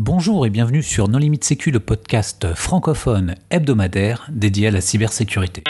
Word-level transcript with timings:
Bonjour 0.00 0.46
et 0.46 0.50
bienvenue 0.50 0.82
sur 0.82 1.06
Non 1.06 1.18
Limite 1.18 1.44
Sécu, 1.44 1.70
le 1.70 1.78
podcast 1.78 2.54
francophone 2.54 3.34
hebdomadaire 3.50 4.26
dédié 4.32 4.68
à 4.68 4.70
la 4.70 4.80
cybersécurité. 4.80 5.62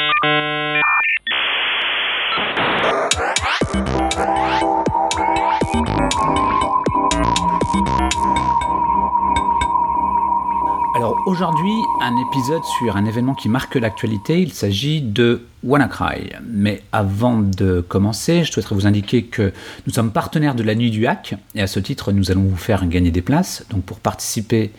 Aujourd'hui, 11.26 11.74
un 12.00 12.16
épisode 12.28 12.62
sur 12.78 12.96
un 12.96 13.04
événement 13.04 13.34
qui 13.34 13.48
marque 13.48 13.74
l'actualité, 13.74 14.40
il 14.40 14.52
s'agit 14.52 15.00
de 15.00 15.46
WannaCry. 15.62 16.30
Mais 16.46 16.82
avant 16.92 17.38
de 17.38 17.80
commencer, 17.80 18.44
je 18.44 18.52
souhaiterais 18.52 18.74
vous 18.74 18.86
indiquer 18.86 19.24
que 19.24 19.52
nous 19.86 19.92
sommes 19.92 20.12
partenaires 20.12 20.54
de 20.54 20.62
la 20.62 20.74
Nuit 20.74 20.90
du 20.90 21.06
Hack, 21.06 21.34
et 21.54 21.62
à 21.62 21.66
ce 21.66 21.80
titre, 21.80 22.12
nous 22.12 22.30
allons 22.30 22.42
vous 22.42 22.56
faire 22.56 22.86
gagner 22.86 23.10
des 23.10 23.22
places. 23.22 23.64
Donc 23.70 23.84
pour 23.84 24.00
participer, 24.00 24.72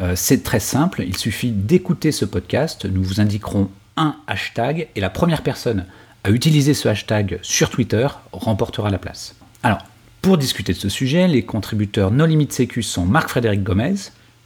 euh, 0.00 0.14
c'est 0.16 0.42
très 0.42 0.60
simple, 0.60 1.02
il 1.06 1.16
suffit 1.16 1.50
d'écouter 1.50 2.12
ce 2.12 2.24
podcast, 2.24 2.84
nous 2.86 3.02
vous 3.02 3.20
indiquerons 3.20 3.70
un 3.96 4.16
hashtag, 4.26 4.88
et 4.94 5.00
la 5.00 5.10
première 5.10 5.42
personne 5.42 5.86
à 6.24 6.30
utiliser 6.30 6.74
ce 6.74 6.88
hashtag 6.88 7.38
sur 7.42 7.70
Twitter 7.70 8.06
remportera 8.32 8.90
la 8.90 8.98
place. 8.98 9.36
Alors, 9.62 9.78
pour 10.22 10.38
discuter 10.38 10.72
de 10.72 10.78
ce 10.78 10.88
sujet, 10.88 11.28
les 11.28 11.44
contributeurs 11.44 12.10
No 12.10 12.26
Limit 12.26 12.48
Sécu 12.50 12.82
sont 12.82 13.06
Marc-Frédéric 13.06 13.62
Gomez. 13.62 13.94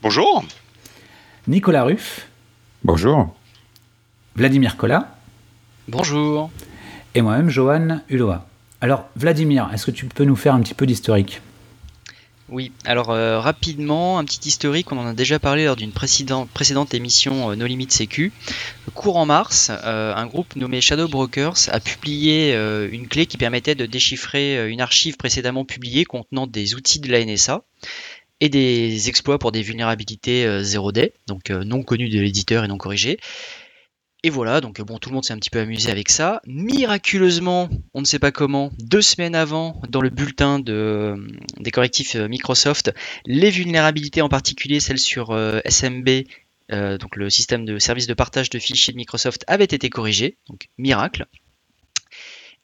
Bonjour. 0.03 0.45
Nicolas 1.49 1.85
Ruff. 1.85 2.29
Bonjour. 2.85 3.35
Vladimir 4.37 4.77
Collat. 4.77 5.09
Bonjour. 5.89 6.51
Et 7.15 7.23
moi-même, 7.23 7.49
Johan 7.49 8.01
Uloa. 8.11 8.47
Alors, 8.81 9.07
Vladimir, 9.17 9.71
est-ce 9.73 9.87
que 9.87 9.91
tu 9.91 10.07
peux 10.07 10.25
nous 10.25 10.37
faire 10.37 10.55
un 10.55 10.61
petit 10.61 10.75
peu 10.75 10.87
d'historique? 10.87 11.41
Oui, 12.51 12.73
alors 12.85 13.11
euh, 13.11 13.39
rapidement, 13.39 14.19
un 14.19 14.25
petit 14.25 14.49
historique, 14.49 14.91
on 14.91 14.99
en 14.99 15.07
a 15.07 15.15
déjà 15.15 15.39
parlé 15.39 15.67
lors 15.67 15.77
d'une 15.77 15.93
précédente, 15.93 16.95
émission 16.95 17.51
euh, 17.51 17.55
No 17.55 17.65
Limit 17.65 17.91
Sécu. 17.91 18.33
Courant 18.93 19.25
mars, 19.25 19.71
euh, 19.71 20.13
un 20.15 20.27
groupe 20.27 20.57
nommé 20.57 20.81
Shadow 20.81 21.07
Brokers 21.07 21.69
a 21.71 21.79
publié 21.79 22.53
une 22.91 23.07
clé 23.07 23.27
qui 23.27 23.37
permettait 23.37 23.77
de 23.77 23.87
déchiffrer 23.87 24.69
une 24.69 24.81
archive 24.81 25.17
précédemment 25.17 25.65
publiée 25.65 26.05
contenant 26.05 26.49
des 26.49 26.75
outils 26.75 26.99
de 26.99 27.11
la 27.11 27.25
NSA 27.25 27.63
et 28.41 28.49
des 28.49 29.09
exploits 29.09 29.39
pour 29.39 29.53
des 29.53 29.63
vulnérabilités 29.63 30.47
0D, 30.47 31.13
donc 31.27 31.51
non 31.51 31.83
connues 31.83 32.09
de 32.09 32.21
l'éditeur 32.21 32.65
et 32.65 32.69
non 32.69 32.79
corrigées. 32.79 33.19
Et 34.23 34.29
voilà, 34.29 34.61
donc 34.61 34.81
bon, 34.83 34.99
tout 34.99 35.09
le 35.09 35.15
monde 35.15 35.25
s'est 35.25 35.33
un 35.33 35.39
petit 35.39 35.49
peu 35.49 35.61
amusé 35.61 35.91
avec 35.91 36.11
ça. 36.11 36.43
Miraculeusement, 36.47 37.71
on 37.95 38.01
ne 38.01 38.05
sait 38.05 38.19
pas 38.19 38.33
comment, 38.33 38.71
deux 38.79 39.01
semaines 39.01 39.35
avant, 39.35 39.81
dans 39.89 40.03
le 40.03 40.11
bulletin 40.11 40.59
de, 40.59 41.17
des 41.59 41.71
correctifs 41.71 42.17
Microsoft, 42.17 42.93
les 43.25 43.51
vulnérabilités, 43.51 44.21
en 44.21 44.29
particulier 44.29 44.79
celles 44.79 44.99
sur 44.99 45.35
SMB, 45.67 46.09
donc 46.71 47.17
le 47.17 47.31
système 47.31 47.65
de 47.65 47.79
service 47.79 48.07
de 48.07 48.15
partage 48.15 48.51
de 48.51 48.59
fichiers 48.59 48.93
de 48.93 48.99
Microsoft, 48.99 49.45
avaient 49.47 49.65
été 49.65 49.89
corrigées. 49.89 50.37
Donc 50.49 50.69
miracle. 50.77 51.27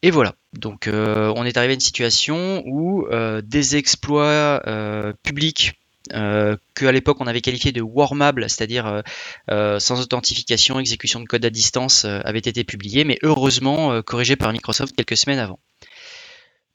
Et 0.03 0.11
voilà, 0.11 0.35
donc 0.53 0.89
on 0.89 1.45
est 1.45 1.57
arrivé 1.57 1.73
à 1.73 1.75
une 1.75 1.81
situation 1.81 2.63
où 2.67 3.07
des 3.43 3.77
exploits 3.77 4.63
publics 5.23 5.75
euh, 6.13 6.57
qu'à 6.75 6.93
l'époque 6.93 7.19
on 7.21 7.27
avait 7.27 7.41
qualifié 7.41 7.73
de 7.73 7.81
warmable, 7.81 8.49
c'est-à-dire 8.49 8.87
euh, 8.87 9.03
euh, 9.51 9.79
sans 9.79 10.01
authentification, 10.01 10.79
exécution 10.79 11.21
de 11.21 11.27
code 11.27 11.45
à 11.45 11.51
distance, 11.51 12.05
avait 12.05 12.39
été 12.39 12.65
publié, 12.65 13.05
mais 13.05 13.19
heureusement 13.23 14.03
corrigé 14.03 14.37
par 14.37 14.53
Microsoft 14.53 14.95
quelques 14.95 15.17
semaines 15.17 15.39
avant. 15.39 15.59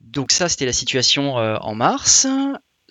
Donc 0.01 0.31
ça, 0.31 0.49
c'était 0.49 0.65
la 0.65 0.73
situation 0.73 1.35
en 1.35 1.75
mars 1.75 2.27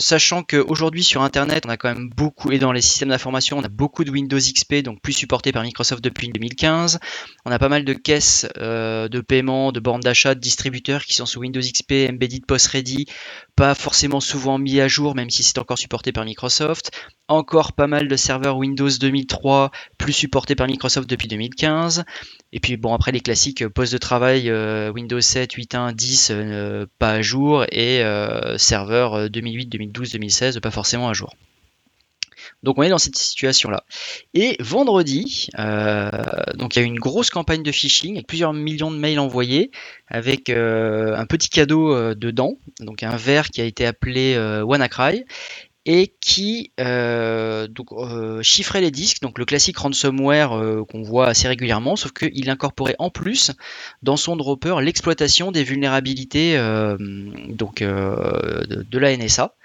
sachant 0.00 0.42
qu'aujourd'hui 0.42 1.04
sur 1.04 1.22
Internet, 1.22 1.64
on 1.66 1.68
a 1.68 1.76
quand 1.76 1.94
même 1.94 2.08
beaucoup, 2.08 2.50
et 2.50 2.58
dans 2.58 2.72
les 2.72 2.80
systèmes 2.80 3.10
d'information, 3.10 3.58
on 3.58 3.62
a 3.62 3.68
beaucoup 3.68 4.02
de 4.02 4.10
Windows 4.10 4.38
XP, 4.38 4.76
donc 4.76 5.00
plus 5.00 5.12
supporté 5.12 5.52
par 5.52 5.62
Microsoft 5.62 6.02
depuis 6.02 6.28
2015. 6.30 6.98
On 7.44 7.52
a 7.52 7.58
pas 7.58 7.68
mal 7.68 7.84
de 7.84 7.92
caisses 7.92 8.48
euh, 8.58 9.08
de 9.08 9.20
paiement, 9.20 9.72
de 9.72 9.78
bornes 9.78 10.00
d'achat, 10.00 10.34
de 10.34 10.40
distributeurs 10.40 11.04
qui 11.04 11.14
sont 11.14 11.26
sous 11.26 11.40
Windows 11.40 11.60
XP, 11.60 12.08
Embedded 12.10 12.46
Post 12.46 12.68
Ready, 12.68 13.06
pas 13.54 13.74
forcément 13.74 14.20
souvent 14.20 14.58
mis 14.58 14.80
à 14.80 14.88
jour, 14.88 15.14
même 15.14 15.30
si 15.30 15.42
c'est 15.42 15.58
encore 15.58 15.78
supporté 15.78 16.12
par 16.12 16.24
Microsoft. 16.24 16.90
Encore 17.30 17.72
pas 17.72 17.86
mal 17.86 18.08
de 18.08 18.16
serveurs 18.16 18.56
Windows 18.56 18.88
2003, 18.88 19.70
plus 19.98 20.12
supportés 20.12 20.56
par 20.56 20.66
Microsoft 20.66 21.08
depuis 21.08 21.28
2015. 21.28 22.04
Et 22.52 22.58
puis 22.60 22.76
bon, 22.76 22.92
après 22.92 23.12
les 23.12 23.20
classiques 23.20 23.62
euh, 23.62 23.70
postes 23.70 23.92
de 23.92 23.98
travail 23.98 24.50
euh, 24.50 24.90
Windows 24.90 25.20
7, 25.20 25.54
8.1, 25.54 25.94
10, 25.94 26.32
pas 26.98 27.10
à 27.10 27.22
jour, 27.22 27.64
et 27.70 28.02
serveurs 28.56 29.30
2008, 29.30 29.66
2009 29.66 29.90
2012-2016, 29.90 30.60
pas 30.60 30.70
forcément 30.70 31.08
à 31.08 31.12
jour. 31.12 31.34
Donc 32.62 32.78
on 32.78 32.82
est 32.82 32.88
dans 32.88 32.98
cette 32.98 33.16
situation-là. 33.16 33.84
Et 34.34 34.56
vendredi, 34.60 35.48
euh, 35.58 36.10
donc 36.54 36.76
il 36.76 36.80
y 36.80 36.82
a 36.82 36.84
eu 36.84 36.88
une 36.88 36.98
grosse 36.98 37.30
campagne 37.30 37.62
de 37.62 37.72
phishing 37.72 38.14
avec 38.14 38.26
plusieurs 38.26 38.52
millions 38.52 38.90
de 38.90 38.96
mails 38.96 39.18
envoyés, 39.18 39.70
avec 40.08 40.50
euh, 40.50 41.16
un 41.16 41.26
petit 41.26 41.48
cadeau 41.48 41.94
euh, 41.94 42.14
dedans, 42.14 42.58
donc 42.80 43.02
un 43.02 43.16
verre 43.16 43.50
qui 43.50 43.60
a 43.60 43.64
été 43.64 43.86
appelé 43.86 44.36
WannaCry 44.62 45.24
et 45.92 46.14
qui 46.20 46.70
donc, 46.78 47.88
chiffrait 48.42 48.80
les 48.80 48.92
disques, 48.92 49.22
donc 49.22 49.38
le 49.38 49.44
classique 49.44 49.78
ransomware 49.78 50.50
qu'on 50.88 51.02
voit 51.02 51.26
assez 51.26 51.48
régulièrement, 51.48 51.96
sauf 51.96 52.12
qu'il 52.12 52.48
incorporait 52.48 52.94
en 53.00 53.10
plus 53.10 53.50
dans 54.04 54.16
son 54.16 54.36
dropper 54.36 54.80
l'exploitation 54.80 55.50
des 55.50 55.64
vulnérabilités 55.64 56.56
donc, 57.48 57.82
de, 57.82 58.98
la 58.98 59.16
NSA 59.16 59.56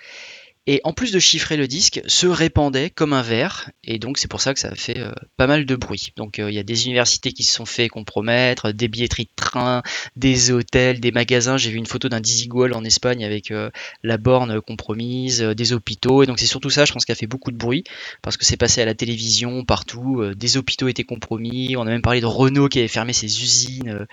et 0.67 0.81
en 0.83 0.93
plus 0.93 1.11
de 1.11 1.19
chiffrer 1.19 1.57
le 1.57 1.67
disque, 1.67 2.01
se 2.07 2.25
répandait 2.25 2.89
comme 2.89 3.13
un 3.13 3.21
verre, 3.21 3.69
et 3.83 3.99
donc 3.99 4.17
c'est 4.17 4.27
pour 4.27 4.41
ça 4.41 4.53
que 4.53 4.59
ça 4.59 4.69
a 4.69 4.75
fait 4.75 4.99
euh, 4.99 5.11
pas 5.37 5.45
mal 5.45 5.65
de 5.65 5.75
bruit. 5.75 6.11
Donc 6.15 6.39
euh, 6.39 6.49
il 6.49 6.55
y 6.55 6.59
a 6.59 6.63
des 6.63 6.85
universités 6.85 7.33
qui 7.33 7.43
se 7.43 7.53
sont 7.53 7.65
fait 7.65 7.87
compromettre, 7.87 8.71
des 8.71 8.87
billetteries 8.87 9.25
de 9.25 9.35
train, 9.35 9.83
des 10.15 10.51
hôtels, 10.51 10.99
des 10.99 11.11
magasins. 11.11 11.57
J'ai 11.57 11.69
vu 11.69 11.77
une 11.77 11.85
photo 11.85 12.09
d'un 12.09 12.19
Dizigual 12.19 12.73
en 12.73 12.83
Espagne 12.83 13.23
avec 13.23 13.51
euh, 13.51 13.69
la 14.01 14.17
borne 14.17 14.59
compromise, 14.61 15.41
des 15.41 15.73
hôpitaux, 15.73 16.23
et 16.23 16.25
donc 16.25 16.39
c'est 16.39 16.47
surtout 16.47 16.71
ça, 16.71 16.85
je 16.85 16.93
pense, 16.93 17.05
qui 17.05 17.11
a 17.11 17.15
fait 17.15 17.27
beaucoup 17.27 17.51
de 17.51 17.57
bruit, 17.57 17.83
parce 18.23 18.37
que 18.37 18.45
c'est 18.45 18.57
passé 18.57 18.81
à 18.81 18.85
la 18.85 18.95
télévision 18.95 19.63
partout, 19.65 20.23
des 20.35 20.57
hôpitaux 20.57 20.87
étaient 20.87 21.03
compromis, 21.03 21.75
on 21.77 21.81
a 21.81 21.85
même 21.85 22.01
parlé 22.01 22.21
de 22.21 22.25
Renault 22.25 22.69
qui 22.69 22.79
avait 22.79 22.87
fermé 22.87 23.13
ses 23.13 23.43
usines 23.43 24.07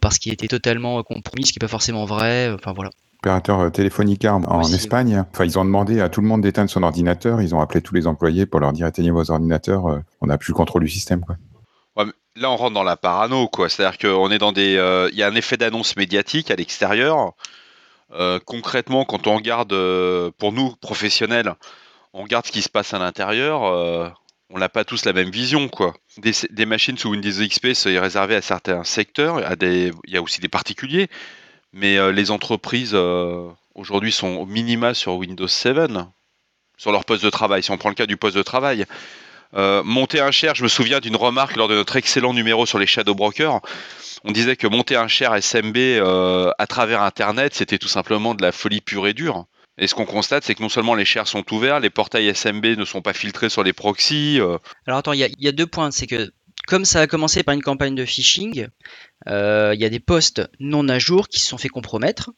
parce 0.00 0.18
qu'il 0.18 0.32
était 0.32 0.48
totalement 0.48 1.02
compromis, 1.02 1.46
ce 1.46 1.52
qui 1.52 1.58
n'est 1.58 1.66
pas 1.66 1.68
forcément 1.68 2.04
vrai, 2.04 2.50
enfin 2.50 2.72
voilà 2.72 2.90
opérateur 3.22 3.60
euh, 3.60 3.70
Telefonica 3.70 4.34
en, 4.34 4.62
Espagne. 4.62 5.24
Enfin, 5.32 5.44
ils 5.44 5.56
ont 5.56 5.64
demandé 5.64 6.00
à 6.00 6.08
tout 6.08 6.20
le 6.20 6.26
monde 6.26 6.40
d'éteindre 6.40 6.68
son 6.68 6.82
ordinateur. 6.82 7.40
Ils 7.40 7.54
ont 7.54 7.60
appelé 7.60 7.80
tous 7.80 7.94
les 7.94 8.08
employés 8.08 8.46
pour 8.46 8.58
leur 8.58 8.72
dire 8.72 8.88
éteignez 8.88 9.12
vos 9.12 9.30
ordinateurs. 9.30 9.86
Euh, 9.86 10.00
on 10.20 10.26
n'a 10.26 10.38
plus 10.38 10.50
le 10.50 10.56
contrôle 10.56 10.82
du 10.82 10.88
système. 10.88 11.24
Quoi. 11.24 11.36
là, 12.34 12.50
on 12.50 12.56
rentre 12.56 12.74
dans 12.74 12.82
la 12.82 12.96
parano, 12.96 13.46
quoi. 13.46 13.68
C'est-à-dire 13.68 13.98
qu'on 13.98 14.30
est 14.32 14.38
dans 14.38 14.50
des. 14.50 14.76
Euh, 14.76 15.08
il 15.12 15.18
y 15.18 15.22
a 15.22 15.28
un 15.28 15.34
effet 15.36 15.56
d'annonce 15.56 15.96
médiatique 15.96 16.50
à 16.50 16.56
l'extérieur. 16.56 17.32
concrètement, 18.44 19.04
quand 19.04 19.28
on 19.28 19.36
regarde, 19.36 19.74
pour 20.38 20.52
nous 20.52 20.74
professionnels, 20.80 21.54
on 22.12 22.22
regarde 22.24 22.46
ce 22.46 22.52
qui 22.52 22.62
se 22.62 22.68
passe 22.68 22.92
à 22.92 22.98
l'intérieur. 22.98 23.62
on 24.50 24.58
n'a 24.58 24.68
pas 24.68 24.84
tous 24.84 25.04
la 25.04 25.12
même 25.12 25.30
vision, 25.30 25.68
quoi. 25.68 25.94
Des, 26.18 26.66
machines 26.66 26.98
sous 26.98 27.10
Windows 27.10 27.30
XP 27.30 27.72
sont 27.72 27.88
réservées 27.88 28.36
à 28.36 28.42
certains 28.42 28.82
secteurs. 28.82 29.40
Il 29.62 29.92
y 30.08 30.16
a 30.16 30.22
aussi 30.22 30.40
des 30.40 30.48
particuliers. 30.48 31.08
Mais 31.72 31.96
euh, 31.96 32.12
les 32.12 32.30
entreprises 32.30 32.92
euh, 32.94 33.48
aujourd'hui 33.74 34.12
sont 34.12 34.36
au 34.36 34.46
minima 34.46 34.94
sur 34.94 35.14
Windows 35.14 35.48
7, 35.48 35.90
sur 36.76 36.92
leur 36.92 37.04
poste 37.04 37.24
de 37.24 37.30
travail. 37.30 37.62
Si 37.62 37.70
on 37.70 37.78
prend 37.78 37.88
le 37.88 37.94
cas 37.94 38.06
du 38.06 38.16
poste 38.16 38.36
de 38.36 38.42
travail, 38.42 38.84
euh, 39.54 39.82
monter 39.82 40.20
un 40.20 40.30
share, 40.30 40.54
je 40.54 40.62
me 40.62 40.68
souviens 40.68 41.00
d'une 41.00 41.16
remarque 41.16 41.56
lors 41.56 41.68
de 41.68 41.74
notre 41.74 41.96
excellent 41.96 42.34
numéro 42.34 42.66
sur 42.66 42.78
les 42.78 42.86
shadow 42.86 43.14
brokers. 43.14 43.60
On 44.24 44.32
disait 44.32 44.56
que 44.56 44.66
monter 44.66 44.96
un 44.96 45.08
share 45.08 45.34
SMB 45.42 45.76
à 46.58 46.66
travers 46.66 47.02
Internet, 47.02 47.54
c'était 47.54 47.78
tout 47.78 47.88
simplement 47.88 48.34
de 48.34 48.42
la 48.42 48.52
folie 48.52 48.80
pure 48.80 49.06
et 49.06 49.14
dure. 49.14 49.46
Et 49.78 49.86
ce 49.86 49.94
qu'on 49.94 50.04
constate, 50.04 50.44
c'est 50.44 50.54
que 50.54 50.62
non 50.62 50.68
seulement 50.68 50.94
les 50.94 51.06
shares 51.06 51.26
sont 51.26 51.50
ouverts, 51.52 51.80
les 51.80 51.90
portails 51.90 52.32
SMB 52.34 52.64
ne 52.76 52.84
sont 52.84 53.00
pas 53.00 53.14
filtrés 53.14 53.48
sur 53.48 53.64
les 53.64 53.72
proxys. 53.72 54.38
Alors 54.86 54.98
attends, 54.98 55.12
il 55.12 55.20
y, 55.20 55.34
y, 55.44 55.48
a 55.48 55.52
deux 55.52 55.66
points. 55.66 55.90
C'est 55.90 56.06
que 56.06 56.30
comme 56.72 56.86
ça 56.86 57.02
a 57.02 57.06
commencé 57.06 57.42
par 57.42 57.54
une 57.54 57.60
campagne 57.60 57.94
de 57.94 58.06
phishing, 58.06 58.68
euh, 59.28 59.72
il 59.74 59.80
y 59.82 59.84
a 59.84 59.90
des 59.90 60.00
postes 60.00 60.48
non 60.58 60.88
à 60.88 60.98
jour 60.98 61.28
qui 61.28 61.38
se 61.38 61.46
sont 61.46 61.58
fait 61.58 61.68
compromettre. 61.68 62.30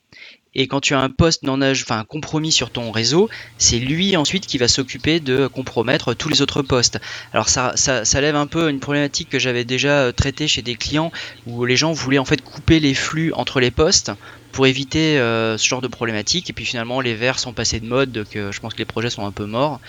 Et 0.57 0.67
quand 0.67 0.81
tu 0.81 0.93
as 0.93 0.99
un 0.99 1.09
poste 1.09 1.45
non 1.45 1.61
à 1.61 1.73
jour, 1.73 1.87
enfin 1.89 2.05
compromis 2.05 2.51
sur 2.51 2.71
ton 2.71 2.91
réseau, 2.91 3.31
c'est 3.59 3.79
lui 3.79 4.17
ensuite 4.17 4.49
qui 4.49 4.59
va 4.59 4.67
s'occuper 4.67 5.21
de 5.21 5.47
compromettre 5.47 6.15
tous 6.15 6.29
les 6.29 6.43
autres 6.43 6.63
postes. 6.63 6.99
Alors 7.33 7.49
ça, 7.49 7.75
ça, 7.77 8.05
ça 8.05 8.21
lève 8.21 8.35
un 8.35 8.49
peu 8.49 8.69
une 8.71 8.81
problématique 8.81 9.29
que 9.29 9.39
j'avais 9.39 9.65
déjà 9.65 10.01
euh, 10.01 10.11
traitée 10.11 10.49
chez 10.49 10.63
des 10.63 10.75
clients 10.75 11.13
où 11.47 11.65
les 11.65 11.77
gens 11.77 11.93
voulaient 11.93 12.19
en 12.19 12.25
fait 12.25 12.43
couper 12.43 12.81
les 12.81 12.95
flux 12.95 13.33
entre 13.35 13.61
les 13.61 13.71
postes 13.71 14.11
pour 14.55 14.67
éviter 14.67 15.19
euh, 15.19 15.59
ce 15.59 15.69
genre 15.69 15.81
de 15.81 15.89
problématique. 15.89 16.49
Et 16.49 16.53
puis 16.53 16.65
finalement, 16.65 17.01
les 17.01 17.15
verts 17.15 17.39
sont 17.39 17.53
passés 17.53 17.81
de 17.81 17.87
mode, 17.87 18.12
donc 18.12 18.29
je 18.33 18.61
pense 18.61 18.73
que 18.73 18.79
les 18.79 18.85
projets 18.85 19.11
sont 19.11 19.27
un 19.27 19.33
peu 19.33 19.45
morts. 19.45 19.81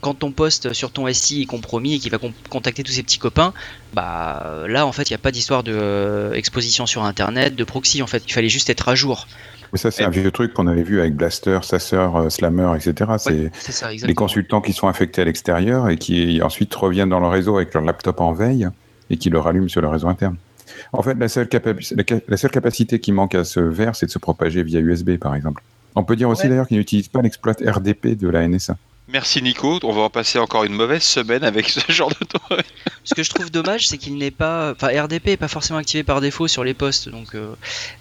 Quand 0.00 0.14
ton 0.14 0.30
poste 0.30 0.72
sur 0.72 0.90
ton 0.90 1.12
SI 1.12 1.42
est 1.42 1.46
compromis 1.46 1.94
et 1.94 1.98
qu'il 1.98 2.10
va 2.10 2.18
contacter 2.48 2.82
tous 2.82 2.92
ses 2.92 3.02
petits 3.02 3.18
copains, 3.18 3.52
bah 3.92 4.64
là 4.68 4.86
en 4.86 4.92
fait, 4.92 5.10
il 5.10 5.12
n'y 5.12 5.16
a 5.16 5.18
pas 5.18 5.32
d'histoire 5.32 5.62
de 5.62 6.30
exposition 6.34 6.86
sur 6.86 7.04
Internet, 7.04 7.56
de 7.56 7.64
proxy. 7.64 8.02
En 8.02 8.06
fait, 8.06 8.22
il 8.26 8.32
fallait 8.32 8.48
juste 8.48 8.70
être 8.70 8.88
à 8.88 8.94
jour. 8.94 9.26
Mais 9.72 9.78
ça, 9.78 9.90
c'est 9.90 10.04
un 10.04 10.10
vieux 10.10 10.30
truc 10.30 10.52
qu'on 10.52 10.66
avait 10.66 10.82
vu 10.82 11.00
avec 11.00 11.16
Blaster, 11.16 11.60
Sasser, 11.62 11.96
euh, 11.96 12.28
Slammer, 12.28 12.72
etc. 12.76 13.10
Ouais, 13.10 13.50
c'est 13.54 13.72
ça, 13.72 13.90
les 13.90 14.14
consultants 14.14 14.60
qui 14.60 14.74
sont 14.74 14.86
affectés 14.86 15.22
à 15.22 15.24
l'extérieur 15.24 15.88
et 15.88 15.96
qui 15.96 16.42
ensuite 16.42 16.74
reviennent 16.74 17.08
dans 17.08 17.20
le 17.20 17.28
réseau 17.28 17.56
avec 17.56 17.72
leur 17.72 17.82
laptop 17.82 18.20
en 18.20 18.32
veille 18.32 18.68
et 19.08 19.16
qui 19.16 19.30
le 19.30 19.38
rallument 19.38 19.68
sur 19.68 19.80
le 19.80 19.88
réseau 19.88 20.08
interne. 20.08 20.36
En 20.92 21.02
fait, 21.02 21.14
la 21.14 21.28
seule, 21.28 21.48
capa- 21.48 21.74
la 21.96 22.04
ca- 22.08 22.20
la 22.28 22.36
seule 22.36 22.50
capacité 22.50 23.00
qui 23.00 23.12
manque 23.12 23.34
à 23.34 23.44
ce 23.44 23.60
verre, 23.60 23.96
c'est 23.96 24.06
de 24.06 24.10
se 24.10 24.18
propager 24.18 24.62
via 24.62 24.80
USB, 24.80 25.16
par 25.18 25.34
exemple. 25.34 25.62
On 25.94 26.04
peut 26.04 26.16
dire 26.16 26.28
aussi 26.28 26.42
Ouais. 26.44 26.48
d'ailleurs 26.50 26.68
qu'ils 26.68 26.78
n'utilisent 26.78 27.08
pas 27.08 27.22
l'exploit 27.22 27.54
RDP 27.64 28.16
de 28.16 28.28
la 28.28 28.42
NSA. 28.48 28.76
Merci 29.08 29.42
Nico, 29.42 29.78
on 29.82 29.92
va 29.92 30.02
en 30.02 30.10
passer 30.10 30.38
encore 30.38 30.64
une 30.64 30.72
mauvaise 30.72 31.02
semaine 31.02 31.44
avec 31.44 31.68
ce 31.68 31.80
genre 31.92 32.08
de. 32.08 32.56
Ce 33.04 33.14
que 33.14 33.22
je 33.22 33.28
trouve 33.30 33.50
dommage, 33.50 33.88
c'est 33.88 33.98
qu'il 33.98 34.16
n'est 34.16 34.30
pas. 34.30 34.72
Enfin, 34.72 34.88
RDP 34.88 35.28
est 35.32 35.36
pas 35.36 35.48
forcément 35.48 35.78
activé 35.78 36.02
par 36.02 36.20
défaut 36.22 36.48
sur 36.48 36.64
les 36.64 36.72
postes. 36.72 37.08
Donc, 37.10 37.34
euh, 37.34 37.52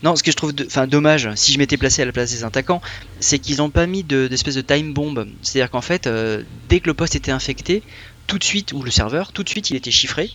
non, 0.03 0.15
ce 0.15 0.23
que 0.23 0.31
je 0.31 0.37
trouve. 0.37 0.53
de- 0.53 0.65
Enfin, 0.65 0.87
dommage, 0.87 1.27
si 1.35 1.51
je 1.51 1.57
m'étais 1.57 1.75
placé 1.75 2.01
à 2.03 2.05
la 2.05 2.11
place 2.13 2.31
des 2.31 2.43
attaquants, 2.45 2.81
c'est 3.19 3.39
qu'ils 3.39 3.57
n'ont 3.57 3.71
pas 3.71 3.87
mis 3.87 4.03
de- 4.03 4.27
d'espèce 4.27 4.55
de, 4.55 4.61
time 4.61 4.93
bomb. 4.93 5.25
C'est-à-dire 5.41 5.69
qu'en 5.71 5.81
fait, 5.81 6.07
euh, 6.07 6.43
dès 6.69 6.79
que 6.79 6.87
le 6.87 6.93
poste 6.93 7.15
était 7.15 7.31
infecté, 7.31 7.83
tout 8.27 8.37
de 8.37 8.43
suite, 8.45 8.71
ou 8.71 8.81
le 8.83 8.91
serveur, 8.91 9.33
tout 9.33 9.43
de 9.43 9.49
suite, 9.49 9.69
il 9.71 9.75
était 9.75 9.91
chiffré. 9.91 10.29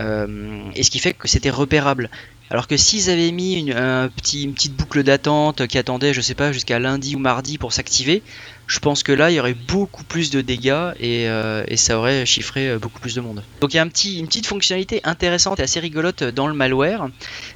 Euh, 0.00 0.70
et 0.74 0.82
ce 0.82 0.90
qui 0.90 0.98
fait 0.98 1.12
que 1.12 1.28
c'était 1.28 1.50
repérable. 1.50 2.10
Alors 2.50 2.66
que 2.66 2.76
s'ils 2.76 3.10
avaient 3.10 3.32
mis 3.32 3.54
une, 3.54 3.72
un 3.72 4.08
petit, 4.08 4.44
une 4.44 4.54
petite 4.54 4.74
boucle 4.74 5.02
d'attente 5.02 5.66
qui 5.66 5.78
attendait, 5.78 6.12
je 6.12 6.20
sais 6.20 6.34
pas, 6.34 6.52
jusqu'à 6.52 6.78
lundi 6.78 7.16
ou 7.16 7.18
mardi 7.18 7.58
pour 7.58 7.72
s'activer, 7.72 8.22
je 8.66 8.78
pense 8.78 9.02
que 9.02 9.12
là, 9.12 9.30
il 9.30 9.34
y 9.34 9.40
aurait 9.40 9.54
beaucoup 9.54 10.04
plus 10.04 10.30
de 10.30 10.40
dégâts 10.40 10.92
et, 10.98 11.28
euh, 11.28 11.64
ça 11.76 11.98
aurait 11.98 12.24
chiffré 12.24 12.70
euh, 12.70 12.78
beaucoup 12.78 13.00
plus 13.00 13.14
de 13.14 13.20
monde. 13.20 13.42
Donc 13.60 13.74
il 13.74 13.76
y 13.76 13.80
a 13.80 13.82
une 13.82 13.90
petite 13.90 14.46
fonctionnalité 14.46 15.00
intéressante 15.04 15.60
et 15.60 15.62
assez 15.62 15.80
rigolote 15.80 16.24
dans 16.24 16.46
le 16.46 16.54
malware, 16.54 17.08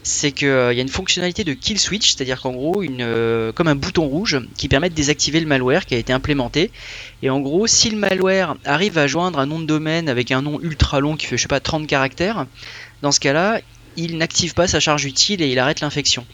c'est 0.02 0.32
qu'il 0.32 0.48
y 0.48 0.50
a 0.50 0.72
une 0.72 0.88
fonctionnalité 0.88 1.44
de 1.44 1.54
kill 1.54 1.78
switch, 1.78 2.14
c'est-à-dire 2.14 2.40
qu'en 2.40 2.52
gros, 2.52 2.82
une, 2.82 3.00
euh, 3.00 3.52
comme 3.52 3.68
un 3.68 3.74
bouton 3.74 4.06
rouge 4.06 4.38
qui 4.56 4.68
permet 4.68 4.90
de 4.90 4.94
désactiver 4.94 5.40
le 5.40 5.46
malware 5.46 5.86
qui 5.86 5.94
a 5.94 5.98
été 5.98 6.12
implémenté. 6.12 6.70
Et 7.22 7.30
en 7.30 7.40
gros, 7.40 7.66
si 7.66 7.90
le 7.90 7.96
malware 7.96 8.56
arrive 8.64 8.98
à 8.98 9.06
joindre 9.06 9.38
un 9.38 9.46
nom 9.46 9.60
de 9.60 9.66
domaine 9.66 10.08
avec 10.08 10.30
un 10.30 10.42
nom 10.42 10.60
ultra 10.60 11.00
long 11.00 11.16
qui 11.16 11.26
fait, 11.26 11.36
je 11.36 11.42
sais 11.42 11.48
pas, 11.48 11.60
30 11.60 11.86
caractères, 11.86 12.46
dans 13.02 13.12
ce 13.12 13.20
cas-là, 13.20 13.60
il 13.96 14.16
n'active 14.16 14.54
pas 14.54 14.68
sa 14.68 14.80
charge 14.80 15.04
utile 15.04 15.42
et 15.42 15.50
il 15.50 15.58
arrête 15.58 15.80
l'infection. 15.80 16.24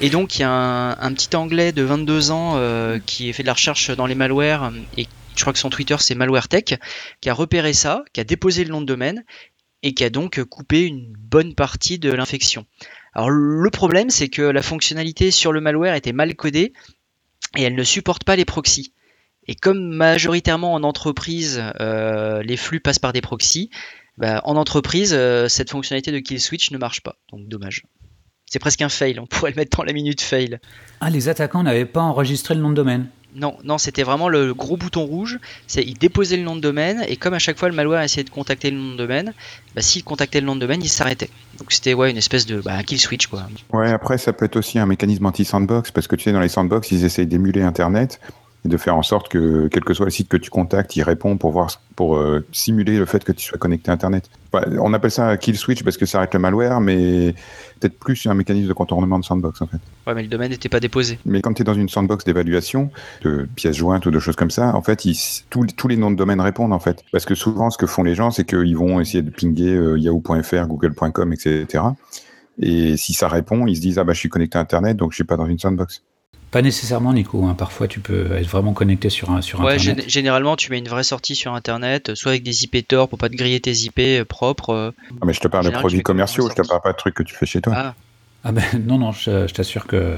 Et 0.00 0.10
donc 0.10 0.36
il 0.36 0.42
y 0.42 0.44
a 0.44 0.50
un, 0.50 1.12
petit 1.14 1.34
anglais 1.36 1.72
de 1.72 1.82
22 1.82 2.30
ans 2.30 2.56
euh, 2.56 2.98
qui 2.98 3.32
fait 3.32 3.42
de 3.42 3.46
la 3.46 3.54
recherche 3.54 3.90
dans 3.90 4.04
les 4.04 4.14
malwares 4.14 4.70
et 4.98 5.06
je 5.34 5.40
crois 5.40 5.54
que 5.54 5.58
son 5.58 5.70
Twitter 5.70 5.96
c'est 5.98 6.14
MalwareTech 6.14 6.78
qui 7.20 7.30
a 7.30 7.34
repéré 7.34 7.72
ça, 7.72 8.04
qui 8.12 8.20
a 8.20 8.24
déposé 8.24 8.64
le 8.64 8.70
nom 8.70 8.82
de 8.82 8.86
domaine 8.86 9.24
et 9.82 9.94
qui 9.94 10.04
a 10.04 10.10
donc 10.10 10.42
coupé 10.44 10.82
une 10.82 11.14
bonne 11.16 11.54
partie 11.54 11.98
de 11.98 12.12
l'infection. 12.12 12.66
Alors 13.14 13.30
le 13.30 13.70
problème 13.70 14.10
c'est 14.10 14.28
que 14.28 14.42
la 14.42 14.62
fonctionnalité 14.62 15.30
sur 15.30 15.52
le 15.52 15.62
malware 15.62 15.94
était 15.94 16.12
mal 16.12 16.34
codée 16.34 16.74
et 17.56 17.62
elle 17.62 17.74
ne 17.74 17.84
supporte 17.84 18.24
pas 18.24 18.36
les 18.36 18.44
proxys. 18.44 18.92
Et 19.48 19.54
comme 19.54 19.94
majoritairement 19.94 20.74
en 20.74 20.82
entreprise 20.82 21.62
euh, 21.80 22.42
les 22.42 22.58
flux 22.58 22.80
passent 22.80 22.98
par 22.98 23.14
des 23.14 23.22
proxys, 23.22 23.70
bah, 24.18 24.42
en 24.44 24.56
entreprise 24.56 25.14
euh, 25.14 25.48
cette 25.48 25.70
fonctionnalité 25.70 26.12
de 26.12 26.18
kill 26.18 26.40
switch 26.40 26.70
ne 26.70 26.76
marche 26.76 27.00
pas. 27.00 27.16
Donc 27.30 27.48
dommage. 27.48 27.84
C'est 28.48 28.58
presque 28.58 28.82
un 28.82 28.88
fail, 28.88 29.18
on 29.18 29.26
pourrait 29.26 29.50
le 29.50 29.56
mettre 29.56 29.76
dans 29.76 29.84
la 29.84 29.92
minute 29.92 30.20
fail. 30.20 30.58
Ah, 31.00 31.10
les 31.10 31.28
attaquants 31.28 31.62
n'avaient 31.62 31.84
pas 31.84 32.00
enregistré 32.00 32.54
le 32.54 32.60
nom 32.60 32.70
de 32.70 32.74
domaine. 32.74 33.08
Non, 33.34 33.58
non, 33.64 33.76
c'était 33.76 34.02
vraiment 34.02 34.30
le 34.30 34.54
gros 34.54 34.78
bouton 34.78 35.04
rouge. 35.04 35.38
C'est 35.66 35.82
il 35.82 35.98
déposait 35.98 36.38
le 36.38 36.42
nom 36.42 36.56
de 36.56 36.60
domaine 36.60 37.04
et 37.06 37.16
comme 37.16 37.34
à 37.34 37.38
chaque 37.38 37.58
fois 37.58 37.68
le 37.68 37.74
malware 37.74 38.00
essayait 38.02 38.24
de 38.24 38.30
contacter 38.30 38.70
le 38.70 38.78
nom 38.78 38.92
de 38.92 38.96
domaine, 38.96 39.34
bah, 39.74 39.82
s'il 39.82 40.04
contactait 40.04 40.40
le 40.40 40.46
nom 40.46 40.54
de 40.54 40.60
domaine, 40.60 40.80
il 40.82 40.88
s'arrêtait. 40.88 41.28
Donc 41.58 41.70
c'était 41.70 41.92
ouais 41.92 42.10
une 42.10 42.16
espèce 42.16 42.46
de 42.46 42.60
bah, 42.60 42.74
un 42.74 42.82
kill 42.82 42.98
switch 42.98 43.26
quoi. 43.26 43.42
Ouais, 43.74 43.90
après, 43.90 44.16
ça 44.16 44.32
peut 44.32 44.46
être 44.46 44.56
aussi 44.56 44.78
un 44.78 44.86
mécanisme 44.86 45.26
anti-sandbox, 45.26 45.90
parce 45.90 46.06
que 46.06 46.16
tu 46.16 46.24
sais, 46.24 46.32
dans 46.32 46.40
les 46.40 46.48
sandbox, 46.48 46.90
ils 46.92 47.04
essayent 47.04 47.26
d'émuler 47.26 47.60
Internet 47.60 48.20
et 48.66 48.68
de 48.68 48.76
faire 48.76 48.96
en 48.96 49.02
sorte 49.02 49.28
que, 49.28 49.68
quel 49.68 49.84
que 49.84 49.94
soit 49.94 50.04
le 50.06 50.10
site 50.10 50.28
que 50.28 50.36
tu 50.36 50.50
contactes, 50.50 50.96
il 50.96 51.02
répond 51.02 51.36
pour 51.36 51.52
voir, 51.52 51.70
pour 51.94 52.16
euh, 52.16 52.44
simuler 52.52 52.98
le 52.98 53.06
fait 53.06 53.22
que 53.24 53.32
tu 53.32 53.46
sois 53.46 53.58
connecté 53.58 53.90
à 53.90 53.94
Internet. 53.94 54.28
Enfin, 54.52 54.66
on 54.80 54.92
appelle 54.92 55.10
ça 55.10 55.36
kill 55.36 55.56
switch 55.56 55.82
parce 55.84 55.96
que 55.96 56.04
ça 56.06 56.18
arrête 56.18 56.34
le 56.34 56.40
malware, 56.40 56.80
mais 56.80 57.34
peut-être 57.80 57.98
plus 57.98 58.26
un 58.26 58.34
mécanisme 58.34 58.68
de 58.68 58.72
contournement 58.72 59.18
de 59.18 59.24
sandbox, 59.24 59.62
en 59.62 59.66
fait. 59.66 59.78
Ouais, 60.06 60.14
mais 60.14 60.22
le 60.22 60.28
domaine 60.28 60.50
n'était 60.50 60.68
pas 60.68 60.80
déposé. 60.80 61.18
Mais 61.24 61.40
quand 61.40 61.52
tu 61.54 61.62
es 61.62 61.64
dans 61.64 61.74
une 61.74 61.88
sandbox 61.88 62.24
d'évaluation, 62.24 62.90
de 63.22 63.48
pièces 63.54 63.76
jointes 63.76 64.04
ou 64.06 64.10
de 64.10 64.18
choses 64.18 64.36
comme 64.36 64.50
ça, 64.50 64.74
en 64.74 64.82
fait, 64.82 65.04
ils- 65.04 65.16
tous, 65.50 65.64
tous 65.76 65.88
les 65.88 65.96
noms 65.96 66.10
de 66.10 66.16
domaine 66.16 66.40
répondent, 66.40 66.72
en 66.72 66.80
fait. 66.80 67.02
Parce 67.12 67.24
que 67.24 67.34
souvent, 67.34 67.70
ce 67.70 67.78
que 67.78 67.86
font 67.86 68.02
les 68.02 68.14
gens, 68.14 68.30
c'est 68.30 68.44
qu'ils 68.44 68.76
vont 68.76 69.00
essayer 69.00 69.22
de 69.22 69.30
pinguer 69.30 69.74
euh, 69.74 69.98
yahoo.fr, 69.98 70.66
google.com, 70.66 71.32
etc. 71.32 71.84
Et 72.58 72.96
si 72.96 73.12
ça 73.12 73.28
répond, 73.28 73.66
ils 73.66 73.76
se 73.76 73.80
disent, 73.82 73.98
ah 73.98 74.04
bah, 74.04 74.14
je 74.14 74.18
suis 74.18 74.30
connecté 74.30 74.56
à 74.56 74.62
Internet, 74.62 74.96
donc 74.96 75.12
je 75.12 75.16
suis 75.16 75.24
pas 75.24 75.36
dans 75.36 75.46
une 75.46 75.58
sandbox. 75.58 76.02
Pas 76.50 76.62
nécessairement, 76.62 77.12
Nico. 77.12 77.44
hein. 77.44 77.54
Parfois, 77.54 77.88
tu 77.88 78.00
peux 78.00 78.32
être 78.32 78.46
vraiment 78.48 78.72
connecté 78.72 79.10
sur, 79.10 79.30
un, 79.30 79.42
sur 79.42 79.60
Ouais, 79.60 79.74
Internet. 79.74 80.06
gén- 80.06 80.08
généralement 80.10 80.56
tu 80.56 80.70
mets 80.70 80.78
une 80.78 80.88
vraie 80.88 81.02
sortie 81.04 81.34
sur 81.34 81.52
internet, 81.54 82.14
soit 82.14 82.30
avec 82.32 82.42
des 82.44 82.64
IP 82.64 82.86
Tor 82.86 83.08
pour 83.08 83.18
pas 83.18 83.28
te 83.28 83.34
griller 83.36 83.60
tes 83.60 83.72
IP 83.72 83.98
euh, 83.98 84.24
propres. 84.24 84.70
euh. 84.70 84.90
Ah, 85.20 85.26
mais 85.26 85.32
je 85.32 85.40
te 85.40 85.48
parle 85.48 85.64
de 85.64 85.68
général, 85.68 85.82
produits 85.82 86.02
commerciaux, 86.02 86.48
je 86.48 86.54
te 86.62 86.66
parle 86.66 86.80
pas 86.82 86.92
de 86.92 86.96
trucs 86.96 87.14
que 87.14 87.22
tu 87.22 87.34
fais 87.34 87.46
chez 87.46 87.60
toi. 87.60 87.72
Ah, 87.76 87.94
Ah 88.44 88.52
ben 88.52 88.62
non, 88.86 88.96
non, 88.98 89.12
je, 89.12 89.46
je 89.48 89.52
t'assure 89.54 89.86
que 89.86 90.16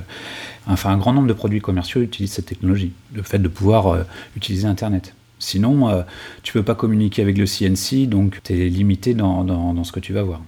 enfin, 0.67 0.91
un 0.91 0.99
grand 0.99 1.13
nombre 1.15 1.29
de 1.29 1.33
produits 1.33 1.61
commerciaux 1.61 2.03
utilisent 2.03 2.33
cette 2.35 2.47
technologie, 2.47 2.93
le 3.15 3.23
fait 3.23 3.39
de 3.39 3.49
pouvoir 3.49 3.87
euh, 3.89 4.03
utiliser 4.37 4.67
Internet. 4.69 5.15
Sinon, 5.41 5.89
euh, 5.89 6.03
tu 6.43 6.53
peux 6.53 6.63
pas 6.65 6.75
communiquer 6.75 7.23
avec 7.23 7.39
le 7.39 7.47
CNC, 7.47 8.07
donc 8.07 8.41
tu 8.45 8.53
es 8.53 8.69
limité 8.69 9.15
dans, 9.15 9.45
dans, 9.45 9.73
dans 9.73 9.85
ce 9.85 9.93
que 9.93 10.01
tu 10.01 10.13
vas 10.13 10.23
voir. 10.25 10.41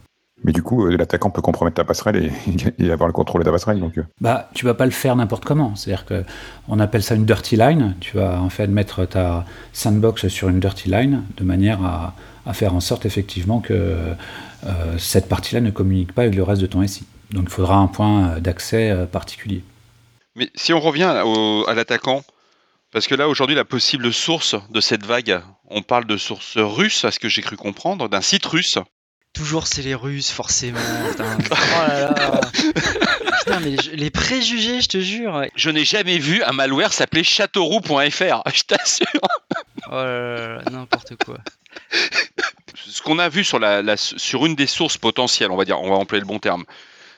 Mais 0.44 0.52
du 0.52 0.62
coup, 0.62 0.86
euh, 0.86 0.96
l'attaquant 0.96 1.30
peut 1.30 1.42
compromettre 1.42 1.74
ta 1.76 1.84
passerelle 1.84 2.16
et, 2.16 2.32
et 2.84 2.90
avoir 2.90 3.06
le 3.06 3.12
contrôle 3.12 3.42
de 3.42 3.44
ta 3.46 3.52
passerelle. 3.52 3.78
Donc, 3.80 3.98
euh, 3.98 4.02
Bah, 4.20 4.48
tu 4.54 4.64
vas 4.64 4.74
pas 4.74 4.86
le 4.86 4.90
faire 4.90 5.14
n'importe 5.16 5.44
comment. 5.44 5.76
C'est-à-dire 5.76 6.06
que 6.06 6.24
on 6.68 6.80
appelle 6.80 7.02
ça 7.02 7.14
une 7.14 7.26
dirty 7.26 7.56
line. 7.56 7.94
Tu 8.00 8.16
vas 8.16 8.40
en 8.40 8.48
fait 8.48 8.66
mettre 8.66 9.04
ta 9.04 9.44
sandbox 9.72 10.28
sur 10.28 10.48
une 10.48 10.60
dirty 10.60 10.88
line 10.88 11.24
de 11.36 11.44
manière 11.44 11.84
à, 11.84 12.14
à 12.46 12.54
faire 12.54 12.74
en 12.74 12.80
sorte 12.80 13.04
effectivement 13.06 13.60
que 13.60 13.74
euh, 13.74 14.98
cette 14.98 15.28
partie-là 15.28 15.60
ne 15.60 15.70
communique 15.70 16.12
pas 16.12 16.22
avec 16.22 16.34
le 16.34 16.42
reste 16.42 16.62
de 16.62 16.66
ton 16.66 16.86
SI. 16.86 17.06
Donc 17.32 17.44
il 17.44 17.50
faudra 17.50 17.76
un 17.76 17.86
point 17.86 18.38
d'accès 18.40 18.94
particulier. 19.12 19.62
Mais 20.36 20.48
si 20.54 20.72
on 20.72 20.80
revient 20.80 21.22
au- 21.24 21.64
à 21.68 21.74
l'attaquant, 21.74 22.22
parce 22.92 23.06
que 23.06 23.14
là 23.14 23.28
aujourd'hui 23.28 23.54
la 23.56 23.64
possible 23.64 24.12
source 24.12 24.56
de 24.70 24.80
cette 24.80 25.04
vague, 25.06 25.40
on 25.68 25.82
parle 25.82 26.06
de 26.06 26.16
source 26.16 26.56
russe, 26.56 27.04
à 27.04 27.10
ce 27.10 27.18
que 27.20 27.28
j'ai 27.28 27.42
cru 27.42 27.56
comprendre, 27.56 28.08
d'un 28.08 28.20
site 28.20 28.46
russe. 28.46 28.78
Toujours 29.32 29.66
c'est 29.66 29.82
les 29.82 29.94
Russes 29.94 30.30
forcément. 30.30 30.78
Putain, 31.10 31.38
oh 31.50 31.54
là 31.88 32.10
là. 32.10 32.40
Putain, 33.44 33.60
mais 33.60 33.76
je- 33.82 33.90
les 33.92 34.10
préjugés, 34.10 34.80
je 34.82 34.88
te 34.88 35.00
jure. 35.00 35.44
Je 35.56 35.70
n'ai 35.70 35.84
jamais 35.84 36.18
vu 36.18 36.42
un 36.42 36.52
malware 36.52 36.92
s'appeler 36.92 37.24
châteauroux.fr, 37.24 38.42
je 38.54 38.62
t'assure. 38.64 39.06
Oh 39.86 39.92
là 39.94 40.56
là 40.56 40.62
n'importe 40.70 41.14
quoi. 41.24 41.38
Ce 42.86 43.00
qu'on 43.02 43.18
a 43.18 43.28
vu 43.28 43.44
sur, 43.44 43.58
la, 43.58 43.82
la- 43.82 43.96
sur 43.96 44.46
une 44.46 44.54
des 44.56 44.66
sources 44.66 44.98
potentielles, 44.98 45.50
on 45.50 45.56
va 45.56 45.64
dire, 45.64 45.80
on 45.80 45.90
va 45.90 45.96
employer 45.96 46.20
le 46.20 46.26
bon 46.26 46.38
terme. 46.38 46.64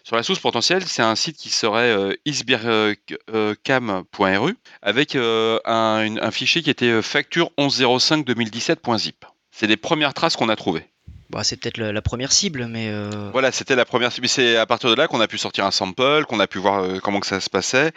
Sur 0.04 0.16
la 0.16 0.22
source 0.24 0.40
potentielle, 0.40 0.84
c'est 0.84 1.02
un 1.02 1.14
site 1.14 1.36
qui 1.36 1.48
serait 1.48 1.92
euh, 1.92 2.14
isbircam.ru 2.24 2.96
avec 4.82 5.14
euh, 5.14 5.58
un, 5.64 6.02
une- 6.04 6.18
un 6.20 6.30
fichier 6.30 6.62
qui 6.62 6.70
était 6.70 6.86
euh, 6.86 7.02
facture 7.02 7.50
1105-2017.zip. 7.58 9.24
C'est 9.50 9.66
les 9.66 9.76
premières 9.76 10.14
traces 10.14 10.36
qu'on 10.36 10.48
a 10.48 10.56
trouvées. 10.56 10.86
Bah, 11.32 11.42
c'est 11.44 11.56
peut-être 11.56 11.78
la, 11.78 11.92
la 11.92 12.02
première 12.02 12.30
cible, 12.30 12.66
mais 12.66 12.88
euh, 12.90 13.30
Voilà, 13.32 13.50
c'était 13.52 13.74
la 13.74 13.84
première. 13.84 14.10
Mais 14.20 14.28
c'est 14.28 14.56
à 14.56 14.66
partir 14.66 14.90
de 14.90 14.94
là 14.94 15.08
qu'on 15.08 15.20
a 15.20 15.26
pu 15.28 15.38
sortir 15.38 15.64
un 15.64 15.70
sample, 15.70 16.24
qu'on 16.26 16.38
a 16.40 16.46
pu 16.46 16.58
voir 16.58 16.82
euh, 16.84 16.98
comment 17.00 17.20
que 17.20 17.26
ça 17.26 17.40
se 17.40 17.48
passait. 17.50 17.92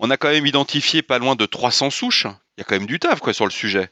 On 0.00 0.10
a 0.10 0.16
quand 0.16 0.30
même 0.30 0.46
identifié 0.46 1.02
pas 1.02 1.18
loin 1.18 1.36
de 1.36 1.46
300 1.46 1.90
souches. 1.90 2.26
Il 2.56 2.60
y 2.60 2.62
a 2.62 2.64
quand 2.64 2.74
même 2.76 2.86
du 2.86 2.98
taf 2.98 3.20
quoi 3.20 3.32
sur 3.32 3.44
le 3.44 3.50
sujet. 3.52 3.90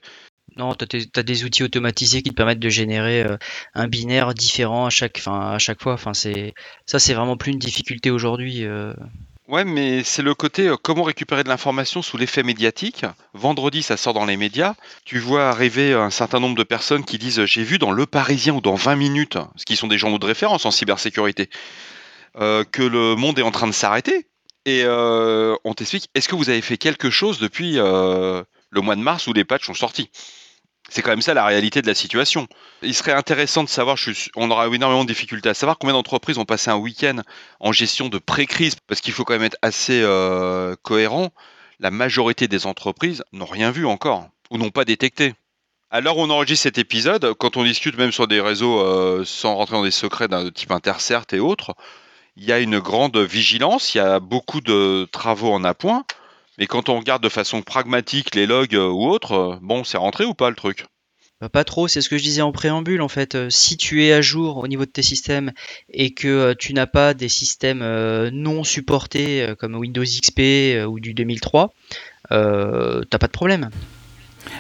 non, 0.57 0.75
t'as 0.75 0.87
tes- 0.87 1.07
t'as 1.07 1.23
des 1.23 1.45
outils 1.45 1.63
automatisés 1.63 2.23
qui 2.23 2.31
te 2.31 2.35
permettent 2.35 2.59
de 2.59 2.69
générer 2.69 3.23
euh, 3.23 3.37
un 3.75 3.87
binaire 3.87 4.35
différent 4.35 4.87
à 4.87 4.91
chaque, 4.91 5.21
à 5.27 5.59
chaque 5.59 5.81
fois. 5.83 5.97
Ça, 5.97 6.99
c'est 6.99 7.15
vraiment 7.15 7.37
plus 7.37 7.53
une 7.53 7.59
difficulté 7.59 8.11
aujourd'hui. 8.11 8.65
Euh. 9.51 9.55
Ouais, 9.55 9.65
mais 9.65 10.05
c'est 10.05 10.23
le 10.23 10.35
côté 10.35 10.69
euh, 10.69 10.77
comment 10.77 11.03
récupérer 11.03 11.45
de 11.45 11.49
l'information 11.49 12.03
sous 12.03 12.17
l'effet 12.17 12.43
médiatique. 12.43 13.05
Vendredi, 13.35 13.83
ça 13.83 13.97
sort 13.97 14.15
dans 14.15 14.25
les 14.25 14.37
médias. 14.37 14.75
Tu 15.05 15.19
vois 15.19 15.49
arriver 15.49 15.93
un 15.93 16.11
certain 16.11 16.41
nombre 16.41 16.57
de 16.57 16.63
personnes 16.63 17.05
qui 17.05 17.19
disent 17.19 17.45
J'ai 17.45 17.63
vu 17.63 17.79
dans 17.79 17.91
Le 17.91 18.07
Parisien 18.07 18.55
ou 18.55 18.61
dans 18.61 18.75
20 18.75 18.97
minutes, 18.97 19.39
ce 19.57 19.65
qui 19.65 19.77
sont 19.77 19.89
des 19.89 19.99
journaux 19.99 20.19
de 20.19 20.27
référence 20.27 20.67
en 20.67 20.71
cybersécurité, 20.71 21.51
euh, 22.37 22.65
que 22.65 22.83
le 22.83 23.17
monde 23.17 23.39
est 23.39 23.43
en 23.43 23.51
train 23.51 23.67
de 23.67 23.73
s'arrêter. 23.73 24.27
Et 24.67 24.83
euh, 24.85 25.57
on 25.65 25.75
t'explique 25.75 26.09
Est-ce 26.15 26.29
que 26.29 26.37
vous 26.37 26.51
avez 26.51 26.61
fait 26.61 26.77
quelque 26.77 27.11
chose 27.11 27.39
depuis 27.39 27.79
euh, 27.79 28.43
le 28.71 28.81
mois 28.81 28.97
de 28.97 29.01
mars 29.01 29.27
où 29.27 29.33
les 29.33 29.45
patchs 29.45 29.67
sont 29.67 29.75
sortis? 29.75 30.11
C'est 30.91 31.03
quand 31.03 31.11
même 31.11 31.23
ça 31.23 31.33
la 31.33 31.47
réalité 31.47 31.81
de 31.81 31.87
la 31.87 31.95
situation. 31.95 32.47
Il 32.83 32.95
serait 32.95 33.13
intéressant 33.13 33.65
de 33.65 33.69
savoir, 33.69 33.97
on 34.37 34.51
aura 34.51 34.67
énormément 34.67 35.05
de 35.05 35.09
difficultés 35.09 35.49
à 35.49 35.55
savoir 35.55 35.79
combien 35.79 35.95
d'entreprises 35.95 36.37
ont 36.37 36.45
passé 36.45 36.71
un 36.71 36.77
week-end 36.77 37.23
en 37.61 37.73
gestion 37.73 38.09
de 38.09 38.19
pré-crise, 38.19 38.77
parce 38.87 39.01
qu'il 39.01 39.15
faut 39.15 39.25
quand 39.25 39.35
même 39.35 39.45
être 39.45 39.59
assez 39.63 40.03
euh, 40.03 40.75
cohérent. 40.83 41.31
La 41.79 41.91
majorité 41.91 42.49
des 42.49 42.67
entreprises 42.67 43.25
n'ont 43.33 43.47
rien 43.47 43.71
vu 43.71 43.87
encore, 43.87 44.29
ou 44.51 44.59
n'ont 44.59 44.71
pas 44.71 44.85
détecté. 44.85 45.35
Où 45.93 45.97
on 46.05 46.31
enregistre 46.31 46.65
cet 46.65 46.79
épisode, 46.79 47.35
quand 47.35 47.57
on 47.57 47.65
discute 47.65 47.97
même 47.97 48.13
sur 48.13 48.29
des 48.29 48.41
réseaux 48.41 48.81
euh, 48.81 49.25
sans 49.25 49.55
rentrer 49.57 49.77
dans 49.77 49.85
des 49.85 49.91
secrets 49.91 50.29
d'un 50.29 50.51
type 50.51 50.71
Intercert 50.73 51.25
et 51.33 51.41
autres, 51.41 51.75
il 52.37 52.45
y 52.45 52.53
a 52.53 52.59
une 52.59 52.79
grande 52.79 53.17
vigilance, 53.17 53.95
il 53.95 53.99
y 53.99 54.01
a 54.01 54.21
beaucoup 54.21 54.61
de 54.61 55.09
travaux 55.11 55.53
en 55.53 55.65
appoint. 55.65 56.05
Mais 56.61 56.67
quand 56.67 56.89
on 56.91 56.99
regarde 56.99 57.23
de 57.23 57.29
façon 57.31 57.63
pragmatique 57.63 58.35
les 58.35 58.47
logs 58.47 58.75
euh, 58.77 58.89
ou 58.89 59.07
autres, 59.09 59.33
euh, 59.33 59.57
bon, 59.63 59.83
c'est 59.83 59.97
rentré 59.97 60.25
ou 60.27 60.35
pas 60.35 60.51
le 60.51 60.57
truc? 60.57 60.85
Bah, 61.41 61.49
Pas 61.49 61.65
trop, 61.65 61.89
c'est 61.89 62.03
ce 62.03 62.11
que 62.11 62.19
je 62.19 62.23
disais 62.23 62.43
en 62.43 62.53
préambule 62.53 63.01
en 63.01 63.09
fait. 63.09 63.35
Euh, 63.35 63.49
Si 63.49 63.79
tu 63.79 64.05
es 64.05 64.13
à 64.13 64.21
jour 64.21 64.59
au 64.59 64.69
niveau 64.69 64.85
de 64.85 64.91
tes 64.91 65.03
systèmes 65.03 65.53
et 65.91 66.13
que 66.13 66.29
euh, 66.29 66.55
tu 66.57 66.75
n'as 66.75 66.87
pas 66.87 67.15
des 67.15 67.31
systèmes 67.31 67.81
euh, 67.81 68.31
non 68.31 68.63
supportés 68.63 69.41
euh, 69.43 69.55
comme 69.55 69.75
Windows 69.75 70.05
XP 70.05 70.41
euh, 70.41 70.85
ou 70.85 71.01
du 71.01 71.15
2003, 71.15 71.73
euh, 72.31 73.03
t'as 73.09 73.19
pas 73.19 73.27
de 73.27 73.33
problème. 73.33 73.71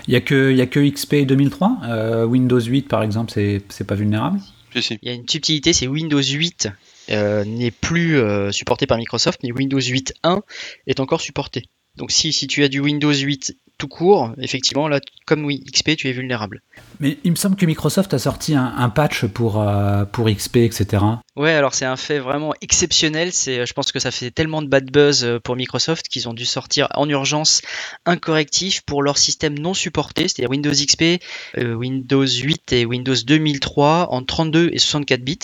Il 0.08 0.12
n'y 0.12 0.16
a, 0.16 0.20
que- 0.22 0.50
il 0.50 0.56
y 0.56 0.62
a 0.62 0.66
que 0.66 0.80
XP 0.80 1.26
2003. 1.26 1.78
euh, 1.84 2.24
Windows 2.24 2.60
8, 2.60 2.88
par 2.88 3.02
exemple, 3.02 3.30
c'est 3.30 3.60
c'est 3.68 3.86
pas 3.86 3.94
vulnérable? 3.94 4.40
Si, 4.74 4.82
si. 4.82 4.98
Il 5.02 5.08
y 5.08 5.12
a 5.12 5.14
une 5.14 5.28
subtilité, 5.28 5.74
c'est 5.74 5.86
Windows 5.86 6.22
8 6.22 6.68
euh, 7.10 7.44
n'est 7.44 7.70
plus 7.72 8.16
euh, 8.16 8.52
supporté 8.52 8.86
par 8.86 8.96
Microsoft, 8.96 9.40
mais 9.42 9.52
Windows 9.52 9.80
8.1 9.80 10.40
est 10.86 11.00
encore 11.00 11.20
supporté. 11.20 11.64
Donc 12.00 12.12
si, 12.12 12.32
si 12.32 12.46
tu 12.46 12.64
as 12.64 12.68
du 12.68 12.80
Windows 12.80 13.12
8 13.12 13.54
tout 13.76 13.88
court, 13.88 14.32
effectivement, 14.38 14.88
là, 14.88 15.00
comme 15.26 15.44
oui, 15.44 15.62
XP, 15.70 15.96
tu 15.96 16.08
es 16.08 16.12
vulnérable. 16.12 16.62
Mais 16.98 17.18
il 17.24 17.30
me 17.30 17.36
semble 17.36 17.56
que 17.56 17.66
Microsoft 17.66 18.12
a 18.14 18.18
sorti 18.18 18.54
un, 18.54 18.74
un 18.76 18.88
patch 18.88 19.26
pour, 19.26 19.60
euh, 19.60 20.04
pour 20.06 20.30
XP, 20.30 20.56
etc. 20.58 21.02
Ouais, 21.36 21.52
alors 21.52 21.74
c'est 21.74 21.84
un 21.84 21.96
fait 21.96 22.18
vraiment 22.18 22.54
exceptionnel. 22.62 23.32
C'est, 23.32 23.66
je 23.66 23.72
pense 23.74 23.92
que 23.92 23.98
ça 23.98 24.10
fait 24.10 24.30
tellement 24.30 24.62
de 24.62 24.68
bad 24.68 24.90
buzz 24.90 25.24
euh, 25.24 25.40
pour 25.40 25.56
Microsoft 25.56 26.08
qu'ils 26.08 26.26
ont 26.28 26.34
dû 26.34 26.46
sortir 26.46 26.88
en 26.94 27.08
urgence 27.08 27.60
un 28.06 28.16
correctif 28.16 28.80
pour 28.82 29.02
leur 29.02 29.18
système 29.18 29.58
non 29.58 29.74
supporté, 29.74 30.28
c'est-à-dire 30.28 30.50
Windows 30.50 30.72
XP, 30.72 31.22
euh, 31.58 31.74
Windows 31.74 32.26
8 32.26 32.72
et 32.72 32.86
Windows 32.86 33.14
2003 33.14 34.08
en 34.10 34.22
32 34.22 34.70
et 34.72 34.78
64 34.78 35.22
bits. 35.22 35.38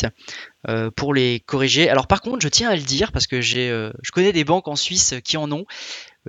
euh, 0.69 0.91
pour 0.91 1.15
les 1.15 1.41
corriger. 1.47 1.89
Alors 1.89 2.07
par 2.07 2.21
contre, 2.21 2.41
je 2.41 2.49
tiens 2.49 2.71
à 2.71 2.77
le 2.77 2.83
dire 2.83 3.13
parce 3.13 3.27
que 3.27 3.41
j'ai, 3.41 3.71
euh, 3.71 3.93
je 4.03 4.11
connais 4.11 4.33
des 4.33 4.45
banques 4.45 4.69
en 4.69 4.77
Suisse 4.77 5.15
qui 5.25 5.37
en 5.37 5.51
ont. 5.53 5.65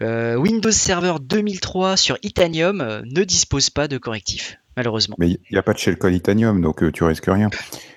Euh, 0.01 0.36
Windows 0.36 0.72
Server 0.72 1.16
2003 1.22 1.98
sur 1.98 2.18
Itanium 2.24 2.82
euh, 2.82 3.01
ne 3.06 3.24
dispose 3.24 3.70
pas 3.70 3.88
de 3.88 3.98
correctif, 3.98 4.58
malheureusement. 4.75 5.16
Mais 5.20 5.30
il 5.32 5.39
n'y 5.51 5.58
a 5.58 5.63
pas 5.63 5.74
de 5.74 5.80
shell 5.80 5.98
code 5.98 6.13
Itanium, 6.13 6.62
donc 6.62 6.84
euh, 6.84 6.92
tu 6.92 7.04
risques 7.04 7.25
rien. 7.27 7.50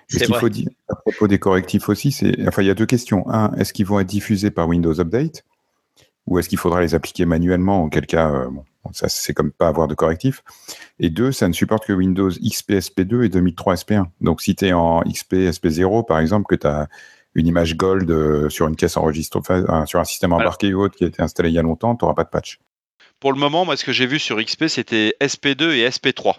Ce 0.09 0.19
qu'il 0.19 0.35
faut 0.35 0.49
dire 0.49 0.69
à 0.89 0.97
propos 0.97 1.29
des 1.29 1.39
correctifs 1.39 1.89
aussi, 1.89 2.11
c'est. 2.11 2.35
Enfin, 2.49 2.63
il 2.63 2.69
y 2.69 2.71
a 2.71 2.75
deux 2.75 2.87
questions. 2.87 3.29
Un, 3.31 3.53
est-ce 3.55 3.73
qu'ils 3.73 3.87
vont 3.87 4.01
être 4.01 4.09
diffusés 4.09 4.51
par 4.51 4.67
Windows 4.67 4.99
Update? 4.99 5.45
Ou 6.27 6.39
est-ce 6.39 6.49
qu'il 6.49 6.59
faudra 6.59 6.81
les 6.81 6.95
appliquer 6.95 7.25
manuellement? 7.27 7.85
Auquel 7.85 8.07
cas, 8.07 8.31
euh, 8.31 8.49
bon, 8.51 8.65
ça, 8.93 9.09
c'est 9.09 9.35
comme 9.35 9.51
pas 9.51 9.69
avoir 9.69 9.89
de 9.89 9.95
correctif. 9.95 10.43
Et 10.99 11.11
deux, 11.11 11.33
ça 11.33 11.49
ne 11.49 11.53
supporte 11.53 11.87
que 11.87 11.93
Windows 11.93 12.31
XP 12.31 12.73
SP2 12.73 13.25
et 13.25 13.29
2003 13.29 13.75
SP1. 13.75 14.05
Donc, 14.21 14.41
si 14.41 14.55
tu 14.55 14.67
es 14.67 14.73
en 14.73 15.03
XP 15.03 15.35
SP0, 15.35 16.07
par 16.07 16.19
exemple, 16.19 16.47
que 16.49 16.55
tu 16.61 16.67
as 16.67 16.89
une 17.35 17.47
image 17.47 17.77
Gold 17.77 18.11
euh, 18.11 18.49
sur 18.49 18.67
une 18.67 18.77
caisse 18.77 18.97
enregistrée, 18.97 19.41
sur 19.87 20.01
un 20.01 20.05
système 20.05 20.33
embarqué 20.33 20.75
ou 20.75 20.83
autre 20.83 20.97
qui 20.97 21.05
a 21.05 21.09
été 21.09 21.23
installé 21.23 21.51
il 21.51 21.55
y 21.55 21.59
a 21.59 21.63
longtemps, 21.63 21.95
tu 21.95 22.05
n'auras 22.05 22.15
pas 22.15 22.25
de 22.25 22.31
patch. 22.31 22.59
Pour 23.21 23.33
le 23.33 23.39
moment, 23.39 23.65
moi, 23.65 23.77
ce 23.77 23.85
que 23.85 23.93
j'ai 23.93 24.07
vu 24.07 24.19
sur 24.19 24.43
XP, 24.43 24.67
c'était 24.67 25.15
SP2 25.21 25.73
et 25.73 25.89
SP3. 25.89 26.35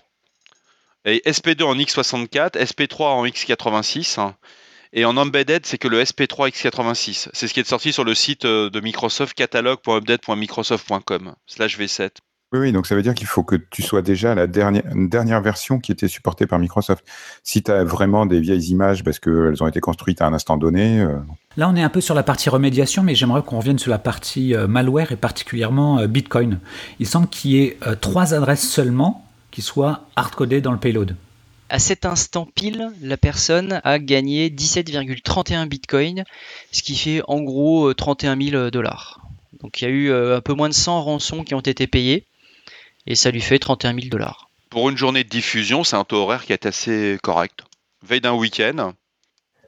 Et 1.05 1.21
SP2 1.25 1.63
en 1.63 1.75
X64, 1.75 2.57
SP3 2.57 3.03
en 3.03 3.25
X86. 3.25 4.19
hein. 4.19 4.35
Et 4.93 5.05
en 5.05 5.15
embedded, 5.15 5.65
c'est 5.65 5.77
que 5.77 5.87
le 5.87 6.03
SP3 6.03 6.51
X86. 6.51 7.29
C'est 7.33 7.47
ce 7.47 7.53
qui 7.53 7.61
est 7.61 7.67
sorti 7.67 7.93
sur 7.93 8.03
le 8.03 8.13
site 8.13 8.43
euh, 8.45 8.69
de 8.69 8.81
Microsoft 8.81 9.33
catalogue.update.microsoft.com 9.35 11.35
slash 11.47 11.79
V7. 11.79 12.09
Oui, 12.53 12.59
oui, 12.59 12.71
donc 12.73 12.85
ça 12.85 12.95
veut 12.95 13.01
dire 13.01 13.13
qu'il 13.13 13.27
faut 13.27 13.43
que 13.43 13.55
tu 13.55 13.81
sois 13.81 14.01
déjà 14.01 14.35
la 14.35 14.45
dernière, 14.45 15.41
version 15.41 15.79
qui 15.79 15.93
était 15.93 16.09
supportée 16.09 16.47
par 16.47 16.59
Microsoft. 16.59 17.05
Si 17.43 17.63
tu 17.63 17.71
as 17.71 17.85
vraiment 17.85 18.25
des 18.25 18.41
vieilles 18.41 18.71
images 18.71 19.05
parce 19.05 19.19
qu'elles 19.19 19.63
ont 19.63 19.67
été 19.67 19.79
construites 19.79 20.21
à 20.21 20.27
un 20.27 20.33
instant 20.33 20.57
donné, 20.57 20.99
euh, 20.99 21.15
Là, 21.57 21.69
on 21.69 21.75
est 21.75 21.83
un 21.83 21.89
peu 21.89 21.99
sur 21.99 22.15
la 22.15 22.23
partie 22.23 22.49
remédiation, 22.49 23.03
mais 23.03 23.13
j'aimerais 23.13 23.41
qu'on 23.41 23.57
revienne 23.57 23.79
sur 23.79 23.91
la 23.91 23.99
partie 23.99 24.55
euh, 24.55 24.67
malware 24.67 25.11
et 25.11 25.17
particulièrement 25.17 25.99
euh, 25.99 26.07
Bitcoin. 26.07 26.59
Il 26.99 27.07
semble 27.07 27.27
qu'il 27.27 27.51
y 27.51 27.59
ait 27.61 27.77
euh, 27.85 27.95
trois 27.95 28.33
adresses 28.33 28.67
seulement 28.67 29.25
qui 29.51 29.61
soient 29.61 30.05
hardcodées 30.15 30.61
dans 30.61 30.71
le 30.71 30.77
payload. 30.77 31.17
À 31.69 31.79
cet 31.79 32.05
instant 32.05 32.47
pile, 32.55 32.89
la 33.01 33.17
personne 33.17 33.81
a 33.83 33.99
gagné 33.99 34.49
17,31 34.49 35.67
bitcoins, 35.67 36.23
ce 36.71 36.83
qui 36.83 36.95
fait 36.95 37.21
en 37.27 37.41
gros 37.41 37.89
euh, 37.89 37.93
31 37.93 38.37
000 38.41 38.69
dollars. 38.69 39.19
Donc 39.61 39.81
il 39.81 39.85
y 39.85 39.87
a 39.87 39.91
eu 39.91 40.11
un 40.11 40.41
peu 40.41 40.53
moins 40.53 40.69
de 40.69 40.73
100 40.73 41.03
rançons 41.03 41.43
qui 41.43 41.53
ont 41.53 41.59
été 41.59 41.85
payées, 41.85 42.25
et 43.07 43.15
ça 43.15 43.31
lui 43.31 43.41
fait 43.41 43.59
31 43.59 43.93
000 43.95 44.07
dollars. 44.09 44.49
Pour 44.69 44.89
une 44.89 44.97
journée 44.97 45.23
de 45.23 45.29
diffusion, 45.29 45.83
c'est 45.83 45.95
un 45.95 46.03
taux 46.03 46.17
horaire 46.17 46.45
qui 46.45 46.53
est 46.53 46.65
assez 46.65 47.17
correct. 47.23 47.59
Veille 48.07 48.21
d'un 48.21 48.33
week-end, 48.33 48.93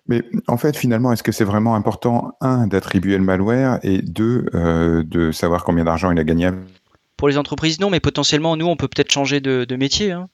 Mais 0.08 0.24
en 0.48 0.58
fait, 0.58 0.75
finalement, 0.78 1.12
est-ce 1.12 1.24
que 1.24 1.32
c'est 1.32 1.44
vraiment 1.44 1.75
important, 1.75 2.36
un, 2.42 2.68
d'attribuer 2.68 3.18
le 3.18 3.24
malware 3.24 3.80
et 3.84 4.02
deux, 4.02 4.46
euh, 4.56 5.04
de 5.04 5.32
savoir 5.32 5.63
combien 5.63 5.84
d'argent 5.84 6.12
il 6.12 6.20
a 6.20 6.24
gagné 6.24 6.50
Pour 7.18 7.28
les 7.28 7.38
entreprises, 7.38 7.80
non, 7.80 7.90
mais 7.90 8.00
potentiellement, 8.00 8.56
nous, 8.58 8.66
on 8.66 8.75
peut 8.75 8.88
peut-être 8.88 9.12
changer 9.12 9.40
de, 9.42 9.66
de 9.66 9.75
métier. 9.75 10.12
hein. 10.12 10.30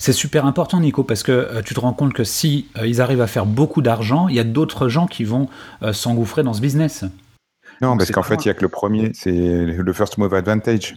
C'est 0.00 0.12
super 0.12 0.46
important, 0.46 0.80
Nico, 0.80 1.02
parce 1.02 1.24
que 1.24 1.32
euh, 1.32 1.62
tu 1.62 1.74
te 1.74 1.80
rends 1.80 1.92
compte 1.92 2.12
que 2.12 2.22
si 2.22 2.68
euh, 2.76 2.86
ils 2.86 3.00
arrivent 3.00 3.20
à 3.20 3.26
faire 3.26 3.46
beaucoup 3.46 3.82
d'argent, 3.82 4.28
il 4.28 4.36
y 4.36 4.40
a 4.40 4.44
d'autres 4.44 4.88
gens 4.88 5.06
qui 5.08 5.24
vont 5.24 5.48
euh, 5.82 5.92
s'engouffrer 5.92 6.44
dans 6.44 6.54
ce 6.54 6.60
business. 6.60 7.02
Non, 7.82 7.90
Donc, 7.90 7.98
parce 7.98 8.12
qu'en 8.12 8.22
fait, 8.22 8.44
il 8.44 8.48
y 8.48 8.50
a 8.50 8.54
que 8.54 8.62
le 8.62 8.68
premier, 8.68 9.10
c'est 9.14 9.30
le 9.32 9.92
first 9.92 10.18
move 10.18 10.34
advantage. 10.34 10.96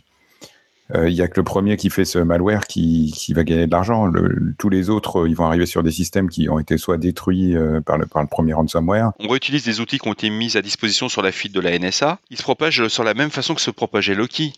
Euh, 0.95 1.09
Il 1.09 1.15
y 1.15 1.21
a 1.21 1.27
que 1.27 1.39
le 1.39 1.43
premier 1.43 1.77
qui 1.77 1.89
fait 1.89 2.05
ce 2.05 2.19
malware 2.19 2.67
qui, 2.67 3.13
va 3.33 3.43
gagner 3.43 3.65
de 3.65 3.71
l'argent. 3.71 4.11
Tous 4.57 4.69
les 4.69 4.89
autres, 4.89 5.21
euh, 5.21 5.29
ils 5.29 5.35
vont 5.35 5.45
arriver 5.45 5.65
sur 5.65 5.83
des 5.83 5.91
systèmes 5.91 6.29
qui 6.29 6.49
ont 6.49 6.59
été 6.59 6.77
soit 6.77 6.97
détruits 6.97 7.55
euh, 7.55 7.81
par, 7.81 7.97
le, 7.97 8.05
premier 8.27 8.53
ransomware. 8.53 9.11
on 9.19 9.27
réutilise 9.27 9.63
des 9.63 9.79
outils 9.79 9.99
qui 9.99 10.07
ont 10.07 10.13
été 10.13 10.29
mis 10.29 10.57
à 10.57 10.61
disposition 10.61 11.09
sur 11.09 11.21
la 11.21 11.31
fuite 11.31 11.53
de 11.53 11.59
la 11.59 11.77
NSA. 11.77 12.19
Ils 12.29 12.37
se 12.37 12.43
propagent 12.43 12.87
sur 12.87 13.03
la 13.03 13.13
même 13.13 13.31
façon 13.31 13.55
que 13.55 13.61
se 13.61 13.71
propageait 13.71 14.15
Loki. 14.15 14.53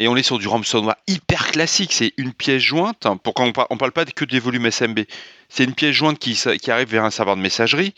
Et 0.00 0.06
on 0.06 0.16
est 0.16 0.22
sur 0.22 0.38
du 0.38 0.46
ransomware 0.46 0.96
hyper 1.08 1.50
classique. 1.50 1.92
C'est 1.92 2.12
une 2.18 2.32
pièce 2.32 2.62
jointe. 2.62 3.04
hein, 3.04 3.16
Pour 3.16 3.34
quand 3.34 3.46
on, 3.46 3.64
on 3.70 3.76
parle 3.76 3.92
pas 3.92 4.04
que 4.04 4.24
des 4.24 4.38
volumes 4.38 4.70
SMB. 4.70 5.00
C'est 5.48 5.64
une 5.64 5.74
pièce 5.74 5.94
jointe 5.94 6.18
qui, 6.18 6.40
qui 6.60 6.70
arrive 6.70 6.88
vers 6.88 7.04
un 7.04 7.10
serveur 7.10 7.36
de 7.36 7.40
messagerie, 7.40 7.94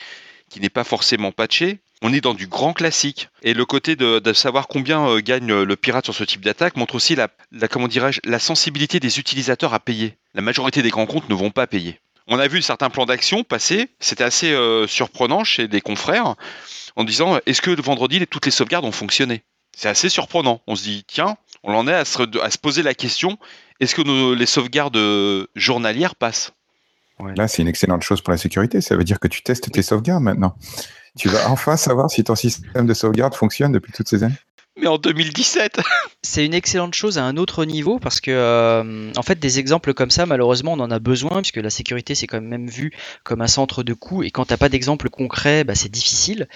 qui 0.48 0.60
n'est 0.60 0.70
pas 0.70 0.84
forcément 0.84 1.30
patché. 1.30 1.80
On 2.02 2.12
est 2.12 2.20
dans 2.20 2.34
du 2.34 2.46
grand 2.46 2.72
classique. 2.72 3.28
Et 3.42 3.52
le 3.52 3.64
côté 3.66 3.94
de, 3.96 4.18
de 4.20 4.32
savoir 4.32 4.68
combien 4.68 5.06
euh, 5.06 5.20
gagne 5.20 5.50
euh, 5.50 5.64
le 5.64 5.76
pirate 5.76 6.04
sur 6.06 6.14
ce 6.14 6.24
type 6.24 6.42
d'attaque 6.44 6.76
montre 6.76 6.94
aussi 6.94 7.14
la, 7.14 7.28
la- 7.52 7.68
comment 7.68 7.88
dirais-je, 7.88 8.20
la 8.24 8.38
sensibilité 8.38 9.00
des 9.00 9.18
utilisateurs 9.18 9.74
à 9.74 9.80
payer. 9.80 10.16
La 10.34 10.40
majorité 10.42 10.80
des 10.82 10.90
grands 10.90 11.06
comptes 11.06 11.28
ne 11.28 11.34
vont 11.34 11.50
pas 11.50 11.66
payer. 11.66 12.00
On 12.26 12.38
a 12.38 12.48
vu 12.48 12.62
certains 12.62 12.90
plans 12.90 13.06
d'action 13.06 13.44
passer. 13.44 13.88
C'était 13.98 14.24
assez 14.24 14.52
euh, 14.52 14.86
surprenant 14.86 15.44
chez 15.44 15.68
des 15.68 15.80
confrères 15.80 16.36
en 16.96 17.04
disant 17.04 17.38
est-ce 17.46 17.60
que 17.60 17.70
le 17.70 17.82
vendredi 17.82 18.18
les- 18.18 18.26
toutes 18.26 18.46
les 18.46 18.50
sauvegardes 18.52 18.84
ont 18.86 18.92
fonctionné? 18.92 19.42
C'est 19.76 19.88
assez 19.88 20.08
surprenant. 20.08 20.62
On 20.66 20.76
se 20.76 20.84
dit 20.84 21.04
tiens, 21.06 21.36
on 21.64 21.74
en 21.74 21.86
est 21.86 21.94
à 21.94 22.04
se, 22.04 22.38
à 22.40 22.50
se 22.50 22.58
poser 22.58 22.82
la 22.82 22.94
question 22.94 23.38
est-ce 23.80 23.94
que 23.94 24.02
nos- 24.02 24.34
les 24.34 24.46
sauvegardes 24.46 24.98
journalières 25.54 26.14
passent? 26.14 26.52
Là, 27.36 27.48
c'est 27.48 27.60
une 27.60 27.68
excellente 27.68 28.02
chose 28.02 28.22
pour 28.22 28.30
la 28.30 28.38
sécurité. 28.38 28.80
Ça 28.80 28.96
veut 28.96 29.04
dire 29.04 29.20
que 29.20 29.28
tu 29.28 29.42
testes 29.42 29.70
tes 29.70 29.82
sauvegardes 29.82 30.22
maintenant. 30.22 30.54
Tu 31.18 31.28
vas 31.28 31.50
enfin 31.50 31.76
savoir 31.76 32.10
si 32.10 32.24
ton 32.24 32.34
système 32.34 32.86
de 32.86 32.94
sauvegarde 32.94 33.34
fonctionne 33.34 33.72
depuis 33.72 33.92
toutes 33.92 34.08
ces 34.08 34.22
années. 34.22 34.34
Mais 34.80 34.86
en 34.86 34.98
2017 34.98 35.80
C'est 36.22 36.44
une 36.44 36.54
excellente 36.54 36.94
chose 36.94 37.18
à 37.18 37.24
un 37.24 37.36
autre 37.36 37.64
niveau 37.64 37.98
parce 37.98 38.20
que, 38.20 38.30
euh, 38.30 39.10
en 39.16 39.22
fait, 39.22 39.38
des 39.38 39.58
exemples 39.58 39.94
comme 39.94 40.10
ça, 40.10 40.26
malheureusement, 40.26 40.74
on 40.74 40.80
en 40.80 40.90
a 40.90 40.98
besoin 40.98 41.40
puisque 41.42 41.56
la 41.56 41.70
sécurité, 41.70 42.14
c'est 42.14 42.26
quand 42.26 42.40
même 42.40 42.68
vu 42.68 42.92
comme 43.24 43.40
un 43.40 43.46
centre 43.46 43.82
de 43.82 43.94
coût 43.94 44.22
et 44.22 44.30
quand 44.30 44.44
t'as 44.44 44.56
pas 44.56 44.68
d'exemple 44.68 45.10
concret, 45.10 45.64
bah, 45.64 45.74
c'est 45.74 45.88
difficile. 45.88 46.46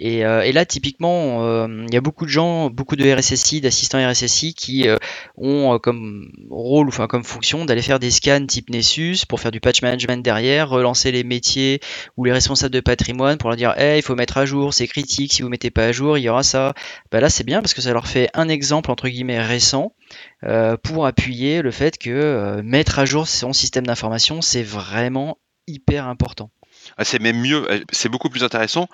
Et, 0.00 0.24
euh, 0.24 0.42
et 0.42 0.50
là, 0.50 0.64
typiquement, 0.64 1.44
euh, 1.44 1.84
il 1.86 1.94
y 1.94 1.96
a 1.96 2.00
beaucoup 2.00 2.24
de 2.24 2.30
gens, 2.30 2.68
beaucoup 2.68 2.96
de 2.96 3.08
RSSI, 3.08 3.60
d'assistants 3.60 4.04
RSSI 4.04 4.52
qui 4.54 4.88
euh, 4.88 4.96
ont 5.36 5.74
euh, 5.74 5.78
comme 5.78 6.32
rôle, 6.50 6.88
enfin 6.88 7.06
comme 7.06 7.22
fonction, 7.22 7.64
d'aller 7.64 7.82
faire 7.82 8.00
des 8.00 8.10
scans 8.10 8.44
type 8.44 8.70
Nessus 8.70 9.18
pour 9.28 9.38
faire 9.38 9.52
du 9.52 9.60
patch 9.60 9.82
management 9.82 10.20
derrière, 10.24 10.68
relancer 10.68 11.12
les 11.12 11.22
métiers 11.22 11.80
ou 12.16 12.24
les 12.24 12.32
responsables 12.32 12.74
de 12.74 12.80
patrimoine 12.80 13.38
pour 13.38 13.50
leur 13.50 13.56
dire, 13.56 13.74
hey, 13.78 14.00
il 14.00 14.02
faut 14.02 14.16
mettre 14.16 14.36
à 14.36 14.46
jour, 14.46 14.74
c'est 14.74 14.88
critique, 14.88 15.32
si 15.32 15.42
vous 15.42 15.48
mettez 15.48 15.70
pas 15.70 15.84
à 15.84 15.92
jour, 15.92 16.18
il 16.18 16.22
y 16.22 16.28
aura 16.28 16.42
ça. 16.42 16.74
Bah 17.12 17.20
là, 17.20 17.30
c'est 17.30 17.44
bien 17.44 17.60
parce 17.60 17.74
que 17.74 17.80
ça 17.80 17.92
leur 17.92 18.08
fait 18.08 18.30
un 18.34 18.48
exemple 18.48 18.90
entre 18.90 19.08
guillemets 19.08 19.40
récent 19.40 19.94
euh, 20.42 20.76
pour 20.76 21.06
appuyer 21.06 21.62
le 21.62 21.70
fait 21.70 21.98
que 21.98 22.10
euh, 22.10 22.62
mettre 22.64 22.98
à 22.98 23.04
jour 23.04 23.28
son 23.28 23.52
système 23.52 23.86
d'information, 23.86 24.42
c'est 24.42 24.64
vraiment 24.64 25.38
hyper 25.68 26.08
important. 26.08 26.50
Ah, 26.96 27.04
c'est 27.04 27.20
même 27.20 27.40
mieux, 27.40 27.70
euh, 27.70 27.80
c'est 27.92 28.08
beaucoup 28.08 28.28
plus 28.28 28.44
intéressant. 28.44 28.88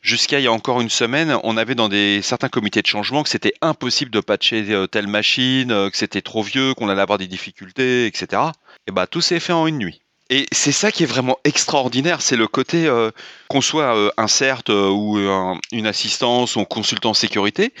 Jusqu'à 0.00 0.38
il 0.38 0.44
y 0.44 0.46
a 0.46 0.52
encore 0.52 0.80
une 0.80 0.88
semaine, 0.90 1.36
on 1.42 1.56
avait 1.56 1.74
dans 1.74 1.90
certains 2.22 2.48
comités 2.48 2.82
de 2.82 2.86
changement 2.86 3.22
que 3.24 3.28
c'était 3.28 3.52
impossible 3.60 4.10
de 4.10 4.20
patcher 4.20 4.64
euh, 4.70 4.86
telle 4.86 5.08
machine, 5.08 5.72
euh, 5.72 5.90
que 5.90 5.96
c'était 5.96 6.22
trop 6.22 6.42
vieux, 6.42 6.72
qu'on 6.74 6.88
allait 6.88 7.00
avoir 7.02 7.18
des 7.18 7.26
difficultés, 7.26 8.06
etc. 8.06 8.42
Et 8.86 8.92
bah 8.92 9.06
tout 9.08 9.20
s'est 9.20 9.40
fait 9.40 9.52
en 9.52 9.66
une 9.66 9.78
nuit. 9.78 10.00
Et 10.30 10.46
c'est 10.52 10.72
ça 10.72 10.92
qui 10.92 11.02
est 11.02 11.06
vraiment 11.06 11.38
extraordinaire, 11.44 12.20
c'est 12.22 12.36
le 12.36 12.46
côté 12.46 12.86
euh, 12.86 13.10
qu'on 13.48 13.60
soit 13.60 14.12
un 14.16 14.28
CERT 14.28 14.68
ou 14.68 15.16
un- 15.18 15.58
une 15.72 15.86
assistance 15.86 16.54
ou 16.56 16.64
consultant 16.64 17.12
sécurité, 17.14 17.72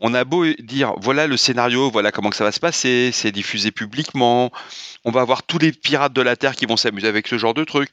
on 0.00 0.12
a 0.12 0.24
beau 0.24 0.44
dire 0.58 0.92
voilà 0.98 1.26
le 1.26 1.36
scénario, 1.38 1.90
voilà 1.90 2.12
comment 2.12 2.28
que 2.30 2.36
ça 2.36 2.44
va 2.44 2.52
se 2.52 2.60
passer, 2.60 3.10
c'est 3.12 3.30
diffusé 3.32 3.70
publiquement, 3.70 4.50
on 5.04 5.10
va 5.12 5.20
avoir 5.22 5.44
tous 5.44 5.58
les 5.58 5.72
pirates 5.72 6.12
de 6.12 6.20
la 6.22 6.36
Terre 6.36 6.54
qui 6.56 6.66
vont 6.66 6.76
s'amuser 6.76 7.06
avec 7.08 7.28
ce 7.28 7.38
genre 7.38 7.54
de 7.54 7.64
truc. 7.64 7.88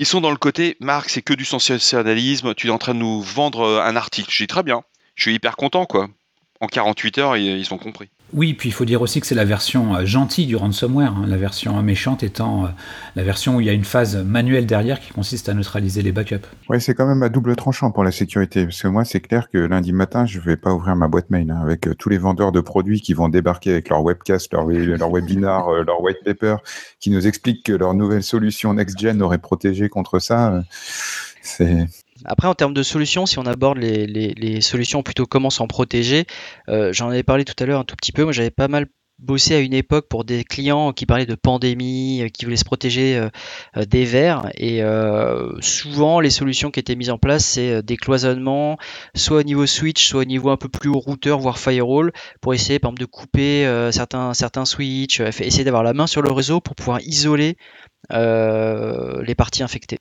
Ils 0.00 0.06
sont 0.06 0.20
dans 0.20 0.30
le 0.30 0.36
côté, 0.36 0.76
Marc, 0.78 1.10
c'est 1.10 1.22
que 1.22 1.34
du 1.34 1.44
sensationnalisme, 1.44 2.54
tu 2.54 2.68
es 2.68 2.70
en 2.70 2.78
train 2.78 2.94
de 2.94 3.00
nous 3.00 3.20
vendre 3.20 3.62
euh, 3.62 3.82
un 3.82 3.96
article. 3.96 4.30
Je 4.30 4.44
dis 4.44 4.46
très 4.46 4.62
bien, 4.62 4.84
je 5.16 5.22
suis 5.22 5.34
hyper 5.34 5.56
content, 5.56 5.86
quoi. 5.86 6.08
En 6.60 6.68
48 6.68 7.18
heures, 7.18 7.36
ils 7.36 7.74
ont 7.74 7.78
compris. 7.78 8.08
Oui, 8.34 8.52
puis 8.52 8.68
il 8.68 8.72
faut 8.72 8.84
dire 8.84 9.00
aussi 9.00 9.20
que 9.20 9.26
c'est 9.26 9.34
la 9.34 9.46
version 9.46 9.96
euh, 9.96 10.04
gentille 10.04 10.46
du 10.46 10.54
ransomware, 10.54 11.14
hein. 11.16 11.24
la 11.26 11.38
version 11.38 11.82
méchante 11.82 12.22
étant 12.22 12.66
euh, 12.66 12.68
la 13.16 13.22
version 13.22 13.56
où 13.56 13.60
il 13.60 13.66
y 13.66 13.70
a 13.70 13.72
une 13.72 13.84
phase 13.84 14.16
manuelle 14.16 14.66
derrière 14.66 15.00
qui 15.00 15.12
consiste 15.12 15.48
à 15.48 15.54
neutraliser 15.54 16.02
les 16.02 16.12
backups. 16.12 16.46
Oui, 16.68 16.78
c'est 16.80 16.94
quand 16.94 17.06
même 17.06 17.22
à 17.22 17.30
double 17.30 17.56
tranchant 17.56 17.90
pour 17.90 18.04
la 18.04 18.12
sécurité, 18.12 18.64
parce 18.64 18.82
que 18.82 18.88
moi 18.88 19.06
c'est 19.06 19.20
clair 19.20 19.48
que 19.50 19.56
lundi 19.56 19.94
matin 19.94 20.26
je 20.26 20.40
vais 20.40 20.58
pas 20.58 20.74
ouvrir 20.74 20.94
ma 20.94 21.08
boîte 21.08 21.30
mail 21.30 21.50
hein, 21.50 21.60
avec 21.62 21.88
euh, 21.88 21.94
tous 21.94 22.10
les 22.10 22.18
vendeurs 22.18 22.52
de 22.52 22.60
produits 22.60 23.00
qui 23.00 23.14
vont 23.14 23.30
débarquer 23.30 23.72
avec 23.72 23.88
leur 23.88 24.02
webcast, 24.02 24.52
leur, 24.52 24.66
leur 24.66 25.10
webinar, 25.10 25.70
leur 25.84 26.02
white 26.02 26.22
paper, 26.22 26.56
qui 27.00 27.10
nous 27.10 27.26
expliquent 27.26 27.64
que 27.64 27.72
leur 27.72 27.94
nouvelle 27.94 28.22
solution 28.22 28.74
next-gen 28.74 29.22
aurait 29.22 29.38
protégé 29.38 29.88
contre 29.88 30.18
ça. 30.18 30.62
c'est 31.40 31.86
après, 32.28 32.46
en 32.46 32.54
termes 32.54 32.74
de 32.74 32.82
solutions, 32.82 33.24
si 33.24 33.38
on 33.38 33.46
aborde 33.46 33.78
les, 33.78 34.60
solutions 34.60 35.02
plutôt 35.02 35.24
comment 35.24 35.48
s'en 35.48 35.66
protéger, 35.66 36.26
euh, 36.68 36.92
j'en 36.92 37.08
avais 37.08 37.22
parlé 37.22 37.44
tout 37.44 37.54
à 37.58 37.66
l'heure 37.66 37.80
un 37.80 37.84
tout 37.84 37.96
petit 37.96 38.12
peu. 38.12 38.22
Moi, 38.22 38.32
j'avais 38.32 38.50
pas 38.50 38.68
mal 38.68 38.86
bossé 39.18 39.54
à 39.54 39.60
une 39.60 39.72
époque 39.72 40.08
pour 40.08 40.24
des 40.24 40.44
clients 40.44 40.92
qui 40.92 41.06
parlaient 41.06 41.26
de 41.26 41.34
pandémie, 41.34 42.22
euh, 42.22 42.28
qui 42.28 42.44
voulaient 42.44 42.58
se 42.58 42.66
protéger 42.66 43.16
euh, 43.16 43.84
des 43.86 44.04
vers. 44.04 44.50
Et 44.56 44.82
souvent, 45.60 46.20
les 46.20 46.28
solutions 46.28 46.70
qui 46.70 46.80
étaient 46.80 46.96
mises 46.96 47.10
en 47.10 47.16
place, 47.16 47.46
c'est 47.46 47.82
des 47.82 47.96
cloisonnements, 47.96 48.76
soit 49.14 49.38
au 49.38 49.42
niveau 49.42 49.66
switch, 49.66 50.06
soit 50.06 50.20
au 50.20 50.26
niveau 50.26 50.50
un 50.50 50.58
peu 50.58 50.68
plus 50.68 50.90
haut 50.90 51.00
routeur, 51.00 51.38
voire 51.38 51.58
firewall, 51.58 52.12
pour 52.42 52.52
essayer, 52.52 52.78
par 52.78 52.90
exemple, 52.90 53.00
de 53.00 53.06
couper 53.06 53.88
certains, 53.90 54.34
certains 54.34 54.66
switches, 54.66 55.20
essayer 55.20 55.64
d'avoir 55.64 55.82
la 55.82 55.94
main 55.94 56.06
sur 56.06 56.20
le 56.20 56.30
réseau 56.30 56.60
pour 56.60 56.74
pouvoir 56.74 57.00
isoler 57.00 57.56
les 58.10 59.34
parties 59.34 59.62
infectées 59.62 60.00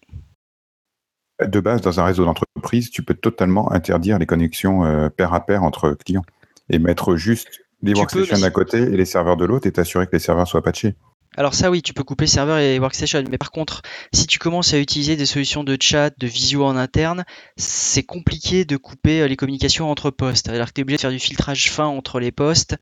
de 1.45 1.59
base, 1.59 1.81
dans 1.81 1.99
un 1.99 2.05
réseau 2.05 2.25
d'entreprise, 2.25 2.89
tu 2.89 3.03
peux 3.03 3.13
totalement 3.13 3.71
interdire 3.71 4.17
les 4.17 4.25
connexions 4.25 4.85
euh, 4.85 5.09
pair 5.09 5.33
à 5.33 5.45
pair 5.45 5.63
entre 5.63 5.91
clients 5.93 6.25
et 6.69 6.79
mettre 6.79 7.15
juste 7.15 7.61
les 7.83 7.93
workstations 7.93 8.39
d'un 8.39 8.49
côté 8.49 8.77
et 8.77 8.97
les 8.97 9.05
serveurs 9.05 9.37
de 9.37 9.45
l'autre 9.45 9.67
et 9.67 9.71
t'assurer 9.71 10.07
que 10.07 10.13
les 10.13 10.19
serveurs 10.19 10.47
soient 10.47 10.63
patchés. 10.63 10.95
Alors 11.35 11.53
ça 11.53 11.69
oui, 11.69 11.83
tu 11.83 11.93
peux 11.93 12.03
couper 12.03 12.25
serveur 12.25 12.57
et 12.57 12.79
workstation, 12.79 13.23
mais 13.29 13.37
par 13.37 13.51
contre, 13.51 13.83
si 14.11 14.25
tu 14.25 14.39
commences 14.39 14.73
à 14.73 14.79
utiliser 14.79 15.15
des 15.15 15.27
solutions 15.27 15.63
de 15.63 15.77
chat, 15.79 16.11
de 16.17 16.25
visio 16.25 16.65
en 16.65 16.75
interne, 16.75 17.25
c'est 17.57 18.01
compliqué 18.01 18.65
de 18.65 18.75
couper 18.75 19.21
euh, 19.21 19.27
les 19.27 19.35
communications 19.35 19.91
entre 19.91 20.09
postes. 20.09 20.49
Alors 20.49 20.67
que 20.67 20.73
tu 20.73 20.81
es 20.81 20.83
obligé 20.83 20.97
de 20.97 21.01
faire 21.01 21.11
du 21.11 21.19
filtrage 21.19 21.69
fin 21.69 21.85
entre 21.85 22.19
les 22.19 22.31
postes. 22.31 22.77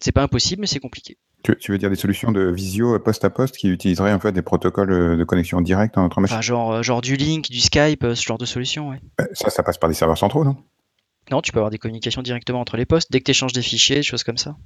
C'est 0.00 0.12
pas 0.12 0.22
impossible, 0.22 0.62
mais 0.62 0.66
c'est 0.66 0.80
compliqué. 0.80 1.18
Tu, 1.42 1.70
veux 1.70 1.78
dire 1.78 1.90
des 1.90 1.96
solutions 1.96 2.32
de 2.32 2.50
visio 2.50 2.98
poste 2.98 3.24
à 3.24 3.30
poste 3.30 3.56
qui 3.56 3.68
utiliseraient 3.68 4.12
en 4.12 4.18
fait 4.18 4.32
des 4.32 4.42
protocoles 4.42 4.90
euh, 4.90 5.16
de 5.16 5.24
connexion 5.24 5.60
directe 5.60 5.96
entre 5.96 6.20
machines? 6.20 6.42
Genre, 6.42 6.72
euh, 6.72 6.82
genre 6.82 7.00
du 7.00 7.16
Link, 7.16 7.50
du 7.50 7.60
Skype, 7.60 8.02
euh, 8.02 8.14
ce 8.16 8.24
genre 8.24 8.38
de 8.38 8.44
solution, 8.44 8.90
ouais. 8.90 9.00
Ça, 9.32 9.50
ça 9.50 9.62
passe 9.62 9.78
par 9.78 9.88
des 9.88 9.94
serveurs 9.94 10.18
centraux, 10.18 10.44
non? 10.44 10.56
Non, 11.30 11.40
tu 11.40 11.52
peux 11.52 11.58
avoir 11.58 11.70
des 11.70 11.78
communications 11.78 12.22
directement 12.22 12.60
entre 12.60 12.76
les 12.76 12.84
postes 12.84 13.12
dès 13.12 13.20
que 13.20 13.24
tu 13.24 13.30
échanges 13.30 13.52
des 13.52 13.62
fichiers, 13.62 13.96
des 13.96 14.02
choses 14.02 14.24
comme 14.24 14.38
ça. 14.38 14.56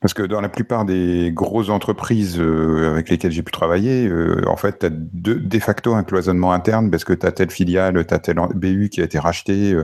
Parce 0.00 0.12
que 0.12 0.22
dans 0.22 0.40
la 0.40 0.48
plupart 0.48 0.84
des 0.84 1.30
grosses 1.32 1.70
entreprises 1.70 2.38
avec 2.38 3.08
lesquelles 3.08 3.32
j'ai 3.32 3.42
pu 3.42 3.52
travailler, 3.52 4.12
en 4.46 4.56
fait, 4.56 4.80
tu 4.80 4.86
as 4.86 4.90
de, 4.90 5.58
facto 5.60 5.94
un 5.94 6.04
cloisonnement 6.04 6.52
interne 6.52 6.90
parce 6.90 7.04
que 7.04 7.14
tu 7.14 7.24
as 7.24 7.32
telle 7.32 7.50
filiale, 7.50 8.04
tu 8.06 8.12
as 8.12 8.18
telle 8.18 8.36
BU 8.54 8.90
qui 8.90 9.00
a 9.00 9.04
été 9.04 9.18
rachetée, 9.18 9.74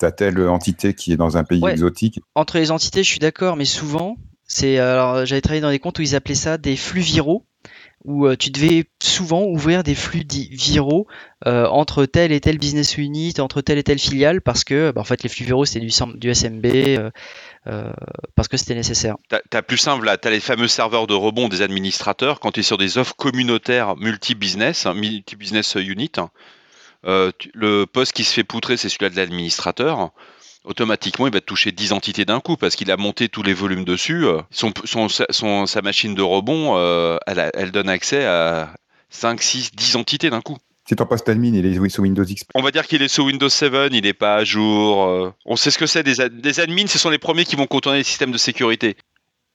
tu 0.00 0.06
as 0.06 0.12
telle 0.12 0.40
entité 0.48 0.94
qui 0.94 1.12
est 1.12 1.18
dans 1.18 1.36
un 1.36 1.44
pays 1.44 1.62
exotique. 1.66 2.20
Entre 2.34 2.56
les 2.56 2.70
entités, 2.70 3.02
je 3.02 3.08
suis 3.08 3.18
d'accord, 3.18 3.56
mais 3.56 3.66
souvent, 3.66 4.16
c'est 4.46 4.78
alors 4.78 5.26
j'avais 5.26 5.40
travaillé 5.40 5.60
dans 5.60 5.70
des 5.70 5.78
comptes 5.78 5.98
où 5.98 6.02
ils 6.02 6.14
appelaient 6.14 6.34
ça 6.34 6.58
des 6.58 6.76
flux 6.76 7.00
viraux 7.00 7.44
où 8.06 8.26
euh, 8.26 8.36
tu 8.36 8.50
devais 8.50 8.84
souvent 9.02 9.42
ouvrir 9.42 9.82
des 9.82 9.96
flux 9.96 10.24
viraux 10.30 11.08
euh, 11.46 11.66
entre 11.66 12.06
telle 12.06 12.30
et 12.30 12.40
telle 12.40 12.56
business 12.56 12.96
unit, 12.96 13.34
entre 13.40 13.60
telle 13.60 13.78
et 13.78 13.82
telle 13.82 13.98
filiale, 13.98 14.40
parce 14.40 14.62
que 14.62 14.92
bah, 14.92 15.00
en 15.00 15.04
fait 15.04 15.24
les 15.24 15.28
flux 15.28 15.44
viraux 15.44 15.64
c'était 15.64 15.80
du, 15.80 15.90
SMB, 16.34 16.66
euh, 16.66 17.10
parce 18.36 18.46
que 18.46 18.56
c'était 18.56 18.76
nécessaire. 18.76 19.16
Tu 19.28 19.56
as, 19.56 19.62
plus 19.62 19.76
simple 19.76 20.04
là, 20.04 20.16
tu 20.16 20.28
as 20.28 20.30
les 20.30 20.40
fameux 20.40 20.68
serveurs 20.68 21.08
de 21.08 21.14
rebond 21.14 21.48
des 21.48 21.62
administrateurs 21.62 22.38
quand 22.38 22.52
tu 22.52 22.60
es 22.60 22.62
sur 22.62 22.78
des 22.78 22.96
offres 22.96 23.16
communautaires 23.16 23.96
multi-business, 23.96 24.86
multi-business 24.86 25.74
unit. 25.74 26.12
le 27.02 27.84
poste 27.86 28.12
qui 28.12 28.22
se 28.22 28.32
fait 28.32 28.44
poutrer, 28.44 28.76
c'est 28.76 28.88
celui-là 28.88 29.10
de 29.10 29.16
l'administrateur 29.16 30.12
automatiquement, 30.66 31.26
il 31.26 31.32
va 31.32 31.40
toucher 31.40 31.72
10 31.72 31.92
entités 31.92 32.24
d'un 32.24 32.40
coup 32.40 32.56
parce 32.56 32.76
qu'il 32.76 32.90
a 32.90 32.96
monté 32.96 33.28
tous 33.28 33.42
les 33.42 33.54
volumes 33.54 33.84
dessus. 33.84 34.26
Euh, 34.26 34.42
son, 34.50 35.66
sa 35.66 35.82
machine 35.82 36.14
de 36.14 36.22
rebond, 36.22 36.76
euh, 36.76 37.16
elle, 37.26 37.70
donne 37.70 37.88
accès 37.88 38.24
à 38.26 38.74
5, 39.08 39.40
6, 39.40 39.70
10 39.74 39.96
entités 39.96 40.30
d'un 40.30 40.42
coup. 40.42 40.58
Si 40.88 40.94
ton 40.94 41.06
poste 41.06 41.28
admin, 41.28 41.54
il 41.54 41.66
est 41.66 41.88
sous 41.88 42.02
Windows 42.02 42.24
XP. 42.24 42.50
On 42.54 42.62
va 42.62 42.70
dire 42.70 42.86
qu'il 42.86 43.02
est 43.02 43.08
sous 43.08 43.24
Windows 43.24 43.48
7, 43.48 43.72
il 43.92 44.02
n'est 44.02 44.12
pas 44.12 44.36
à 44.36 44.44
jour. 44.44 45.04
Euh. 45.04 45.32
On 45.44 45.56
sait 45.56 45.70
ce 45.70 45.78
que 45.78 45.86
c'est. 45.86 46.02
Des, 46.02 46.28
des 46.28 46.60
admins, 46.60 46.86
ce 46.86 46.98
sont 46.98 47.10
les 47.10 47.18
premiers 47.18 47.44
qui 47.44 47.56
vont 47.56 47.66
contourner 47.66 47.98
les 47.98 48.04
systèmes 48.04 48.30
de 48.30 48.38
sécurité. 48.38 48.96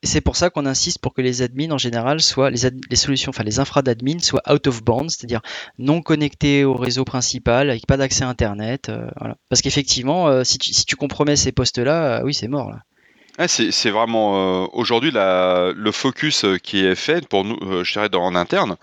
C'est 0.03 0.21
pour 0.21 0.35
ça 0.35 0.49
qu'on 0.49 0.65
insiste 0.65 0.97
pour 0.99 1.13
que 1.13 1.21
les 1.21 1.43
admins 1.43 1.69
en 1.69 1.77
général 1.77 2.21
soient 2.21 2.49
les, 2.49 2.95
solutions, 2.95 3.29
enfin 3.29 3.43
les 3.43 3.59
infra 3.59 3.83
d'admin 3.83 4.17
soient 4.17 4.41
out 4.51 4.65
of 4.65 4.83
bounds, 4.83 5.15
c'est-à-dire 5.15 5.41
non 5.77 6.01
connectés 6.01 6.65
au 6.65 6.73
réseau 6.73 7.05
principal, 7.05 7.69
avec 7.69 7.85
pas 7.85 7.97
d'accès 7.97 8.23
internet. 8.23 8.89
Euh, 8.89 9.07
Parce 9.49 9.61
qu'effectivement, 9.61 10.27
euh, 10.27 10.43
si, 10.43 10.57
tu, 10.57 10.95
compromets 10.95 11.35
ces 11.35 11.51
postes-là, 11.51 12.17
euh, 12.17 12.23
oui, 12.23 12.33
c'est 12.33 12.47
mort 12.47 12.71
là. 12.71 13.47
c'est 13.47 13.91
vraiment 13.91 14.73
aujourd'hui 14.73 15.11
le 15.13 15.91
focus 15.91 16.45
qui 16.63 16.83
est 16.83 16.95
fait 16.95 17.27
pour 17.27 17.43
nous, 17.43 17.83
je 17.83 17.93
dirais, 17.93 18.09
en 18.15 18.33
interne, 18.33 18.77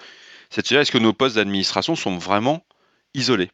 c'est 0.50 0.62
de 0.62 0.68
dire 0.68 0.78
est-ce 0.78 0.92
que 0.92 0.98
nos 0.98 1.12
postes 1.12 1.34
d'administration 1.34 1.96
sont 1.96 2.16
vraiment 2.16 2.64
isolés? 3.14 3.50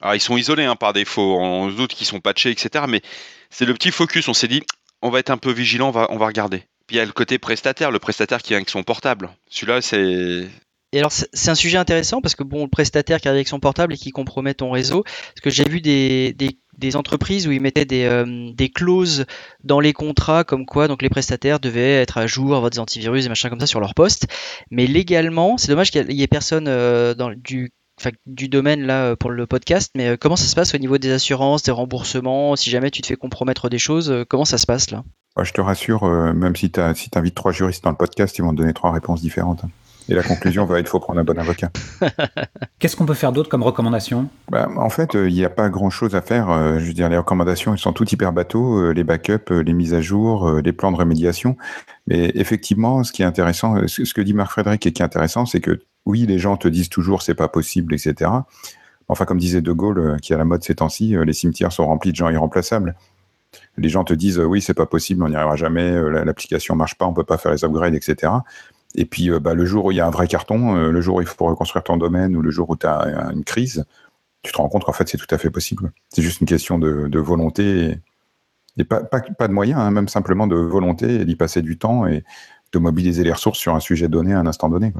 Alors 0.00 0.14
ils 0.14 0.20
sont 0.20 0.36
isolés 0.36 0.66
hein, 0.66 0.76
par 0.76 0.92
défaut, 0.92 1.36
on 1.40 1.66
doute 1.66 1.94
qu'ils 1.94 2.06
sont 2.06 2.20
patchés, 2.20 2.50
etc. 2.50 2.84
Mais 2.88 3.02
c'est 3.50 3.64
le 3.64 3.74
petit 3.74 3.90
focus. 3.90 4.28
On 4.28 4.34
s'est 4.34 4.46
dit, 4.46 4.62
on 5.02 5.10
va 5.10 5.18
être 5.18 5.30
un 5.30 5.36
peu 5.36 5.50
vigilant, 5.50 5.88
on 5.88 6.16
va 6.16 6.26
regarder. 6.26 6.67
Puis 6.88 6.96
il 6.96 7.00
y 7.00 7.02
a 7.02 7.04
le 7.04 7.12
côté 7.12 7.38
prestataire, 7.38 7.90
le 7.90 7.98
prestataire 7.98 8.42
qui 8.42 8.48
vient 8.48 8.56
avec 8.56 8.70
son 8.70 8.82
portable. 8.82 9.28
Celui-là, 9.50 9.82
c'est. 9.82 10.48
Alors 10.96 11.12
c'est 11.12 11.50
un 11.50 11.54
sujet 11.54 11.76
intéressant 11.76 12.22
parce 12.22 12.34
que 12.34 12.42
bon, 12.42 12.62
le 12.62 12.70
prestataire 12.70 13.20
qui 13.20 13.28
arrive 13.28 13.36
avec 13.36 13.48
son 13.48 13.60
portable 13.60 13.92
et 13.92 13.96
qui 13.98 14.10
compromet 14.10 14.54
ton 14.54 14.70
réseau, 14.70 15.02
parce 15.02 15.40
que 15.42 15.50
j'ai 15.50 15.68
vu 15.68 15.82
des, 15.82 16.96
entreprises 16.96 17.46
où 17.46 17.52
ils 17.52 17.60
mettaient 17.60 17.84
des, 17.84 18.04
euh, 18.04 18.50
des 18.54 18.70
clauses 18.70 19.26
dans 19.62 19.80
les 19.80 19.92
contrats 19.92 20.44
comme 20.44 20.64
quoi 20.64 20.88
donc 20.88 21.02
les 21.02 21.10
prestataires 21.10 21.60
devaient 21.60 22.00
être 22.00 22.16
à 22.16 22.26
jour, 22.26 22.54
avoir 22.54 22.70
des 22.70 22.78
antivirus 22.78 23.26
et 23.26 23.28
machin 23.28 23.50
comme 23.50 23.60
ça 23.60 23.66
sur 23.66 23.80
leur 23.80 23.92
poste. 23.94 24.28
Mais 24.70 24.86
légalement, 24.86 25.58
c'est 25.58 25.68
dommage 25.68 25.90
qu'il 25.90 26.10
y 26.10 26.22
ait 26.22 26.26
personne 26.26 26.68
euh, 26.68 27.14
du 27.36 27.70
du 28.24 28.48
domaine 28.48 28.86
là 28.86 29.16
pour 29.16 29.30
le 29.30 29.46
podcast, 29.46 29.90
mais 29.94 30.10
euh, 30.10 30.16
comment 30.16 30.36
ça 30.36 30.46
se 30.46 30.54
passe 30.54 30.74
au 30.74 30.78
niveau 30.78 30.96
des 30.96 31.10
assurances, 31.10 31.64
des 31.64 31.72
remboursements, 31.72 32.56
si 32.56 32.70
jamais 32.70 32.90
tu 32.90 33.02
te 33.02 33.08
fais 33.08 33.16
compromettre 33.16 33.68
des 33.68 33.78
choses, 33.78 34.24
comment 34.28 34.46
ça 34.46 34.56
se 34.56 34.64
passe 34.64 34.90
là? 34.90 35.02
Je 35.44 35.52
te 35.52 35.60
rassure, 35.60 36.04
euh, 36.04 36.32
même 36.32 36.56
si 36.56 36.70
tu 36.70 36.80
si 36.94 37.10
invites 37.14 37.34
trois 37.34 37.52
juristes 37.52 37.84
dans 37.84 37.90
le 37.90 37.96
podcast, 37.96 38.36
ils 38.38 38.42
vont 38.42 38.52
te 38.52 38.56
donner 38.56 38.72
trois 38.72 38.92
réponses 38.92 39.20
différentes. 39.20 39.62
Et 40.10 40.14
la 40.14 40.22
conclusion 40.22 40.64
va 40.64 40.78
être 40.78 40.86
il 40.86 40.88
faut 40.88 41.00
prendre 41.00 41.20
un 41.20 41.24
bon 41.24 41.38
avocat. 41.38 41.70
Qu'est-ce 42.78 42.96
qu'on 42.96 43.04
peut 43.04 43.12
faire 43.12 43.30
d'autre 43.30 43.50
comme 43.50 43.62
recommandation? 43.62 44.30
Bah, 44.50 44.66
En 44.76 44.88
fait, 44.88 45.14
euh, 45.14 45.28
il 45.28 45.34
n'y 45.34 45.44
a 45.44 45.50
pas 45.50 45.68
grand-chose 45.68 46.14
à 46.14 46.22
faire. 46.22 46.50
Euh, 46.50 46.78
je 46.78 46.86
veux 46.86 46.94
dire, 46.94 47.10
les 47.10 47.18
recommandations, 47.18 47.72
elles 47.74 47.78
sont 47.78 47.92
toutes 47.92 48.10
hyper 48.10 48.32
bateaux. 48.32 48.90
les 48.92 49.04
backups, 49.04 49.50
les 49.50 49.72
mises 49.74 49.92
à 49.92 50.00
jour, 50.00 50.50
les 50.60 50.72
plans 50.72 50.92
de 50.92 50.96
rémédiation. 50.96 51.58
Mais 52.06 52.32
effectivement, 52.34 53.04
ce 53.04 53.12
qui 53.12 53.20
est 53.20 53.26
intéressant, 53.26 53.86
ce 53.86 54.14
que 54.14 54.22
dit 54.22 54.32
Marc 54.32 54.52
Frédéric 54.52 54.86
et 54.86 54.92
qui 54.92 55.02
est 55.02 55.04
intéressant, 55.04 55.44
c'est 55.44 55.60
que 55.60 55.78
oui, 56.06 56.24
les 56.24 56.38
gens 56.38 56.56
te 56.56 56.68
disent 56.68 56.88
toujours 56.88 57.20
c'est 57.20 57.34
pas 57.34 57.48
possible, 57.48 57.94
etc. 57.94 58.30
Enfin, 59.08 59.26
comme 59.26 59.38
disait 59.38 59.60
De 59.60 59.72
Gaulle, 59.72 60.16
qui 60.22 60.32
est 60.32 60.36
à 60.36 60.38
la 60.38 60.44
mode 60.46 60.64
ces 60.64 60.76
temps-ci, 60.76 61.16
les 61.22 61.32
cimetières 61.34 61.72
sont 61.72 61.86
remplis 61.86 62.12
de 62.12 62.16
gens 62.16 62.30
irremplaçables 62.30 62.94
les 63.78 63.88
gens 63.88 64.04
te 64.04 64.12
disent 64.12 64.38
oui, 64.38 64.60
c'est 64.60 64.74
pas 64.74 64.86
possible, 64.86 65.22
on 65.22 65.28
n'y 65.28 65.36
arrivera 65.36 65.56
jamais, 65.56 65.90
euh, 65.90 66.24
l'application 66.24 66.74
marche 66.74 66.96
pas, 66.96 67.06
on 67.06 67.12
peut 67.12 67.24
pas 67.24 67.38
faire 67.38 67.52
les 67.52 67.64
upgrades, 67.64 67.94
etc. 67.94 68.32
Et 68.94 69.04
puis 69.04 69.30
euh, 69.30 69.38
bah, 69.38 69.54
le 69.54 69.64
jour 69.64 69.86
où 69.86 69.92
il 69.92 69.96
y 69.96 70.00
a 70.00 70.06
un 70.06 70.10
vrai 70.10 70.26
carton, 70.26 70.76
euh, 70.76 70.90
le 70.90 71.00
jour 71.00 71.16
où 71.16 71.20
il 71.20 71.26
faut 71.26 71.46
reconstruire 71.46 71.84
ton 71.84 71.96
domaine 71.96 72.36
ou 72.36 72.42
le 72.42 72.50
jour 72.50 72.68
où 72.70 72.76
tu 72.76 72.86
as 72.86 73.30
une 73.32 73.44
crise, 73.44 73.84
tu 74.42 74.52
te 74.52 74.58
rends 74.58 74.68
compte 74.68 74.84
qu'en 74.84 74.92
fait 74.92 75.08
c'est 75.08 75.18
tout 75.18 75.32
à 75.32 75.38
fait 75.38 75.50
possible. 75.50 75.92
C'est 76.10 76.22
juste 76.22 76.40
une 76.40 76.46
question 76.46 76.78
de, 76.78 77.18
volonté 77.18 77.98
et, 78.76 78.84
pas, 78.84 79.02
de 79.02 79.52
moyens, 79.52 79.80
hein, 79.80 79.90
même 79.90 80.08
simplement 80.08 80.46
de 80.46 80.56
volonté 80.56 81.20
et 81.20 81.24
d'y 81.24 81.36
passer 81.36 81.62
du 81.62 81.78
temps 81.78 82.06
et 82.06 82.24
de 82.72 82.78
mobiliser 82.78 83.24
les 83.24 83.32
ressources 83.32 83.58
sur 83.58 83.74
un 83.74 83.80
sujet 83.80 84.08
donné 84.08 84.34
à 84.34 84.38
un 84.38 84.46
instant 84.46 84.68
donné. 84.68 84.92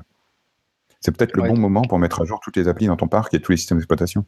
C'est 1.01 1.17
peut-être 1.17 1.37
le 1.37 1.43
bon 1.43 1.57
moment 1.57 1.83
pour 1.83 1.99
mettre 1.99 2.23
à 2.23 2.25
jour 2.25 2.41
toutes 2.41 2.57
les 2.57 2.67
applis 2.67 2.87
dans 2.87 2.97
ton 2.97 3.07
parc 3.07 3.33
et 3.35 3.41
tous 3.41 3.53
les 3.53 3.59
systèmes 3.59 3.79
d'exploitation. 3.79 4.25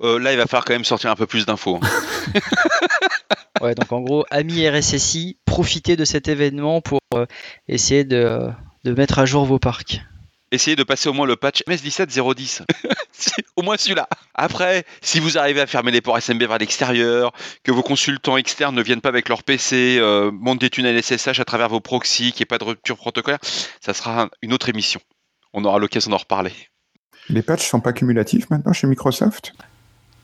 Là, 0.00 0.32
il 0.32 0.38
va 0.38 0.46
falloir 0.46 0.64
quand 0.64 0.74
même 0.74 0.84
sortir 0.84 1.10
un 1.10 1.16
peu 1.16 1.26
plus 1.26 1.46
d'infos. 1.46 1.80
Ouais, 3.62 3.76
donc 3.76 3.92
en 3.92 4.00
gros, 4.00 4.26
amis 4.30 4.68
RSSI, 4.68 5.38
profitez 5.44 5.94
de 5.96 6.04
cet 6.04 6.26
événement 6.26 6.80
pour 6.80 6.98
euh, 7.14 7.26
essayer 7.68 8.02
de, 8.02 8.50
mettre 8.84 9.20
à 9.20 9.24
jour 9.24 9.44
vos 9.44 9.60
parcs. 9.60 10.02
Essayez 10.50 10.74
de 10.74 10.82
passer 10.82 11.08
au 11.08 11.12
moins 11.12 11.26
le 11.26 11.36
patch 11.36 11.62
MS17010. 11.68 12.62
au 13.56 13.62
moins 13.62 13.76
celui-là. 13.76 14.08
Après, 14.34 14.84
si 15.00 15.20
vous 15.20 15.38
arrivez 15.38 15.60
à 15.60 15.68
fermer 15.68 15.92
les 15.92 16.00
ports 16.00 16.20
SMB 16.20 16.42
vers 16.42 16.58
l'extérieur, 16.58 17.32
que 17.62 17.70
vos 17.70 17.84
consultants 17.84 18.36
externes 18.36 18.74
ne 18.74 18.82
viennent 18.82 19.00
pas 19.00 19.10
avec 19.10 19.28
leur 19.28 19.44
PC, 19.44 19.98
euh, 20.00 20.32
montent 20.32 20.60
des 20.60 20.68
tunnels 20.68 21.00
SSH 21.00 21.38
à 21.38 21.44
travers 21.44 21.68
vos 21.68 21.80
proxys, 21.80 22.32
qu'il 22.32 22.40
n'y 22.40 22.42
ait 22.42 22.46
pas 22.46 22.58
de 22.58 22.64
rupture 22.64 22.96
protocolaire, 22.96 23.38
ça 23.80 23.94
sera 23.94 24.28
une 24.42 24.52
autre 24.52 24.68
émission. 24.68 25.00
On 25.52 25.64
aura 25.64 25.78
l'occasion 25.78 26.10
d'en 26.10 26.16
reparler. 26.16 26.52
Les 27.28 27.42
patchs 27.42 27.68
sont 27.68 27.80
pas 27.80 27.92
cumulatifs 27.92 28.50
maintenant 28.50 28.72
chez 28.72 28.88
Microsoft? 28.88 29.52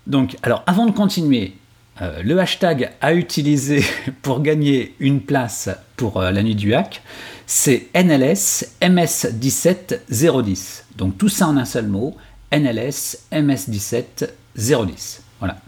Donc, 0.09 0.37
alors 0.43 0.65
avant 0.67 0.87
de 0.87 0.91
continuer, 0.91 1.55
euh, 2.01 2.23
le 2.23 2.39
hashtag 2.41 2.91
à 3.01 3.13
utiliser 3.15 3.85
pour 4.23 4.41
gagner 4.41 4.95
une 5.01 5.21
place 5.21 5.69
pour 5.97 6.21
euh, 6.21 6.31
la 6.31 6.43
nuit 6.43 6.55
du 6.55 6.75
hack, 6.75 7.03
c'est 7.47 7.89
NLS 7.95 8.67
MS17 8.81 10.01
010. 10.11 10.87
Donc 10.97 11.19
tout 11.19 11.29
ça 11.29 11.47
en 11.47 11.57
un 11.57 11.65
seul 11.65 11.87
mot, 11.87 12.17
NLS 12.53 13.19
MS17 13.33 14.29
010. 14.57 15.23
Voilà. 15.41 15.59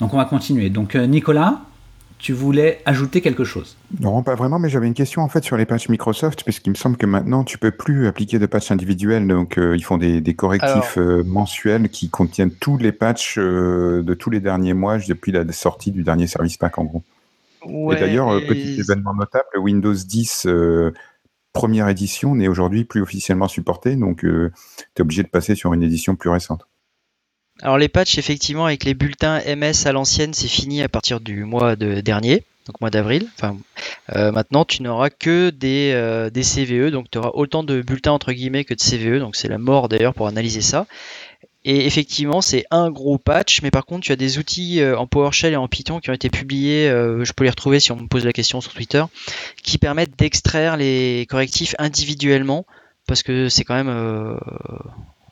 Donc 0.00 0.12
on 0.12 0.16
va 0.16 0.26
continuer. 0.26 0.68
Donc 0.68 0.94
euh, 0.94 1.06
Nicolas, 1.06 1.60
tu 2.18 2.32
voulais 2.32 2.80
ajouter 2.84 3.20
quelque 3.20 3.44
chose 3.44 3.76
Non, 4.00 4.22
pas 4.22 4.34
vraiment, 4.34 4.58
mais 4.58 4.68
j'avais 4.68 4.86
une 4.88 4.94
question 4.94 5.22
en 5.22 5.28
fait 5.28 5.44
sur 5.44 5.56
les 5.56 5.66
patchs 5.66 5.88
Microsoft, 5.88 6.42
puisqu'il 6.44 6.70
me 6.70 6.74
semble 6.74 6.96
que 6.96 7.06
maintenant 7.06 7.44
tu 7.44 7.58
peux 7.58 7.70
plus 7.70 8.06
appliquer 8.08 8.38
de 8.38 8.46
patchs 8.46 8.70
individuels, 8.72 9.26
donc 9.26 9.56
euh, 9.58 9.76
ils 9.76 9.84
font 9.84 9.96
des, 9.98 10.20
des 10.20 10.34
correctifs 10.34 10.98
euh, 10.98 11.22
mensuels 11.24 11.88
qui 11.88 12.10
contiennent 12.10 12.50
tous 12.50 12.76
les 12.76 12.92
patchs 12.92 13.38
euh, 13.38 14.02
de 14.02 14.14
tous 14.14 14.30
les 14.30 14.40
derniers 14.40 14.74
mois 14.74 14.98
depuis 14.98 15.30
la 15.32 15.50
sortie 15.52 15.92
du 15.92 16.02
dernier 16.02 16.26
service 16.26 16.56
pack 16.56 16.78
en 16.78 16.84
gros. 16.84 17.02
Ouais, 17.64 17.96
et 17.96 18.00
d'ailleurs, 18.00 18.36
et- 18.38 18.46
petit 18.46 18.80
événement 18.80 19.14
notable, 19.14 19.46
Windows 19.56 19.94
10 19.94 20.46
euh, 20.46 20.92
première 21.52 21.88
édition 21.88 22.34
n'est 22.34 22.48
aujourd'hui 22.48 22.84
plus 22.84 23.00
officiellement 23.00 23.48
supporté, 23.48 23.96
donc 23.96 24.20
tu 24.20 24.50
es 24.96 25.00
obligé 25.00 25.22
de 25.22 25.28
passer 25.28 25.54
sur 25.54 25.72
une 25.72 25.82
édition 25.82 26.14
plus 26.16 26.30
récente. 26.30 26.66
Alors 27.60 27.76
les 27.76 27.88
patchs, 27.88 28.18
effectivement, 28.18 28.66
avec 28.66 28.84
les 28.84 28.94
bulletins 28.94 29.40
MS 29.40 29.86
à 29.86 29.92
l'ancienne, 29.92 30.32
c'est 30.32 30.48
fini 30.48 30.80
à 30.82 30.88
partir 30.88 31.18
du 31.18 31.42
mois 31.42 31.74
de 31.74 32.00
dernier, 32.00 32.44
donc 32.66 32.80
mois 32.80 32.90
d'avril. 32.90 33.26
Euh, 34.14 34.30
maintenant, 34.30 34.64
tu 34.64 34.82
n'auras 34.82 35.10
que 35.10 35.50
des, 35.50 35.90
euh, 35.92 36.30
CVE, 36.30 36.92
donc 36.92 37.10
tu 37.10 37.18
auras 37.18 37.32
autant 37.34 37.64
de 37.64 37.82
bulletins 37.82 38.12
entre 38.12 38.32
guillemets 38.32 38.64
que 38.64 38.74
de 38.74 38.80
CVE, 38.80 39.18
donc 39.18 39.34
c'est 39.34 39.48
la 39.48 39.58
mort 39.58 39.88
d'ailleurs 39.88 40.14
pour 40.14 40.28
analyser 40.28 40.60
ça. 40.60 40.86
Et 41.64 41.84
effectivement, 41.84 42.40
c'est 42.40 42.64
un 42.70 42.92
gros 42.92 43.18
patch, 43.18 43.60
mais 43.62 43.72
par 43.72 43.84
contre, 43.84 44.04
tu 44.04 44.12
as 44.12 44.16
des 44.16 44.38
outils 44.38 44.80
euh, 44.80 44.96
en 44.96 45.08
PowerShell 45.08 45.52
et 45.52 45.56
en 45.56 45.66
Python 45.66 45.98
qui 45.98 46.10
ont 46.10 46.14
été 46.14 46.30
publiés, 46.30 46.88
je 46.88 47.32
peux 47.32 47.42
les 47.42 47.50
retrouver 47.50 47.80
si 47.80 47.90
on 47.90 47.96
me 47.96 48.06
pose 48.06 48.24
la 48.24 48.32
question 48.32 48.60
sur 48.60 48.72
Twitter, 48.72 49.02
qui 49.64 49.78
permettent 49.78 50.16
d'extraire 50.16 50.76
les 50.76 51.26
correctifs 51.28 51.74
individuellement, 51.80 52.66
parce 53.08 53.24
que 53.24 53.48
c'est 53.48 53.64
quand 53.64 53.74
même, 53.74 54.38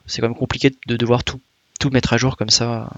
c'est 0.06 0.20
quand 0.20 0.28
même 0.28 0.36
compliqué 0.36 0.72
de 0.88 0.96
devoir 0.96 1.22
tout, 1.22 1.40
tout 1.78 1.90
mettre 1.90 2.12
à 2.12 2.16
jour 2.16 2.36
comme 2.36 2.50
ça. 2.50 2.90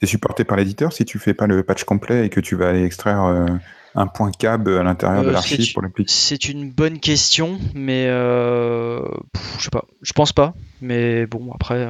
C'est 0.00 0.06
supporté 0.06 0.44
par 0.44 0.56
l'éditeur 0.56 0.92
si 0.92 1.04
tu 1.04 1.18
fais 1.18 1.34
pas 1.34 1.46
le 1.46 1.62
patch 1.62 1.84
complet 1.84 2.26
et 2.26 2.28
que 2.28 2.40
tu 2.40 2.54
vas 2.54 2.68
aller 2.68 2.84
extraire 2.84 3.24
euh, 3.24 3.46
un 3.94 4.06
point 4.06 4.30
cab 4.30 4.68
à 4.68 4.82
l'intérieur 4.82 5.22
de 5.22 5.28
Euh, 5.28 5.32
l'archive 5.32 5.64
c'est- 5.64 5.72
pour 5.72 5.82
l'appliquer. 5.82 6.12
C'est 6.12 6.48
une 6.48 6.70
bonne 6.70 7.00
question, 7.00 7.58
mais 7.74 8.06
euh, 8.08 9.00
pff, 9.32 9.54
je 9.58 9.64
sais 9.64 9.70
pas, 9.70 9.84
je 10.02 10.12
pense 10.12 10.32
pas, 10.34 10.54
mais 10.82 11.26
bon 11.26 11.50
après. 11.54 11.88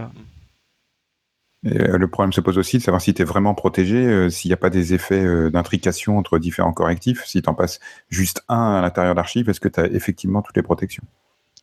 Et, 1.64 1.70
le 1.78 2.06
problème 2.08 2.32
se 2.32 2.40
pose 2.40 2.58
aussi 2.58 2.78
de 2.78 2.82
savoir 2.82 3.00
si 3.00 3.12
tu 3.12 3.22
es 3.22 3.24
vraiment 3.24 3.54
protégé, 3.54 3.96
euh, 3.96 4.30
s'il 4.30 4.50
n'y 4.50 4.52
a 4.52 4.58
pas 4.58 4.70
des 4.70 4.94
effets 4.94 5.24
euh, 5.24 5.50
d'intrication 5.50 6.16
entre 6.16 6.38
différents 6.38 6.72
correctifs. 6.72 7.24
Si 7.26 7.42
tu 7.42 7.48
en 7.48 7.54
passes 7.54 7.80
juste 8.08 8.42
un 8.48 8.74
à 8.76 8.82
l'intérieur 8.82 9.14
de 9.14 9.16
l'archive, 9.16 9.48
est-ce 9.50 9.58
que 9.58 9.68
tu 9.68 9.80
as 9.80 9.86
effectivement 9.86 10.42
toutes 10.42 10.56
les 10.56 10.62
protections? 10.62 11.02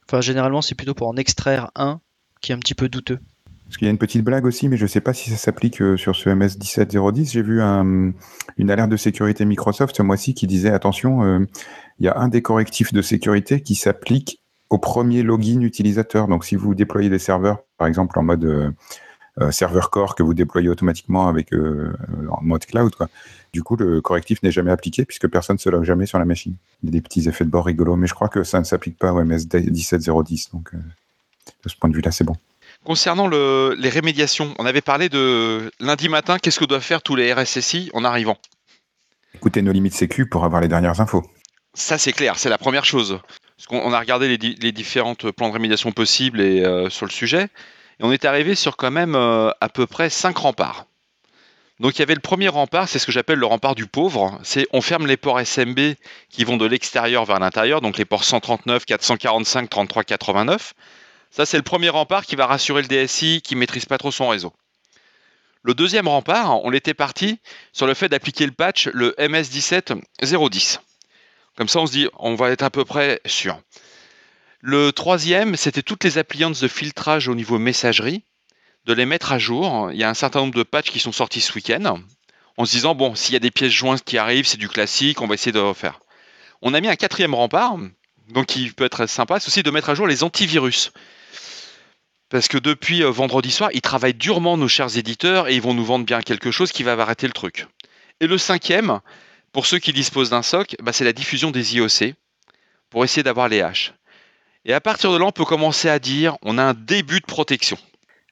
Enfin, 0.10 0.19
généralement, 0.19 0.62
c'est 0.62 0.75
plutôt 0.75 0.93
pour 0.93 1.08
en 1.08 1.15
extraire 1.15 1.71
un 1.75 2.01
qui 2.41 2.51
est 2.51 2.56
un 2.56 2.60
petit 2.60 2.75
peu 2.75 2.89
douteux. 2.89 3.19
Parce 3.65 3.78
qu'il 3.78 3.86
y 3.86 3.89
a 3.89 3.91
une 3.91 3.97
petite 3.97 4.23
blague 4.23 4.45
aussi, 4.45 4.67
mais 4.69 4.78
je 4.78 4.84
ne 4.84 4.88
sais 4.88 5.02
pas 5.02 5.13
si 5.13 5.30
ça 5.32 5.38
s'applique 5.38 5.82
euh, 5.82 5.97
sur 5.97 6.15
ce 6.15 6.30
MS 6.30 6.58
17010. 6.60 7.32
J'ai 7.32 7.41
vu 7.41 7.62
un- 7.62 8.12
une 8.58 8.69
alerte 8.71 8.89
de 8.89 8.97
sécurité 8.97 9.45
Microsoft 9.45 9.95
ce 9.95 10.04
mois-ci 10.04 10.34
qui 10.34 10.45
disait 10.47 10.69
attention, 10.69 11.23
euh, 11.23 11.39
il 11.99 12.06
y 12.06 12.10
a 12.10 12.17
un 12.19 12.28
des 12.28 12.41
correctifs 12.41 12.93
de 12.93 13.02
sécurité 13.02 13.62
qui 13.62 13.76
s'applique 13.76 14.41
au 14.69 14.78
premier 14.78 15.23
login 15.23 15.62
utilisateur. 15.62 16.28
Donc 16.28 16.45
si 16.45 16.56
vous 16.56 16.76
déployez 16.76 17.10
des 17.10 17.19
serveurs, 17.19 17.60
par 17.78 17.88
exemple 17.88 18.19
en 18.19 18.23
mode 18.23 18.43
euh, 18.45 19.52
serveur 19.52 19.89
core 19.89 20.13
que 20.13 20.21
vous 20.21 20.36
déployez 20.36 20.69
automatiquement 20.69 21.28
avec 21.28 21.52
en 21.54 22.43
mode 22.43 22.65
cloud, 22.65 22.91
du 23.54 23.63
coup 23.63 23.76
le 23.76 23.99
correctif 24.02 24.43
n'est 24.43 24.52
jamais 24.52 24.71
appliqué 24.71 25.06
puisque 25.06 25.28
personne 25.28 25.56
ne 25.56 25.60
se 25.60 25.69
logue 25.69 25.84
jamais 25.84 26.06
sur 26.06 26.19
la 26.19 26.26
machine. 26.26 26.54
Il 26.84 26.88
y 26.88 26.89
a 26.89 26.91
des 26.91 27.02
petits 27.02 27.28
effets 27.28 27.43
de 27.45 27.49
bord 27.49 27.65
rigolos, 27.65 27.95
mais 27.95 28.06
je 28.06 28.13
crois 28.13 28.30
que 28.30 28.43
ça 28.43 28.60
ne 28.60 28.63
s'applique 28.63 28.97
pas 28.99 29.12
au 29.13 29.23
MS 29.23 29.47
17010. 29.49 30.52
Donc 30.54 30.71
de 30.76 31.69
ce 31.69 31.76
point 31.76 31.89
de 31.89 31.95
vue-là, 31.95 32.12
c'est 32.12 32.23
bon. 32.23 32.36
Concernant 32.84 33.28
le- 33.28 33.76
les 33.80 33.89
rémédiations, 33.89 34.54
on 34.60 34.65
avait 34.65 34.82
parlé 34.82 35.08
de 35.10 35.72
lundi 35.80 36.10
matin, 36.10 36.38
qu'est-ce 36.38 36.60
que 36.60 36.65
doivent 36.65 36.82
faire 36.84 37.02
tous 37.02 37.15
les 37.15 37.32
RSSI 37.34 37.89
en 37.93 38.04
arrivant? 38.04 38.38
Écoutez 39.36 39.62
nos 39.62 39.72
limites 39.72 39.93
sécu 39.93 40.28
pour 40.28 40.43
avoir 40.43 40.62
les 40.62 40.67
dernières 40.67 41.00
infos. 41.00 41.24
Ça, 41.74 41.98
c'est 41.98 42.12
clair, 42.13 42.38
c'est 42.38 42.50
la 42.50 42.58
première 42.58 42.86
chose. 42.86 43.19
Parce 43.58 43.67
qu'on 43.67 43.80
on 43.80 43.93
a 43.93 44.00
regardé 44.00 44.28
les, 44.28 44.38
di- 44.38 44.56
les 44.62 44.72
différentes 44.72 45.32
plans 45.32 45.48
de 45.48 45.54
rémédiation 45.54 45.91
possibles 45.91 46.41
et, 46.41 46.63
euh, 46.65 46.89
sur 46.89 47.06
le 47.06 47.12
sujet, 47.12 47.43
et 47.43 48.02
on 48.04 48.12
est 48.12 48.26
arrivé 48.26 48.54
sur 48.56 48.76
quand 48.76 48.91
même 48.91 49.15
euh, 49.15 49.50
à 49.62 49.69
peu 49.69 49.88
près 49.88 50.10
5 50.10 50.38
remparts. 50.38 50.86
Donc 51.80 51.96
il 51.98 52.00
y 52.00 52.04
avait 52.04 52.13
le 52.15 52.19
premier 52.22 52.50
rempart, 52.50 52.88
c'est 52.88 53.00
ce 53.00 53.06
que 53.06 53.12
j'appelle 53.12 53.39
le 53.39 53.46
rempart 53.46 53.76
du 53.76 53.88
pauvre, 53.88 54.39
c'est 54.43 54.67
on 54.74 54.82
ferme 54.82 55.08
les 55.08 55.17
ports 55.17 55.39
SMB 55.39 55.80
qui 56.30 56.43
vont 56.43 56.58
de 56.58 56.65
l'extérieur 56.65 57.26
vers 57.26 57.39
l'intérieur, 57.39 57.82
donc 57.82 57.98
les 57.98 58.06
ports 58.06 58.24
139, 58.24 58.86
445, 58.86 59.69
33, 59.69 60.04
89. 60.04 60.74
Ça, 61.36 61.48
c'est 61.48 61.58
le 61.58 61.63
premier 61.63 61.89
rempart 61.89 62.28
qui 62.28 62.36
va 62.36 62.46
rassurer 62.46 62.84
le 62.84 62.88
DSI 62.88 63.41
qui 63.41 63.56
maîtrise 63.56 63.86
pas 63.86 63.98
trop 63.98 64.12
son 64.12 64.28
réseau. 64.28 64.54
Le 65.63 65.74
deuxième 65.74 66.08
rempart, 66.08 66.63
on 66.63 66.72
était 66.72 66.93
parti 66.93 67.39
sur 67.72 67.88
le 67.88 67.96
fait 67.96 68.08
d'appliquer 68.08 68.46
le 68.46 68.52
patch, 68.52 68.88
le 68.93 69.15
MS17 69.17 70.00
010. 70.22 70.80
Comme 71.58 71.67
ça, 71.67 71.80
on 71.80 71.88
se 71.88 71.91
dit, 71.91 72.08
on 72.19 72.36
va 72.36 72.52
être 72.52 72.62
à 72.62 72.69
peu 72.69 72.86
près 72.86 73.19
sûr. 73.26 73.60
Le 74.60 74.91
troisième, 74.91 75.56
c'était 75.56 75.82
toutes 75.82 76.04
les 76.04 76.19
appliances 76.19 76.60
de 76.60 76.67
filtrage 76.67 77.28
au 77.28 77.34
niveau 77.34 77.58
messagerie, 77.58 78.24
de 78.86 78.93
les 78.93 79.08
mettre 79.08 79.32
à 79.32 79.39
jour. 79.39 79.89
Il 79.91 79.98
y 79.98 80.04
a 80.04 80.10
un 80.10 80.13
certain 80.13 80.41
nombre 80.41 80.54
de 80.54 80.62
patchs 80.62 80.91
qui 80.91 81.00
sont 81.00 81.12
sortis 81.12 81.41
ce 81.41 81.54
week-end, 81.54 81.98
en 82.58 82.65
se 82.65 82.72
disant, 82.74 82.93
bon, 82.93 83.15
s'il 83.15 83.34
y 83.34 83.38
a 83.38 83.39
des 83.39 83.50
pièces 83.50 83.74
jointes 83.74 84.04
qui 84.04 84.19
arrivent, 84.19 84.46
c'est 84.46 84.58
du 84.58 84.69
classique, 84.69 85.19
on 85.19 85.26
va 85.26 85.34
essayer 85.34 85.52
de 85.52 85.58
refaire. 85.58 86.00
On 86.62 86.76
a 86.76 86.80
mis 86.80 86.89
un 86.89 86.96
quatrième 86.96 87.34
rempart, 87.34 87.78
donc 88.30 88.46
qui 88.46 88.69
peut 88.69 88.86
être 88.86 89.08
sympa, 89.08 89.39
c'est 89.39 89.48
aussi 89.48 89.63
de 89.63 89.72
mettre 89.72 89.89
à 89.89 89.96
jour 89.96 90.06
les 90.06 90.24
antivirus. 90.24 90.91
Parce 92.34 92.48
que 92.48 92.58
depuis 92.58 93.04
euh, 93.04 93.12
vendredi 93.12 93.52
soir, 93.52 93.69
ils 93.74 93.82
travaillent 93.82 94.15
durement, 94.15 94.58
nos 94.58 94.67
chers 94.67 94.98
éditeurs, 94.98 95.50
et 95.50 95.54
ils 95.54 95.62
vont 95.62 95.76
nous 95.76 95.86
vendre 95.86 96.04
bien 96.04 96.24
quelque 96.24 96.50
chose 96.50 96.72
qui 96.72 96.82
va 96.82 96.93
arrêter 96.93 97.28
le 97.28 97.32
truc. 97.32 97.67
Et 98.22 98.26
le 98.26 98.39
cinquième, 98.39 99.02
pour 99.52 99.67
ceux 99.67 99.78
qui 99.78 99.93
disposent 99.93 100.32
d'un 100.32 100.41
SOC, 100.41 100.76
bah, 100.82 100.93
c'est 100.93 101.04
la 101.04 101.13
diffusion 101.13 101.52
des 101.52 101.76
IOC, 101.76 102.15
pour 102.89 103.04
essayer 103.04 103.22
d'avoir 103.22 103.50
les 103.50 103.62
haches. 103.62 103.93
Et 104.65 104.74
à 104.74 104.82
partir 104.82 105.12
de 105.12 105.17
là, 105.17 105.26
on 105.26 105.32
peut 105.32 105.46
commencer 105.46 105.89
à 105.89 106.00
dire, 106.00 106.38
on 106.41 106.58
a 106.58 106.63
un 106.63 106.74
début 106.74 107.19
de 107.19 107.26
protection. 107.28 107.78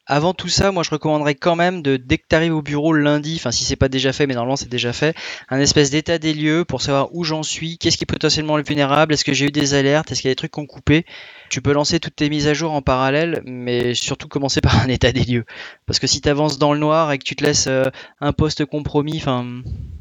Avant 0.07 0.33
tout 0.33 0.47
ça, 0.47 0.71
moi 0.71 0.83
je 0.83 0.89
recommanderais 0.89 1.35
quand 1.35 1.55
même 1.55 1.81
de 1.81 1.95
dès 1.95 2.17
que 2.17 2.25
tu 2.29 2.35
arrives 2.35 2.55
au 2.55 2.61
bureau 2.61 2.91
le 2.91 3.01
lundi, 3.01 3.35
enfin 3.37 3.51
si 3.51 3.63
c'est 3.63 3.75
pas 3.75 3.87
déjà 3.87 4.11
fait, 4.13 4.25
mais 4.27 4.33
normalement 4.33 4.55
c'est 4.55 4.69
déjà 4.69 4.93
fait, 4.93 5.15
un 5.49 5.59
espèce 5.59 5.91
d'état 5.91 6.17
des 6.17 6.33
lieux 6.33 6.65
pour 6.65 6.81
savoir 6.81 7.13
où 7.13 7.23
j'en 7.23 7.43
suis, 7.43 7.77
qu'est-ce 7.77 7.97
qui 7.97 8.03
est 8.03 8.05
potentiellement 8.05 8.57
le 8.57 8.63
vulnérable, 8.63 9.13
est-ce 9.13 9.23
que 9.23 9.33
j'ai 9.33 9.45
eu 9.45 9.51
des 9.51 9.73
alertes, 9.73 10.11
est-ce 10.11 10.21
qu'il 10.21 10.29
y 10.29 10.31
a 10.31 10.33
des 10.33 10.37
trucs 10.37 10.51
qui 10.51 10.59
ont 10.59 10.65
coupé. 10.65 11.05
Tu 11.49 11.61
peux 11.61 11.73
lancer 11.73 11.99
toutes 11.99 12.15
tes 12.15 12.29
mises 12.29 12.47
à 12.47 12.53
jour 12.53 12.71
en 12.71 12.81
parallèle, 12.81 13.41
mais 13.45 13.93
surtout 13.93 14.29
commencer 14.29 14.61
par 14.61 14.81
un 14.81 14.87
état 14.87 15.11
des 15.11 15.23
lieux. 15.23 15.43
Parce 15.85 15.99
que 15.99 16.07
si 16.07 16.21
tu 16.21 16.29
avances 16.29 16.57
dans 16.57 16.73
le 16.73 16.79
noir 16.79 17.11
et 17.11 17.17
que 17.17 17.23
tu 17.23 17.35
te 17.35 17.43
laisses 17.43 17.67
euh, 17.67 17.85
un 18.21 18.31
poste 18.31 18.65
compromis, 18.65 19.17
enfin 19.17 19.45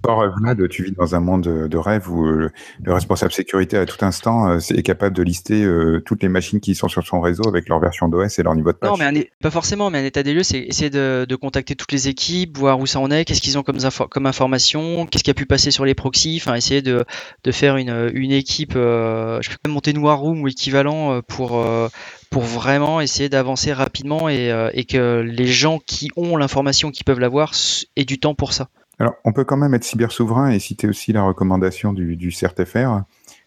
Or, 0.05 0.23
euh, 0.23 0.29
Vlad, 0.41 0.69
tu 0.69 0.85
vis 0.85 0.93
dans 0.93 1.15
un 1.15 1.21
monde 1.21 1.43
de 1.69 1.77
rêve 1.77 2.11
où 2.11 2.25
euh, 2.25 2.51
le 2.83 2.95
responsable 2.95 3.33
sécurité 3.33 3.77
à 3.77 3.85
tout 3.85 4.03
instant 4.05 4.59
est 4.59 4.83
capable 4.83 5.15
de 5.15 5.23
lister 5.23 5.69
toutes 6.07 6.23
les 6.23 6.29
machines 6.29 6.61
qui 6.61 6.75
sont 6.75 6.89
sur 6.89 7.07
son 7.07 7.21
réseau 7.21 7.47
avec 7.47 7.69
leur 7.69 7.81
version 7.81 8.09
d'OS 8.09 8.39
et 8.39 8.43
leur 8.43 8.55
niveau 8.55 8.73
de 8.73 8.79
patch. 8.79 8.91
Non, 8.91 8.97
mais 8.97 9.05
un 9.05 9.23
pas 9.43 9.51
forcément, 9.51 9.91
mais 9.91 10.00
un 10.01 10.05
état 10.05 10.23
des 10.23 10.35
lieux, 10.35 10.43
c'est 10.43 10.59
essayer 10.59 10.91
de, 10.91 11.37
contacter 11.41 11.75
toutes 11.75 11.93
les 11.93 12.09
équipes, 12.09 12.59
voir 12.59 12.79
où 12.81 12.87
ça 12.87 13.01
en 13.01 13.11
est, 13.11 13.25
qu'est-ce 13.25 13.41
qu'ils 13.41 13.57
ont 13.57 13.63
comme, 13.63 13.79
info- 13.85 14.09
comme 14.09 14.27
information, 14.27 15.07
qu'est-ce 15.07 15.25
qui 15.25 15.31
a 15.31 15.35
pu 15.35 15.47
passer 15.47 15.71
sur 15.71 15.85
les 15.85 15.95
proxys, 15.95 16.39
enfin 16.41 16.55
essayer 16.55 16.83
de, 16.83 17.05
faire 17.51 17.77
une, 17.77 18.33
équipe, 18.33 18.75
euh, 18.77 19.41
je 19.43 19.51
peux 19.51 19.57
même 19.65 19.75
monter 19.75 19.93
war 19.99 20.19
room 20.19 20.43
ou 20.43 20.49
équivalent 20.49 21.13
euh, 21.13 21.21
pour, 21.23 21.59
euh, 21.59 21.89
pour 22.31 22.43
vraiment 22.43 23.01
essayer 23.01 23.29
d'avancer 23.29 23.73
rapidement 23.73 24.29
et, 24.29 24.51
euh, 24.51 24.71
et 24.75 24.85
que 24.85 25.21
les 25.21 25.47
gens 25.47 25.79
qui 25.85 26.11
ont 26.17 26.37
l'information, 26.37 26.91
qui 26.91 27.05
peuvent 27.05 27.21
l'avoir, 27.21 27.53
aient 27.97 28.05
du 28.05 28.19
temps 28.19 28.35
pour 28.35 28.53
ça. 28.53 28.69
Alors, 28.99 29.15
on 29.25 29.33
peut 29.33 29.45
quand 29.45 29.57
même 29.57 29.75
être 29.75 29.85
cyber 29.85 30.13
souverain 30.13 30.51
et 30.51 30.59
citer 30.59 30.87
aussi 30.87 31.13
la 31.13 31.23
recommandation 31.23 31.93
du, 31.93 32.17
du 32.17 32.31
CRTFR 32.31 33.03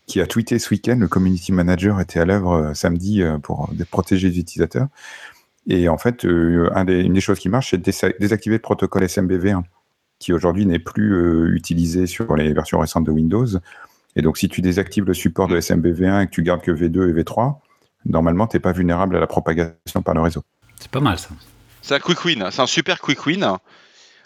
qui 0.07 0.19
a 0.19 0.25
tweeté 0.25 0.57
ce 0.57 0.69
week-end. 0.71 0.97
Le 0.99 1.07
community 1.07 1.51
manager 1.51 2.01
était 2.01 2.19
à 2.19 2.25
l'œuvre 2.25 2.71
samedi 2.73 3.21
pour 3.43 3.69
protéger 3.91 4.29
les 4.29 4.39
utilisateurs. 4.39 4.87
Et 5.67 5.87
en 5.89 5.97
fait, 5.97 6.25
euh, 6.25 6.69
un 6.75 6.83
des- 6.85 7.01
une 7.01 7.13
des 7.13 7.21
choses 7.21 7.39
qui 7.39 7.49
marche, 7.49 7.69
c'est 7.71 7.77
de 7.77 7.83
désa- 7.83 8.13
désactiver 8.19 8.55
le 8.55 8.61
protocole 8.61 9.03
SMBV1, 9.03 9.63
qui 10.19 10.33
aujourd'hui 10.33 10.65
n'est 10.65 10.79
plus 10.79 11.13
euh, 11.15 11.55
utilisé 11.55 12.05
sur 12.07 12.35
les 12.35 12.51
versions 12.53 12.79
récentes 12.79 13.05
de 13.05 13.11
Windows. 13.11 13.45
Et 14.15 14.21
donc, 14.21 14.37
si 14.37 14.49
tu 14.49 14.61
désactives 14.61 15.05
le 15.05 15.13
support 15.13 15.47
de 15.47 15.57
SMBV1 15.59 16.21
et 16.23 16.25
que 16.27 16.31
tu 16.31 16.43
gardes 16.43 16.61
que 16.61 16.71
V2 16.71 17.09
et 17.09 17.13
V3, 17.13 17.59
normalement, 18.05 18.45
tu 18.47 18.55
n'es 18.57 18.59
pas 18.59 18.73
vulnérable 18.73 19.15
à 19.15 19.19
la 19.19 19.27
propagation 19.27 20.01
par 20.03 20.13
le 20.13 20.21
réseau. 20.21 20.43
C'est 20.79 20.91
pas 20.91 20.99
mal 20.99 21.17
ça. 21.17 21.29
C'est 21.81 21.95
un 21.95 21.99
quick 21.99 22.23
win, 22.25 22.47
c'est 22.51 22.61
un 22.61 22.67
super 22.67 22.99
quick 23.01 23.25
win. 23.25 23.57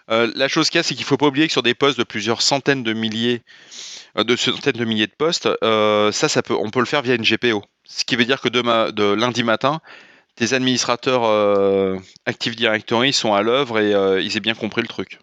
Euh, 0.10 0.32
la 0.36 0.48
chose 0.48 0.70
qu'il 0.70 0.78
y 0.78 0.82
a, 0.82 0.84
c'est 0.84 0.96
qu'il 0.96 1.04
ne 1.04 1.08
faut 1.08 1.18
pas 1.18 1.28
oublier 1.28 1.48
que 1.48 1.52
sur 1.54 1.64
des 1.64 1.74
postes 1.74 1.98
de 2.00 2.04
plusieurs 2.04 2.42
centaines 2.42 2.84
de 2.84 2.94
milliers, 2.94 3.42
euh, 4.18 4.24
de 4.24 4.36
centaines 4.36 4.74
de 4.74 4.86
milliers 4.86 5.08
de 5.08 5.16
postes, 5.18 5.50
euh, 5.64 6.12
ça, 6.12 6.30
ça 6.30 6.42
peut, 6.42 6.56
on 6.58 6.70
peut 6.70 6.80
le 6.80 6.86
faire 6.86 7.02
via 7.02 7.16
une 7.16 7.24
GPO. 7.24 7.62
Ce 7.84 8.06
qui 8.06 8.16
veut 8.16 8.26
dire 8.26 8.40
que 8.42 8.50
demain, 8.50 8.92
de 8.92 9.04
lundi 9.14 9.44
matin, 9.44 9.80
tes 10.38 10.54
administrateurs 10.54 11.24
euh, 11.26 11.98
Active 12.26 12.56
Directory 12.56 13.12
sont 13.14 13.34
à 13.34 13.42
l'œuvre 13.42 13.80
et 13.80 13.94
euh, 13.94 14.22
ils 14.22 14.38
aient 14.38 14.42
bien 14.42 14.54
compris 14.56 14.82
le 14.82 14.88
truc. 14.88 15.20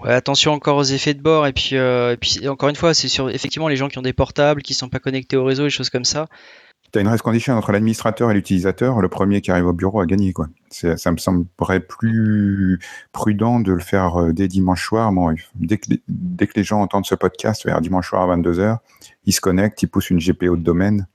Ouais, 0.00 0.12
attention 0.12 0.52
encore 0.52 0.76
aux 0.76 0.84
effets 0.84 1.14
de 1.14 1.22
bord 1.22 1.46
et 1.46 1.52
puis, 1.52 1.70
euh, 1.72 2.12
et 2.12 2.16
puis 2.16 2.46
encore 2.48 2.68
une 2.68 2.76
fois, 2.76 2.92
c'est 2.92 3.08
sur 3.08 3.30
effectivement 3.30 3.68
les 3.68 3.76
gens 3.76 3.88
qui 3.88 3.98
ont 3.98 4.02
des 4.02 4.12
portables, 4.12 4.60
qui 4.62 4.74
sont 4.74 4.88
pas 4.90 4.98
connectés 4.98 5.36
au 5.36 5.44
réseau, 5.44 5.66
et 5.66 5.70
choses 5.70 5.88
comme 5.90 6.04
ça. 6.04 6.26
Tu 6.92 6.98
as 6.98 7.02
une 7.02 7.08
race 7.08 7.22
condition 7.22 7.54
entre 7.54 7.72
l'administrateur 7.72 8.30
et 8.30 8.34
l'utilisateur. 8.34 9.00
Le 9.00 9.08
premier 9.08 9.40
qui 9.40 9.50
arrive 9.50 9.66
au 9.66 9.72
bureau 9.72 10.00
a 10.00 10.06
gagné. 10.06 10.32
Quoi. 10.32 10.48
C'est- 10.70 10.96
Ça 10.98 11.10
me 11.12 11.16
semblerait 11.16 11.80
plus 11.80 12.78
prudent 13.12 13.58
de 13.60 13.72
le 13.72 13.80
faire 13.80 14.20
euh, 14.20 14.32
dès 14.32 14.48
dimanche 14.48 14.86
soir. 14.86 15.10
Bon, 15.12 15.34
dès, 15.54 15.78
que, 15.78 15.90
les- 15.90 16.02
dès 16.08 16.46
que 16.46 16.52
les 16.56 16.62
gens 16.64 16.80
entendent 16.80 17.06
ce 17.06 17.14
podcast, 17.14 17.64
vers 17.64 17.80
dimanche 17.80 18.08
soir 18.10 18.22
à 18.30 18.36
22h, 18.36 18.78
ils 19.24 19.32
se 19.32 19.40
connectent, 19.40 19.82
ils 19.82 19.88
poussent 19.88 20.10
une 20.10 20.20
GPO 20.20 20.56
de 20.56 20.62
domaine, 20.62 21.06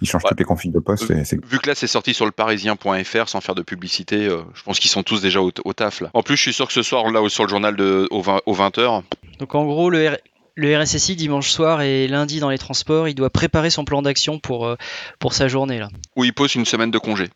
ils 0.00 0.08
changent 0.08 0.22
Ouais. 0.24 0.30
toutes 0.30 0.38
les 0.38 0.44
configs 0.44 0.72
de 0.72 0.78
poste. 0.80 1.10
et 1.10 1.24
c'est- 1.24 1.44
Vu 1.44 1.58
que 1.58 1.68
là 1.68 1.74
c'est 1.74 1.86
sorti 1.86 2.14
sur 2.14 2.24
le 2.26 2.32
parisien.fr 2.32 3.28
sans 3.28 3.40
faire 3.40 3.54
de 3.54 3.62
publicité, 3.62 4.26
euh, 4.26 4.42
je 4.54 4.62
pense 4.62 4.78
qu'ils 4.78 4.90
sont 4.90 5.02
tous 5.02 5.20
déjà 5.20 5.40
au, 5.42 5.50
au 5.64 5.72
taf 5.72 6.00
là. 6.00 6.10
En 6.14 6.22
plus, 6.22 6.36
je 6.36 6.42
suis 6.42 6.52
sûr 6.52 6.66
que 6.66 6.72
ce 6.72 6.82
soir, 6.82 7.10
là 7.10 7.26
sur 7.28 7.44
le 7.44 7.48
journal 7.50 7.76
de, 7.76 8.06
au 8.10 8.20
20, 8.22 8.40
aux 8.46 8.54
20h, 8.54 9.02
Donc 9.38 9.54
en 9.54 9.64
gros, 9.64 9.90
le, 9.90 9.98
R- 10.06 10.18
le 10.56 10.78
RSSI 10.78 11.16
dimanche 11.16 11.50
soir 11.50 11.82
et 11.82 12.06
lundi 12.06 12.38
dans 12.40 12.50
les 12.50 12.58
transports, 12.58 13.08
il 13.08 13.14
doit 13.14 13.30
préparer 13.30 13.70
son 13.70 13.84
plan 13.84 14.02
d'action 14.02 14.38
pour, 14.38 14.66
euh, 14.66 14.76
pour 15.18 15.32
sa 15.34 15.48
journée 15.48 15.78
là. 15.78 15.88
où 16.16 16.24
ils 16.24 16.32
posent 16.32 16.54
une 16.54 16.64
semaine 16.66 16.90
de 16.90 16.98
congé. 16.98 17.28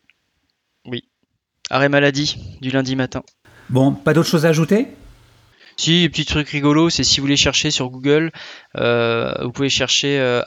Arrêt 1.71 1.89
maladie 1.89 2.35
du 2.61 2.71
lundi 2.71 2.95
matin. 2.95 3.21
Bon, 3.69 3.91
pas 3.91 4.13
d'autre 4.15 4.27
chose 4.29 4.45
à 4.47 4.49
ajouter? 4.49 4.87
Si, 5.79 6.09
petit 6.09 6.25
truc 6.25 6.49
rigolo, 6.49 6.89
c'est 6.89 7.05
si 7.05 7.21
vous 7.21 7.23
voulez 7.23 7.37
chercher 7.37 7.71
sur 7.71 7.89
Google, 7.89 8.33
euh, 8.75 9.33
vous 9.43 9.53
pouvez 9.53 9.69
chercher 9.69 10.19
euh, 10.19 10.41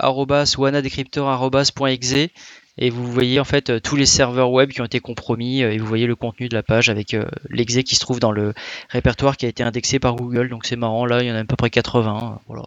et 2.79 2.90
vous 2.90 3.11
voyez 3.11 3.40
en 3.40 3.45
fait 3.45 3.71
euh, 3.71 3.81
tous 3.81 3.97
les 3.97 4.05
serveurs 4.05 4.51
web 4.51 4.73
qui 4.73 4.83
ont 4.83 4.85
été 4.85 5.01
compromis 5.01 5.62
euh, 5.62 5.73
et 5.73 5.79
vous 5.79 5.87
voyez 5.87 6.07
le 6.07 6.16
contenu 6.16 6.51
de 6.51 6.55
la 6.55 6.62
page 6.62 6.90
avec 6.90 7.16
l'exe 7.49 7.83
qui 7.83 7.95
se 7.95 8.01
trouve 8.01 8.21
dans 8.21 8.31
le 8.31 8.53
répertoire 8.90 9.38
qui 9.38 9.47
a 9.47 9.49
été 9.49 9.62
indexé 9.62 9.99
par 9.99 10.16
Google. 10.16 10.51
Donc 10.51 10.66
c'est 10.66 10.77
marrant, 10.77 11.07
là 11.07 11.23
il 11.23 11.29
y 11.29 11.33
en 11.33 11.35
a 11.35 11.38
à 11.40 11.45
peu 11.45 11.57
près 11.57 11.71
80. 11.71 12.18
euh, 12.23 12.38
Voilà. 12.47 12.64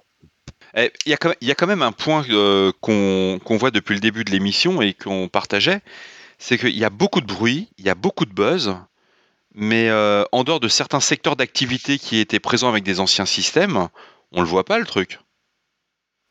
Eh, 0.76 0.92
Il 1.06 1.12
y, 1.12 1.14
a 1.14 1.18
quand 1.56 1.68
même- 1.68 1.84
un 1.84 1.92
point 1.92 2.26
qu'on 2.82 3.40
qu'on 3.44 3.58
voit 3.58 3.70
depuis 3.70 3.94
le 3.94 4.00
début 4.00 4.24
de 4.24 4.32
l'émission 4.32 4.82
et 4.82 4.94
qu'on 4.94 5.28
partageait, 5.28 5.82
c'est 6.40 6.58
qu'il 6.58 6.76
y 6.76 6.84
a 6.84 6.90
beaucoup 6.90 7.22
de 7.22 7.28
bruit, 7.28 7.70
il 7.78 7.86
y 7.86 7.90
a 7.90 7.96
beaucoup 7.96 8.26
de 8.26 8.34
buzz, 8.34 8.76
mais 9.56 9.90
euh, 9.90 10.24
en 10.32 10.44
dehors 10.44 10.60
de 10.60 10.68
certains 10.68 11.00
secteurs 11.00 11.36
d'activité 11.36 11.98
qui 11.98 12.20
étaient 12.20 12.40
présents 12.40 12.70
avec 12.70 12.84
des 12.84 13.00
anciens 13.00 13.26
systèmes, 13.26 13.88
on 14.32 14.42
le 14.42 14.48
voit 14.48 14.66
pas 14.66 14.80
le 14.80 14.86
truc. 14.86 15.20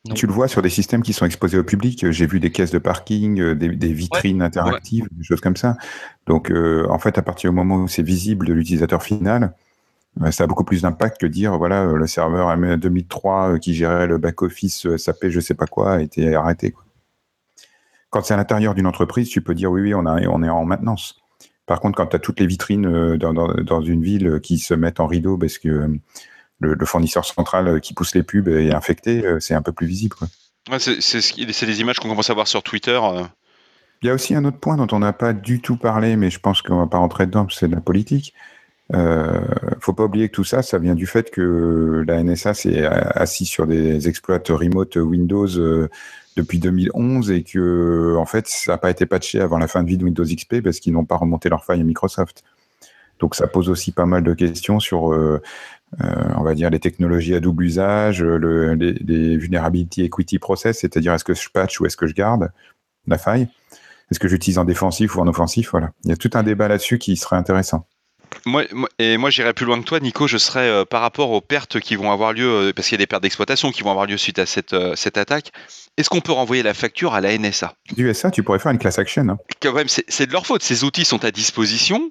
Non. 0.07 0.15
Tu 0.15 0.27
le 0.27 0.33
vois 0.33 0.49
sur 0.49 0.61
des 0.61 0.69
systèmes 0.69 1.03
qui 1.03 1.15
sont 1.15 1.25
exposés 1.25 1.57
au 1.57 1.65
public. 1.65 2.11
J'ai 2.11 2.27
vu 2.27 2.39
des 2.39 2.53
caisses 2.53 2.71
de 2.71 2.79
parking, 2.79 3.41
euh, 3.41 3.55
des, 3.55 3.71
des 3.71 3.93
vitrines 3.93 4.43
interactives, 4.43 5.09
des 5.11 5.25
choses 5.25 5.41
comme 5.41 5.57
ça. 5.57 5.79
Donc, 6.27 6.51
euh, 6.51 6.87
en 6.91 6.99
fait, 6.99 7.17
à 7.17 7.23
partir 7.23 7.51
du 7.51 7.57
moment 7.57 7.77
où 7.77 7.89
c'est 7.89 8.03
visible 8.03 8.47
de 8.47 8.53
l'utilisateur 8.53 9.03
final, 9.03 9.55
ça 10.31 10.45
a 10.45 10.47
beaucoup 10.47 10.65
plus 10.65 10.83
d'impact 10.83 11.21
que 11.21 11.27
dire, 11.27 11.59
voilà, 11.59 11.85
le 11.85 12.07
serveur 12.07 12.51
M 12.53 12.77
2003 12.77 13.55
euh, 13.55 13.59
qui 13.59 13.75
gérait 13.75 14.07
le 14.07 14.19
back-office 14.19 14.87
euh, 14.87 14.97
SAP, 14.97 15.29
je 15.29 15.41
sais 15.41 15.55
pas 15.55 15.67
quoi, 15.67 15.95
a 15.95 16.01
été 16.01 16.35
arrêté. 16.35 16.71
quoi. 16.71 16.85
Quand 18.11 18.23
c'est 18.23 18.35
à 18.35 18.37
l'intérieur 18.37 18.75
d'une 18.75 18.87
entreprise, 18.87 19.29
tu 19.29 19.41
peux 19.41 19.55
dire, 19.55 19.73
oui, 19.73 19.83
oui, 19.83 19.95
on, 19.95 20.07
a, 20.07 20.21
on 20.29 20.43
est 20.43 20.49
en 20.49 20.65
maintenance. 20.65 21.24
Par 21.67 21.81
contre, 21.81 21.97
quand 21.97 22.07
tu 22.07 22.17
as 22.17 22.19
toutes 22.19 22.41
les 22.41 22.47
vitrines 22.47 22.87
euh, 22.87 23.17
dans, 23.17 23.33
dans, 23.33 23.49
dans 23.55 23.81
une 23.81 24.03
ville 24.03 24.27
euh, 24.27 24.39
qui 24.39 24.59
se 24.59 24.75
mettent 24.75 25.01
en 25.01 25.07
rideau 25.07 25.39
parce 25.39 25.59
que 25.59 25.69
euh, 25.69 25.89
le, 26.61 26.75
le 26.75 26.87
fournisseur 26.87 27.25
central 27.25 27.81
qui 27.81 27.95
pousse 27.95 28.15
les 28.15 28.23
pubs 28.23 28.49
est 28.49 28.73
infecté, 28.73 29.25
c'est 29.41 29.55
un 29.55 29.63
peu 29.63 29.73
plus 29.73 29.87
visible. 29.87 30.17
Ouais, 30.71 30.79
c'est 30.79 31.67
des 31.67 31.81
images 31.81 31.99
qu'on 31.99 32.09
commence 32.09 32.31
à 32.31 32.35
voir 32.35 32.47
sur 32.47 32.63
Twitter. 32.63 32.99
Il 34.03 34.07
y 34.07 34.11
a 34.11 34.15
aussi 34.15 34.35
un 34.35 34.45
autre 34.45 34.59
point 34.59 34.77
dont 34.77 34.87
on 34.93 35.01
n'a 35.01 35.13
pas 35.13 35.33
du 35.33 35.61
tout 35.61 35.77
parlé, 35.77 36.17
mais 36.17 36.31
je 36.31 36.39
pense 36.39 36.63
qu'on 36.63 36.79
va 36.79 36.87
pas 36.87 36.99
rentrer 36.99 37.27
dedans, 37.27 37.47
c'est 37.51 37.69
de 37.69 37.75
la 37.75 37.81
politique. 37.81 38.35
Euh, 38.93 39.41
faut 39.81 39.95
pas 39.95 40.05
oublier 40.05 40.29
que 40.29 40.35
tout 40.35 40.45
ça, 40.45 40.63
ça 40.63 40.79
vient 40.79 40.95
du 40.95 41.07
fait 41.07 41.31
que 41.31 42.05
la 42.07 42.23
NSA 42.23 42.55
s'est 42.55 42.85
assis 42.85 43.47
sur 43.47 43.67
des 43.67 44.09
exploits 44.09 44.41
remote 44.49 44.97
Windows 44.97 45.49
euh, 45.59 45.89
depuis 46.37 46.59
2011 46.59 47.31
et 47.31 47.43
que 47.43 48.17
en 48.19 48.27
fait, 48.27 48.49
ça 48.49 48.73
n'a 48.73 48.79
pas 48.79 48.91
été 48.91 49.07
patché 49.07 49.41
avant 49.41 49.59
la 49.59 49.69
fin 49.69 49.83
de 49.83 49.89
vie 49.89 49.97
de 49.97 50.05
Windows 50.05 50.25
XP 50.25 50.61
parce 50.63 50.81
qu'ils 50.81 50.93
n'ont 50.93 51.05
pas 51.05 51.17
remonté 51.17 51.49
leurs 51.49 51.65
failles 51.65 51.81
à 51.81 51.85
Microsoft. 51.85 52.43
Donc 53.21 53.35
ça 53.37 53.47
pose 53.47 53.69
aussi 53.69 53.93
pas 53.93 54.07
mal 54.07 54.25
de 54.25 54.35
questions 54.35 54.81
sur, 54.81 55.13
euh, 55.13 55.41
euh, 56.03 56.25
on 56.37 56.43
va 56.43 56.55
dire, 56.55 56.71
les 56.71 56.81
technologies 56.81 57.35
à 57.35 57.41
double 57.41 57.65
usage, 57.65 58.23
le, 58.23 58.75
les, 58.75 58.93
les 58.95 59.37
vulnerability 59.37 60.03
equity 60.03 60.39
process, 60.39 60.81
c'est-à-dire 60.81 61.15
est-ce 61.15 61.25
que 61.25 61.35
je 61.35 61.49
patch 61.49 61.81
ou 61.81 61.87
est-ce 61.87 61.97
que 61.97 62.09
je 62.09 62.15
garde 62.15 62.51
la 63.07 63.19
faille? 63.19 63.49
Est-ce 64.11 64.19
que 64.19 64.29
j'utilise 64.29 64.59
en 64.59 64.65
défensif 64.65 65.17
ou 65.17 65.21
en 65.21 65.29
offensif? 65.29 65.71
Voilà. 65.71 65.93
Il 66.05 66.11
y 66.11 66.13
a 66.13 66.17
tout 66.17 66.31
un 66.35 66.43
débat 66.43 66.69
là-dessus 66.69 66.99
qui 66.99 67.17
serait 67.17 67.37
intéressant. 67.37 67.87
Moi, 68.47 68.65
et 68.99 69.17
moi, 69.17 69.31
j'irais 69.31 69.55
plus 69.55 69.65
loin 69.67 69.79
que 69.81 69.85
toi, 69.87 70.01
Nico. 70.01 70.27
Je 70.27 70.37
serais 70.39 70.69
euh, 70.69 70.85
par 70.85 71.01
rapport 71.01 71.31
aux 71.31 71.41
pertes 71.41 71.81
qui 71.81 71.97
vont 71.97 72.11
avoir 72.13 72.33
lieu, 72.33 72.47
euh, 72.69 72.73
parce 72.75 72.89
qu'il 72.89 72.97
y 72.97 73.01
a 73.01 73.03
des 73.03 73.07
pertes 73.07 73.23
d'exploitation 73.23 73.71
qui 73.73 73.83
vont 73.83 73.91
avoir 73.91 74.07
lieu 74.07 74.17
suite 74.19 74.39
à 74.39 74.47
cette, 74.47 74.73
euh, 74.75 74.95
cette 74.97 75.17
attaque. 75.17 75.51
Est-ce 75.97 76.11
qu'on 76.11 76.21
peut 76.21 76.33
renvoyer 76.33 76.63
la 76.63 76.75
facture 76.75 77.15
à 77.15 77.21
la 77.21 77.37
NSA 77.39 77.75
Du 77.97 78.13
SA, 78.13 78.31
tu 78.31 78.43
pourrais 78.43 78.59
faire 78.59 78.73
une 78.73 78.79
class 78.79 78.99
action. 78.99 79.29
hein. 79.29 79.39
Quand 79.63 79.73
même, 79.73 79.87
c'est 79.89 80.27
de 80.27 80.33
leur 80.33 80.47
faute. 80.47 80.63
Ces 80.63 80.85
outils 80.85 81.05
sont 81.05 81.25
à 81.25 81.31
disposition. 81.31 82.11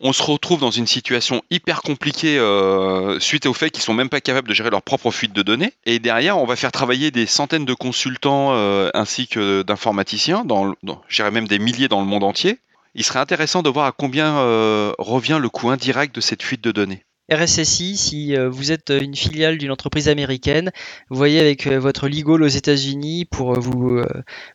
On 0.00 0.12
se 0.12 0.22
retrouve 0.22 0.58
dans 0.60 0.72
une 0.72 0.86
situation 0.88 1.40
hyper 1.50 1.80
compliquée 1.82 2.36
euh, 2.38 3.18
suite 3.20 3.46
au 3.46 3.52
fait 3.54 3.70
qu'ils 3.70 3.82
sont 3.82 3.94
même 3.94 4.08
pas 4.08 4.20
capables 4.20 4.48
de 4.48 4.54
gérer 4.54 4.70
leur 4.70 4.82
propre 4.82 5.10
fuite 5.12 5.32
de 5.32 5.42
données. 5.42 5.72
Et 5.86 5.98
derrière, 6.00 6.36
on 6.38 6.46
va 6.46 6.56
faire 6.56 6.72
travailler 6.72 7.10
des 7.10 7.26
centaines 7.26 7.64
de 7.64 7.74
consultants 7.74 8.52
ainsi 8.94 9.28
que 9.28 9.62
d'informaticiens, 9.62 10.44
dans, 10.44 10.74
dans- 10.82 11.00
je 11.08 11.16
dirais 11.16 11.30
même 11.30 11.46
des 11.46 11.58
milliers 11.58 11.88
dans 11.88 12.00
le 12.00 12.06
monde 12.06 12.24
entier. 12.24 12.58
Il 12.94 13.04
serait 13.04 13.18
intéressant 13.18 13.62
de 13.62 13.70
voir 13.70 13.86
à 13.86 13.92
combien 13.92 14.38
euh, 14.38 14.92
revient 14.98 15.38
le 15.40 15.48
coût 15.48 15.70
indirect 15.70 16.14
de 16.14 16.20
cette 16.20 16.42
fuite 16.42 16.62
de 16.62 16.70
données. 16.70 17.04
RSSI, 17.32 17.96
si 17.96 18.36
euh, 18.36 18.48
vous 18.48 18.70
êtes 18.70 18.90
une 18.90 19.16
filiale 19.16 19.56
d'une 19.58 19.72
entreprise 19.72 20.08
américaine, 20.08 20.70
vous 21.10 21.16
voyez 21.16 21.40
avec 21.40 21.66
euh, 21.66 21.80
votre 21.80 22.06
legal 22.06 22.42
aux 22.42 22.48
États-Unis 22.48 23.24
pour 23.24 23.58
vous, 23.58 24.02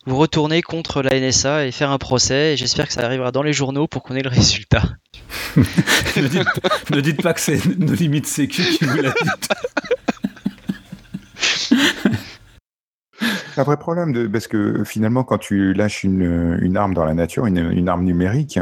vous 0.06 0.16
retourner 0.16 0.62
contre 0.62 1.02
la 1.02 1.20
NSA 1.20 1.66
et 1.66 1.72
faire 1.72 1.92
un 1.92 1.98
procès. 1.98 2.54
Et 2.54 2.58
j'espère 2.58 2.88
que 2.88 2.94
ça 2.94 3.02
arrivera 3.02 3.32
dans 3.32 3.44
les 3.44 3.54
journaux 3.54 3.88
pour 3.88 4.04
qu'on 4.04 4.16
ait 4.16 4.24
le 4.24 4.30
résultat. 4.30 4.84
ne, 5.58 6.28
dites, 6.28 6.92
ne 6.92 7.02
dites 7.02 7.22
pas 7.22 7.34
que 7.34 7.42
c'est 7.42 7.66
nos 7.78 7.94
limites 7.94 8.28
sécu 8.28 8.62
qui 8.62 8.86
vous 8.86 9.02
l'a 9.02 9.10
dit. 9.10 9.30
C'est 13.60 13.64
un 13.64 13.66
vrai 13.66 13.76
problème 13.76 14.32
parce 14.32 14.48
que 14.48 14.86
finalement, 14.86 15.26
quand 15.26 15.38
tu 15.38 15.74
lâches 15.74 16.06
une, 16.06 16.78
arme 16.78 16.94
dans 16.94 17.04
la 17.04 17.14
nature, 17.14 17.46
une, 17.46 17.90
arme 17.90 18.06
numérique, 18.06 18.58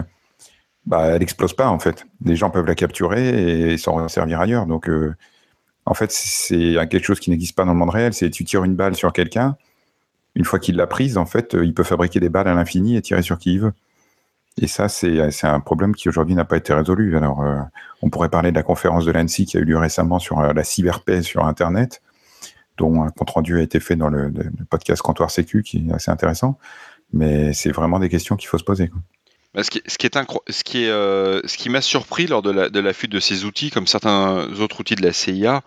bah, 0.88 1.10
elle 1.10 1.22
explose 1.22 1.54
pas 1.54 1.68
en 1.68 1.78
fait. 1.78 2.08
Les 2.26 2.36
gens 2.36 2.50
peuvent 2.50 2.66
la 2.66 2.74
capturer 2.74 3.74
et 3.74 3.78
s'en 3.78 4.08
servir 4.08 4.42
ailleurs. 4.42 4.66
Donc, 4.66 4.90
euh, 4.90 5.14
en 5.86 5.94
fait, 5.94 6.12
c'est 6.12 6.74
quelque 6.90 7.04
chose 7.04 7.20
qui 7.20 7.30
n'existe 7.30 7.56
pas 7.56 7.64
dans 7.64 7.74
le 7.74 7.78
monde 7.78 7.92
réel. 7.92 8.12
C'est 8.16 8.32
tu 8.32 8.44
tires 8.44 8.64
une 8.64 8.74
balle 8.74 8.96
sur 8.96 9.14
quelqu'un, 9.14 9.56
une 10.34 10.46
fois 10.46 10.58
qu'il 10.58 10.76
l'a 10.78 10.88
prise, 10.88 11.20
en 11.20 11.28
fait, 11.28 11.56
il 11.62 11.76
peut 11.76 11.84
fabriquer 11.84 12.20
des 12.20 12.30
balles 12.30 12.48
à 12.48 12.56
l'infini 12.56 12.98
et 12.98 13.02
tirer 13.04 13.22
sur 13.22 13.38
qui 13.38 13.54
il 13.54 13.60
veut. 13.60 13.74
Et 14.60 14.66
ça, 14.66 14.90
c'est 14.90 15.30
c'est 15.30 15.46
un 15.46 15.60
problème 15.60 15.94
qui 15.94 16.10
aujourd'hui 16.10 16.34
n'a 16.34 16.46
pas 16.46 16.58
été 16.58 16.74
résolu. 16.74 17.16
Alors, 17.18 17.44
euh, 17.44 17.60
on 18.02 18.10
pourrait 18.10 18.30
parler 18.30 18.50
de 18.50 18.56
la 18.56 18.64
conférence 18.64 19.06
de 19.06 19.12
l'ANSI 19.12 19.46
qui 19.46 19.58
a 19.58 19.60
eu 19.60 19.66
lieu 19.66 19.78
récemment 19.78 20.18
sur 20.18 20.40
euh, 20.40 20.54
la 20.54 20.64
cyberpaix 20.64 21.22
sur 21.22 21.46
Internet 21.46 22.02
dont 22.78 23.04
un 23.04 23.10
compte 23.10 23.30
rendu 23.32 23.60
a 23.60 23.62
été 23.62 23.80
fait 23.80 23.96
dans 23.96 24.10
le, 24.10 24.32
podcast 24.70 25.02
Comptoir 25.02 25.32
Sécu, 25.32 25.64
qui 25.64 25.86
est 25.90 25.94
assez 25.94 26.12
intéressant. 26.12 26.58
Mais 27.14 27.54
c'est 27.54 27.72
vraiment 27.72 28.00
des 28.00 28.10
questions 28.10 28.36
qu'il 28.36 28.48
faut 28.48 28.58
se 28.58 28.64
poser. 28.64 28.92
Bah, 29.54 29.64
Ce 29.64 29.70
qui, 29.70 29.80
est 29.80 29.90
ce 29.90 29.98
euh, 30.90 31.42
ce 31.46 31.58
qui 31.58 31.70
m'a 31.70 31.82
surpris 31.82 32.28
lors 32.28 32.42
de 32.42 32.80
la, 32.80 32.94
fuite 32.94 33.12
de 33.12 33.20
ces 33.20 33.46
outils, 33.46 33.70
comme 33.70 33.88
certains 33.88 34.48
autres 34.60 34.82
outils 34.82 34.96
de 34.96 35.04
la 35.04 35.14
CIA, 35.14 35.64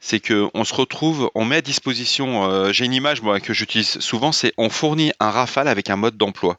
c'est 0.00 0.20
que 0.20 0.48
on 0.52 0.64
se 0.64 0.74
retrouve, 0.74 1.30
on 1.34 1.44
met 1.44 1.56
à 1.56 1.62
disposition. 1.62 2.44
euh, 2.50 2.72
J'ai 2.72 2.84
une 2.84 2.92
image 2.92 3.22
que 3.42 3.54
j'utilise 3.54 4.00
souvent, 4.00 4.32
c'est 4.32 4.52
on 4.58 4.68
fournit 4.68 5.12
un 5.20 5.30
Rafale 5.30 5.68
avec 5.68 5.88
un 5.90 5.96
mode 5.96 6.16
d'emploi. 6.16 6.58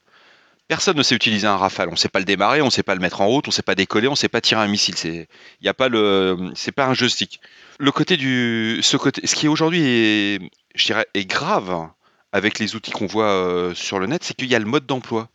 Personne 0.67 0.97
ne 0.97 1.03
sait 1.03 1.13
utiliser 1.13 1.45
un 1.45 1.57
Rafale. 1.57 1.89
On 1.89 1.91
ne 1.91 1.97
sait 1.97 2.09
pas 2.09 2.17
le 2.19 2.25
démarrer, 2.25 2.61
on 2.61 2.65
ne 2.65 2.69
sait 2.71 2.81
pas 2.81 2.95
le 2.95 3.01
mettre 3.01 3.21
en 3.21 3.27
route, 3.27 3.47
on 3.47 3.49
ne 3.49 3.53
sait 3.53 3.61
pas 3.61 3.75
décoller, 3.75 4.07
on 4.07 4.11
ne 4.11 4.15
sait 4.15 4.29
pas 4.29 4.41
tirer 4.41 4.61
un 4.61 4.67
missile. 4.67 4.95
C'est, 4.97 5.27
y 5.61 5.67
a 5.67 5.75
pas 5.75 5.89
le, 5.89 6.51
c'est 6.55 6.71
pas 6.71 6.87
un 6.87 6.95
joystick. 6.95 7.39
Le 7.77 7.91
côté 7.91 8.15
du, 8.15 8.79
ce 8.81 8.95
côté, 8.95 9.25
ce 9.27 9.35
qui 9.35 9.47
aujourd'hui 9.47 9.81
est, 9.81 10.39
je 10.75 10.85
dirais, 10.85 11.07
est 11.13 11.25
grave 11.25 11.89
avec 12.31 12.59
les 12.59 12.75
outils 12.75 12.91
qu'on 12.91 13.05
voit 13.05 13.31
euh, 13.31 13.73
sur 13.73 13.99
le 13.99 14.07
net, 14.07 14.23
c'est 14.23 14.33
qu'il 14.33 14.47
y 14.47 14.55
a 14.55 14.59
le 14.59 14.65
mode 14.65 14.85
d'emploi. 14.85 15.29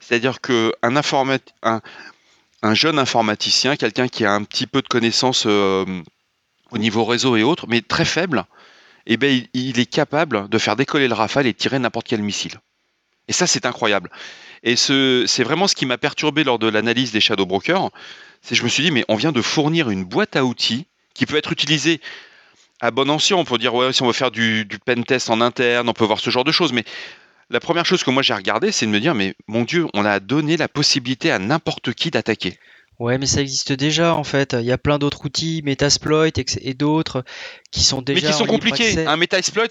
C'est-à-dire 0.00 0.40
que 0.40 0.72
un, 0.82 0.96
un, 1.62 1.80
un 2.62 2.74
jeune 2.74 2.98
informaticien, 2.98 3.76
quelqu'un 3.76 4.08
qui 4.08 4.24
a 4.24 4.32
un 4.32 4.42
petit 4.42 4.66
peu 4.66 4.82
de 4.82 4.88
connaissances 4.88 5.44
euh, 5.46 5.84
au 6.70 6.78
niveau 6.78 7.04
réseau 7.04 7.36
et 7.36 7.42
autres, 7.42 7.66
mais 7.68 7.82
très 7.82 8.04
faible, 8.04 8.46
eh 9.06 9.16
ben, 9.16 9.42
il, 9.54 9.78
est 9.78 9.86
capable 9.86 10.48
de 10.48 10.58
faire 10.58 10.76
décoller 10.76 11.08
le 11.08 11.14
Rafale 11.14 11.46
et 11.46 11.54
tirer 11.54 11.78
n'importe 11.78 12.06
quel 12.06 12.22
missile. 12.22 12.60
Et 13.28 13.32
ça, 13.32 13.46
c'est 13.46 13.64
incroyable. 13.64 14.10
Et 14.62 14.76
ce, 14.76 15.24
c'est 15.26 15.44
vraiment 15.44 15.68
ce 15.68 15.74
qui 15.74 15.86
m'a 15.86 15.98
perturbé 15.98 16.44
lors 16.44 16.58
de 16.58 16.68
l'analyse 16.68 17.12
des 17.12 17.20
Shadow 17.20 17.46
Brokers. 17.46 17.90
C'est 18.42 18.54
je 18.54 18.64
me 18.64 18.68
suis 18.68 18.82
dit, 18.82 18.90
mais 18.90 19.04
on 19.08 19.16
vient 19.16 19.32
de 19.32 19.42
fournir 19.42 19.90
une 19.90 20.04
boîte 20.04 20.36
à 20.36 20.44
outils 20.44 20.86
qui 21.20 21.26
peut 21.26 21.36
être 21.36 21.52
utilisée 21.52 22.00
à 22.80 22.90
bon 22.90 23.14
escient. 23.14 23.38
On 23.38 23.44
peut 23.44 23.58
dire, 23.58 23.74
ouais, 23.74 23.92
si 23.92 24.00
on 24.00 24.06
veut 24.06 24.14
faire 24.14 24.30
du, 24.30 24.64
du 24.64 24.78
pen 24.78 25.04
test 25.04 25.28
en 25.28 25.42
interne, 25.42 25.86
on 25.86 25.92
peut 25.92 26.06
voir 26.06 26.18
ce 26.18 26.30
genre 26.30 26.44
de 26.44 26.50
choses. 26.50 26.72
Mais 26.72 26.82
la 27.50 27.60
première 27.60 27.84
chose 27.84 28.02
que 28.02 28.10
moi 28.10 28.22
j'ai 28.22 28.32
regardé, 28.32 28.72
c'est 28.72 28.86
de 28.86 28.90
me 28.90 29.00
dire, 29.00 29.14
mais 29.14 29.34
mon 29.46 29.64
Dieu, 29.64 29.86
on 29.92 30.06
a 30.06 30.18
donné 30.18 30.56
la 30.56 30.66
possibilité 30.66 31.30
à 31.30 31.38
n'importe 31.38 31.92
qui 31.92 32.10
d'attaquer. 32.10 32.58
Ouais, 32.98 33.18
mais 33.18 33.26
ça 33.26 33.42
existe 33.42 33.72
déjà 33.72 34.14
en 34.14 34.24
fait. 34.24 34.56
Il 34.58 34.64
y 34.64 34.72
a 34.72 34.78
plein 34.78 34.98
d'autres 34.98 35.26
outils, 35.26 35.60
Metasploit 35.62 36.28
et, 36.28 36.74
d'autres 36.74 37.22
qui 37.70 37.82
sont 37.82 38.00
déjà. 38.00 38.26
Mais 38.28 38.32
qui 38.32 38.38
sont 38.38 38.46
compliqués. 38.46 39.06
Un 39.06 39.16
Metasploit, 39.18 39.68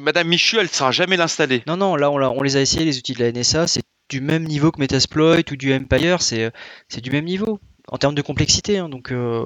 Madame 0.00 0.26
Michu, 0.26 0.56
elle 0.56 0.64
ne 0.64 0.68
sera 0.68 0.90
jamais 0.90 1.16
l'installer. 1.16 1.62
Non, 1.68 1.76
non, 1.76 1.94
là 1.94 2.10
on, 2.10 2.20
on, 2.20 2.42
les 2.42 2.56
a 2.56 2.60
essayés, 2.60 2.84
les 2.84 2.98
outils 2.98 3.12
de 3.12 3.24
la 3.24 3.30
NSA. 3.30 3.68
C'est 3.68 3.82
du 4.08 4.20
même 4.20 4.42
niveau 4.42 4.72
que 4.72 4.80
Metasploit 4.80 5.38
ou 5.52 5.56
du 5.56 5.72
Empire. 5.72 6.20
C'est 6.20 6.50
du 7.00 7.10
même 7.12 7.26
niveau 7.26 7.60
en 7.86 7.98
termes 7.98 8.16
de 8.16 8.22
complexité. 8.22 8.78
Hein, 8.78 8.88
donc. 8.88 9.12
Euh, 9.12 9.44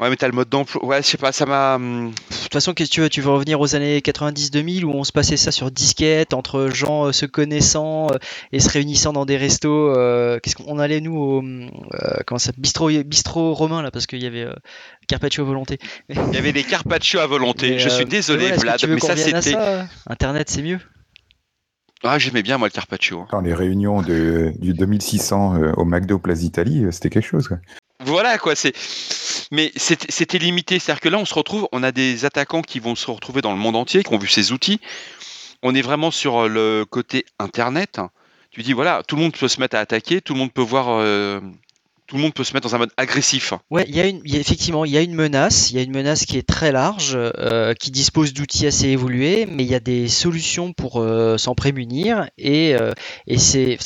Ouais, 0.00 0.10
mais 0.10 0.16
t'as 0.16 0.26
le 0.26 0.32
mode 0.32 0.48
d'emploi. 0.48 0.84
Ouais, 0.84 1.02
je 1.02 1.06
sais 1.06 1.16
pas, 1.16 1.30
ça 1.30 1.46
m'a. 1.46 1.76
Hum, 1.76 2.10
de 2.10 2.34
toute 2.42 2.52
façon, 2.52 2.74
qu'est-ce 2.74 2.90
que 2.90 2.94
tu 2.94 3.00
veux 3.00 3.08
Tu 3.08 3.20
veux 3.20 3.30
revenir 3.30 3.60
aux 3.60 3.74
années 3.76 4.00
90-2000 4.00 4.84
où 4.84 4.90
on 4.90 5.04
se 5.04 5.12
passait 5.12 5.36
ça 5.36 5.52
sur 5.52 5.70
disquette 5.70 6.34
entre 6.34 6.68
gens 6.68 7.06
euh, 7.06 7.12
se 7.12 7.26
connaissant 7.26 8.08
euh, 8.10 8.18
et 8.52 8.60
se 8.60 8.68
réunissant 8.68 9.12
dans 9.12 9.24
des 9.24 9.36
restos. 9.36 9.96
Euh, 9.96 10.40
qu'est-ce 10.42 10.56
qu'on 10.56 10.78
allait 10.78 11.00
nous 11.00 11.16
au 11.16 11.44
comment 12.26 12.38
ça 12.38 12.52
bistrot 12.58 12.90
bistrot 13.04 13.54
romain 13.54 13.82
là 13.82 13.90
parce 13.90 14.06
qu'il 14.06 14.22
y 14.22 14.26
avait 14.26 14.48
carpaccio 15.06 15.44
à 15.44 15.46
volonté. 15.46 15.78
Il 16.08 16.34
y 16.34 16.38
avait 16.38 16.52
des 16.52 16.64
carpaccio 16.64 17.20
à 17.20 17.26
volonté. 17.26 17.78
je 17.78 17.88
suis 17.88 18.04
désolé, 18.04 18.50
Vlad, 18.52 18.80
mais 18.88 18.98
ça 19.00 19.16
c'était. 19.16 19.56
Internet, 20.08 20.50
c'est 20.50 20.62
mieux. 20.62 20.80
Ah, 22.02 22.18
j'aimais 22.18 22.42
bien 22.42 22.58
moi 22.58 22.68
le 22.68 22.72
carpaccio. 22.72 23.26
Dans 23.30 23.40
les 23.40 23.54
réunions 23.54 24.02
de, 24.02 24.52
du 24.58 24.74
2600 24.74 25.72
au 25.76 25.84
McDo 25.86 26.18
Place 26.18 26.42
Italie, 26.42 26.84
c'était 26.90 27.08
quelque 27.08 27.26
chose. 27.26 27.48
Quoi. 27.48 27.58
Voilà 28.00 28.38
quoi, 28.38 28.54
c'est. 28.54 28.74
Mais 29.54 29.70
c'était 29.76 30.38
limité, 30.38 30.80
c'est-à-dire 30.80 31.00
que 31.00 31.08
là 31.08 31.16
on 31.16 31.24
se 31.24 31.32
retrouve, 31.32 31.68
on 31.70 31.84
a 31.84 31.92
des 31.92 32.24
attaquants 32.24 32.62
qui 32.62 32.80
vont 32.80 32.96
se 32.96 33.08
retrouver 33.08 33.40
dans 33.40 33.52
le 33.52 33.58
monde 33.58 33.76
entier, 33.76 34.02
qui 34.02 34.12
ont 34.12 34.18
vu 34.18 34.26
ces 34.26 34.50
outils. 34.50 34.80
On 35.62 35.76
est 35.76 35.80
vraiment 35.80 36.10
sur 36.10 36.48
le 36.48 36.84
côté 36.84 37.24
internet. 37.38 38.00
Tu 38.50 38.64
dis 38.64 38.72
voilà, 38.72 39.04
tout 39.06 39.14
le 39.14 39.22
monde 39.22 39.32
peut 39.32 39.46
se 39.46 39.60
mettre 39.60 39.76
à 39.76 39.78
attaquer, 39.78 40.20
tout 40.20 40.32
le 40.32 40.40
monde 40.40 40.52
peut 40.52 40.60
voir 40.60 40.88
euh, 40.88 41.40
tout 42.06 42.16
le 42.16 42.22
monde 42.22 42.34
peut 42.34 42.44
se 42.44 42.52
mettre 42.52 42.68
dans 42.68 42.74
un 42.74 42.78
mode 42.78 42.92
agressif. 42.96 43.54
Ouais, 43.70 43.86
il 43.88 43.96
y 43.96 44.00
a 44.00 44.06
une, 44.06 44.20
effectivement, 44.26 44.84
il 44.84 44.92
y 44.92 44.98
a 44.98 45.00
une 45.00 45.14
menace, 45.14 45.70
il 45.70 45.76
y 45.76 45.78
a 45.78 45.82
une 45.82 45.92
menace 45.92 46.26
qui 46.26 46.36
est 46.36 46.46
très 46.46 46.70
large, 46.70 47.12
euh, 47.16 47.72
qui 47.74 47.90
dispose 47.90 48.34
d'outils 48.34 48.66
assez 48.66 48.88
évolués, 48.88 49.46
mais 49.46 49.64
il 49.64 49.70
y 49.70 49.74
a 49.74 49.80
des 49.80 50.08
solutions 50.08 50.74
pour 50.74 51.00
euh, 51.00 51.38
s'en 51.38 51.54
prémunir. 51.54 52.28
Et, 52.36 52.74
euh, 52.74 52.92
et 53.26 53.38
c'est, 53.38 53.78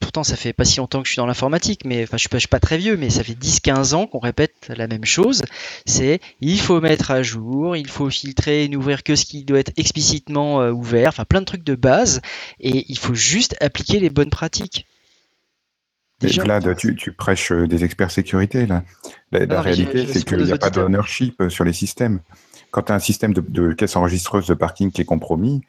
pourtant, 0.00 0.24
ça 0.24 0.36
fait 0.36 0.52
pas 0.52 0.64
si 0.64 0.78
longtemps 0.78 1.02
que 1.02 1.06
je 1.06 1.12
suis 1.12 1.20
dans 1.20 1.26
l'informatique, 1.26 1.82
mais 1.84 2.02
enfin, 2.02 2.16
je 2.16 2.26
suis, 2.28 2.40
suis 2.40 2.48
pas 2.48 2.60
très 2.60 2.78
vieux, 2.78 2.96
mais 2.96 3.10
ça 3.10 3.22
fait 3.22 3.38
10-15 3.38 3.94
ans 3.94 4.06
qu'on 4.08 4.18
répète 4.18 4.54
la 4.68 4.88
même 4.88 5.04
chose. 5.04 5.42
C'est, 5.86 6.20
il 6.40 6.58
faut 6.58 6.80
mettre 6.80 7.12
à 7.12 7.22
jour, 7.22 7.76
il 7.76 7.88
faut 7.88 8.10
filtrer 8.10 8.66
n'ouvrir 8.68 9.04
que 9.04 9.14
ce 9.14 9.24
qui 9.24 9.44
doit 9.44 9.60
être 9.60 9.72
explicitement 9.76 10.66
ouvert, 10.68 11.10
enfin, 11.10 11.24
plein 11.24 11.40
de 11.40 11.46
trucs 11.46 11.64
de 11.64 11.76
base, 11.76 12.22
et 12.58 12.86
il 12.88 12.98
faut 12.98 13.14
juste 13.14 13.56
appliquer 13.60 14.00
les 14.00 14.10
bonnes 14.10 14.30
pratiques. 14.30 14.86
Mais 16.22 16.30
Vlad, 16.30 16.76
tu, 16.76 16.94
tu, 16.94 17.12
prêches 17.12 17.52
euh, 17.52 17.66
des 17.66 17.84
experts 17.84 18.10
sécurité, 18.10 18.66
là. 18.66 18.82
La, 19.30 19.60
réalité, 19.60 20.06
c'est 20.06 20.24
qu'il 20.24 20.38
n'y 20.38 20.52
a 20.52 20.58
pas 20.58 20.70
d'ownership 20.70 21.40
euh, 21.40 21.48
sur 21.48 21.64
les 21.64 21.72
systèmes. 21.72 22.20
Quand 22.70 22.82
tu 22.82 22.92
as 22.92 22.94
un 22.94 23.00
système 23.00 23.32
de, 23.32 23.72
caisse 23.72 23.96
enregistreuse 23.96 24.46
de 24.46 24.54
parking 24.54 24.90
qui 24.90 25.00
est 25.00 25.06
compromis, 25.06 25.62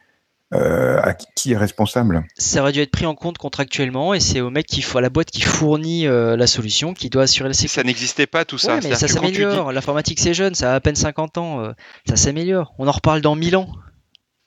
euh, 0.53 0.99
à 1.01 1.13
qui 1.13 1.53
est 1.53 1.57
responsable? 1.57 2.25
Ça 2.37 2.61
aurait 2.61 2.71
dû 2.71 2.79
être 2.79 2.91
pris 2.91 3.05
en 3.05 3.15
compte 3.15 3.37
contractuellement 3.37 4.13
et 4.13 4.19
c'est 4.19 4.39
au 4.39 4.51
mec 4.51 4.67
qui 4.67 4.81
faut 4.81 4.99
à 4.99 5.01
la 5.01 5.09
boîte 5.09 5.31
qui 5.31 5.41
fournit 5.41 6.05
la 6.05 6.47
solution 6.47 6.93
qui 6.93 7.09
doit 7.09 7.23
assurer 7.23 7.49
la 7.49 7.53
sécurité. 7.53 7.81
Ça 7.81 7.83
n'existait 7.83 8.27
pas 8.27 8.45
tout 8.45 8.59
ça. 8.59 8.79
mais 8.83 8.93
ça 8.93 9.07
s'améliore. 9.07 9.71
L'informatique 9.71 10.19
c'est 10.19 10.35
jeune, 10.35 10.53
ça 10.53 10.73
a 10.73 10.75
à 10.75 10.79
peine 10.79 10.95
50 10.95 11.37
ans, 11.39 11.73
ça 12.07 12.15
s'améliore. 12.15 12.75
On 12.77 12.87
en 12.87 12.91
reparle 12.91 13.21
dans 13.21 13.35
1000 13.35 13.57
ans. 13.57 13.67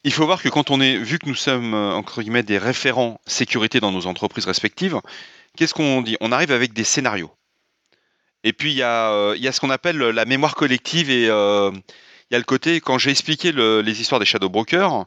Il 0.04 0.12
faut 0.12 0.24
voir 0.24 0.40
que 0.40 0.48
quand 0.48 0.70
on 0.70 0.80
est, 0.80 0.96
vu 0.96 1.18
que 1.18 1.26
nous 1.28 1.34
sommes 1.34 1.74
entre 1.74 2.22
guillemets 2.22 2.44
des 2.44 2.58
référents 2.58 3.20
sécurité 3.26 3.80
dans 3.80 3.90
nos 3.90 4.06
entreprises 4.06 4.46
respectives, 4.46 5.00
qu'est-ce 5.56 5.74
qu'on 5.74 6.02
dit? 6.02 6.16
On 6.20 6.32
arrive 6.32 6.52
avec 6.52 6.72
des 6.72 6.84
scénarios. 6.84 7.32
Et 8.44 8.52
puis 8.52 8.70
il 8.70 8.76
y, 8.76 8.82
a, 8.82 9.10
euh, 9.10 9.52
ce 9.52 9.60
qu'on 9.60 9.70
appelle 9.70 9.98
la 9.98 10.24
mémoire 10.24 10.54
collective 10.54 11.10
et 11.10 11.28
euh, 11.28 11.72
il 12.30 12.34
y 12.34 12.36
a 12.36 12.38
le 12.38 12.44
côté, 12.44 12.80
quand 12.80 12.98
j'ai 12.98 13.10
expliqué 13.10 13.50
les 13.52 14.00
histoires 14.00 14.20
des 14.20 14.26
Shadow 14.26 14.48
Brokers, 14.48 15.06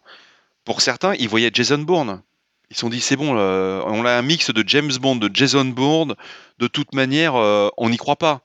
pour 0.65 0.81
certains, 0.81 1.15
ils 1.15 1.29
voyaient 1.29 1.51
Jason 1.53 1.79
Bourne. 1.79 2.21
Ils 2.69 2.75
se 2.75 2.81
sont 2.81 2.89
dit, 2.89 3.01
c'est 3.01 3.15
bon, 3.15 3.35
on 3.35 4.05
a 4.05 4.11
un 4.11 4.21
mix 4.21 4.51
de 4.51 4.63
James 4.67 4.91
Bond, 4.99 5.15
de 5.15 5.29
Jason 5.33 5.65
Bourne, 5.65 6.15
de 6.59 6.67
toute 6.67 6.93
manière, 6.93 7.35
euh, 7.35 7.69
on 7.77 7.89
n'y 7.89 7.97
croit 7.97 8.17
pas. 8.17 8.41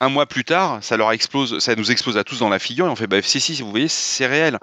Un 0.00 0.08
mois 0.08 0.26
plus 0.26 0.44
tard, 0.44 0.82
ça 0.82 0.96
nous 0.96 1.90
explose 1.90 2.16
à 2.16 2.24
tous 2.24 2.38
dans 2.38 2.48
la 2.48 2.58
figure 2.58 2.86
et 2.86 2.90
on 2.90 2.96
fait, 2.96 3.06
bah, 3.06 3.20
si, 3.22 3.40
si, 3.40 3.60
vous 3.60 3.70
voyez, 3.70 3.88
c'est 3.88 4.26
réel 4.26 4.58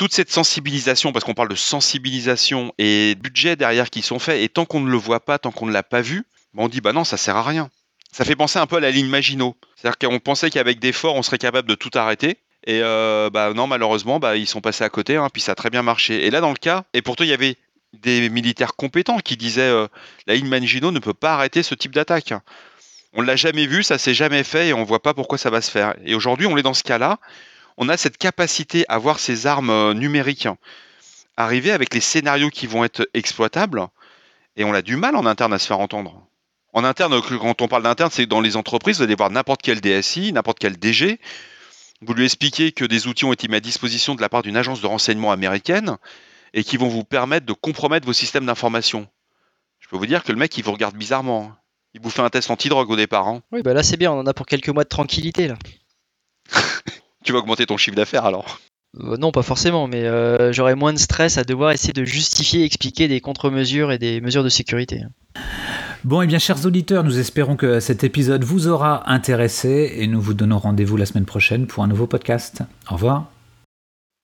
toute 0.00 0.14
cette 0.14 0.30
sensibilisation, 0.30 1.12
parce 1.12 1.26
qu'on 1.26 1.34
parle 1.34 1.50
de 1.50 1.54
sensibilisation 1.54 2.72
et 2.78 3.14
budget 3.16 3.54
derrière 3.54 3.90
qui 3.90 4.00
sont 4.00 4.18
faits, 4.18 4.40
et 4.40 4.48
tant 4.48 4.64
qu'on 4.64 4.80
ne 4.80 4.90
le 4.90 4.96
voit 4.96 5.20
pas, 5.20 5.38
tant 5.38 5.50
qu'on 5.50 5.66
ne 5.66 5.72
l'a 5.72 5.82
pas 5.82 6.00
vu, 6.00 6.24
ben, 6.54 6.62
on 6.62 6.68
dit 6.70 6.80
bah 6.80 6.94
non, 6.94 7.04
ça 7.04 7.18
sert 7.18 7.36
à 7.36 7.42
rien. 7.42 7.68
Ça 8.10 8.24
fait 8.24 8.34
penser 8.34 8.58
un 8.58 8.66
peu 8.66 8.76
à 8.76 8.80
la 8.80 8.92
ligne 8.92 9.08
Maginot. 9.08 9.54
C'est-à-dire 9.76 9.98
qu'on 9.98 10.18
pensait 10.18 10.48
qu'avec 10.48 10.78
des 10.78 10.92
forts, 10.92 11.16
on 11.16 11.22
serait 11.22 11.36
capable 11.36 11.68
de 11.68 11.74
tout 11.74 11.90
arrêter. 11.92 12.38
Et 12.66 12.80
euh, 12.82 13.28
bah 13.28 13.52
non, 13.52 13.66
malheureusement, 13.66 14.18
bah, 14.18 14.38
ils 14.38 14.46
sont 14.46 14.62
passés 14.62 14.84
à 14.84 14.88
côté, 14.88 15.16
hein, 15.16 15.28
puis 15.30 15.42
ça 15.42 15.52
a 15.52 15.54
très 15.54 15.68
bien 15.68 15.82
marché. 15.82 16.24
Et 16.24 16.30
là, 16.30 16.40
dans 16.40 16.48
le 16.48 16.56
cas, 16.56 16.84
et 16.94 17.02
pourtant, 17.02 17.24
il 17.24 17.30
y 17.30 17.34
avait 17.34 17.58
des 17.92 18.30
militaires 18.30 18.76
compétents 18.76 19.18
qui 19.18 19.36
disaient 19.36 19.60
euh, 19.60 19.86
la 20.26 20.34
ligne 20.34 20.48
Maginot 20.48 20.92
ne 20.92 20.98
peut 20.98 21.12
pas 21.12 21.34
arrêter 21.34 21.62
ce 21.62 21.74
type 21.74 21.94
d'attaque. 21.94 22.32
On 23.12 23.20
l'a 23.20 23.36
jamais 23.36 23.66
vu, 23.66 23.82
ça 23.82 23.98
s'est 23.98 24.14
jamais 24.14 24.44
fait, 24.44 24.68
et 24.68 24.72
on 24.72 24.82
voit 24.82 25.02
pas 25.02 25.12
pourquoi 25.12 25.36
ça 25.36 25.50
va 25.50 25.60
se 25.60 25.70
faire. 25.70 25.94
Et 26.06 26.14
aujourd'hui, 26.14 26.46
on 26.46 26.56
est 26.56 26.62
dans 26.62 26.72
ce 26.72 26.84
cas-là 26.84 27.18
on 27.76 27.88
a 27.88 27.96
cette 27.96 28.18
capacité 28.18 28.84
à 28.88 28.98
voir 28.98 29.18
ces 29.18 29.46
armes 29.46 29.70
euh, 29.70 29.94
numériques 29.94 30.48
arriver 31.36 31.72
avec 31.72 31.94
les 31.94 32.00
scénarios 32.00 32.50
qui 32.50 32.66
vont 32.66 32.84
être 32.84 33.08
exploitables, 33.14 33.86
et 34.56 34.64
on 34.64 34.74
a 34.74 34.82
du 34.82 34.96
mal 34.96 35.16
en 35.16 35.26
interne 35.26 35.52
à 35.52 35.58
se 35.58 35.66
faire 35.66 35.80
entendre. 35.80 36.26
En 36.72 36.84
interne, 36.84 37.20
quand 37.20 37.62
on 37.62 37.68
parle 37.68 37.82
d'interne, 37.82 38.10
c'est 38.12 38.26
dans 38.26 38.40
les 38.40 38.56
entreprises, 38.56 38.98
vous 38.98 39.02
allez 39.02 39.14
voir 39.14 39.30
n'importe 39.30 39.62
quel 39.62 39.80
DSI, 39.80 40.32
n'importe 40.32 40.58
quel 40.58 40.78
DG, 40.78 41.18
vous 42.02 42.14
lui 42.14 42.24
expliquez 42.24 42.72
que 42.72 42.84
des 42.84 43.06
outils 43.06 43.24
ont 43.24 43.32
été 43.32 43.48
mis 43.48 43.56
à 43.56 43.60
disposition 43.60 44.14
de 44.14 44.20
la 44.20 44.28
part 44.28 44.42
d'une 44.42 44.56
agence 44.56 44.80
de 44.80 44.86
renseignement 44.86 45.32
américaine 45.32 45.96
et 46.54 46.64
qui 46.64 46.76
vont 46.76 46.88
vous 46.88 47.04
permettre 47.04 47.46
de 47.46 47.52
compromettre 47.52 48.06
vos 48.06 48.12
systèmes 48.12 48.46
d'information. 48.46 49.08
Je 49.80 49.88
peux 49.88 49.96
vous 49.96 50.06
dire 50.06 50.24
que 50.24 50.32
le 50.32 50.38
mec, 50.38 50.56
il 50.56 50.64
vous 50.64 50.72
regarde 50.72 50.96
bizarrement. 50.96 51.52
Il 51.92 52.00
vous 52.00 52.10
fait 52.10 52.22
un 52.22 52.30
test 52.30 52.50
anti-drogue 52.50 52.90
au 52.90 52.96
départ. 52.96 53.26
Hein. 53.26 53.42
Oui, 53.50 53.62
bah 53.62 53.74
là 53.74 53.82
c'est 53.82 53.96
bien, 53.96 54.12
on 54.12 54.20
en 54.20 54.26
a 54.26 54.34
pour 54.34 54.46
quelques 54.46 54.68
mois 54.68 54.84
de 54.84 54.88
tranquillité 54.88 55.48
là. 55.48 55.56
tu 57.24 57.32
vas 57.32 57.38
augmenter 57.38 57.66
ton 57.66 57.76
chiffre 57.76 57.96
d'affaires 57.96 58.24
alors 58.24 58.60
euh, 58.98 59.16
non, 59.16 59.30
pas 59.30 59.42
forcément, 59.42 59.86
mais 59.86 60.04
euh, 60.04 60.52
j'aurais 60.52 60.74
moins 60.74 60.92
de 60.92 60.98
stress 60.98 61.38
à 61.38 61.44
devoir 61.44 61.70
essayer 61.70 61.92
de 61.92 62.04
justifier, 62.04 62.64
expliquer 62.64 63.06
des 63.08 63.20
contre-mesures 63.20 63.92
et 63.92 63.98
des 63.98 64.20
mesures 64.20 64.42
de 64.42 64.48
sécurité. 64.48 65.02
Bon, 66.02 66.22
et 66.22 66.24
eh 66.24 66.26
bien, 66.26 66.38
chers 66.38 66.64
auditeurs, 66.66 67.04
nous 67.04 67.18
espérons 67.18 67.56
que 67.56 67.78
cet 67.78 68.04
épisode 68.04 68.42
vous 68.42 68.68
aura 68.68 69.08
intéressé 69.10 69.92
et 69.96 70.06
nous 70.06 70.20
vous 70.20 70.34
donnons 70.34 70.58
rendez-vous 70.58 70.96
la 70.96 71.06
semaine 71.06 71.26
prochaine 71.26 71.66
pour 71.66 71.84
un 71.84 71.86
nouveau 71.86 72.06
podcast. 72.06 72.62
Au 72.90 72.94
revoir. 72.94 73.26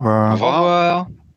Au 0.00 0.32
revoir. 0.32 0.32
Au 0.32 0.56
revoir. 0.56 1.06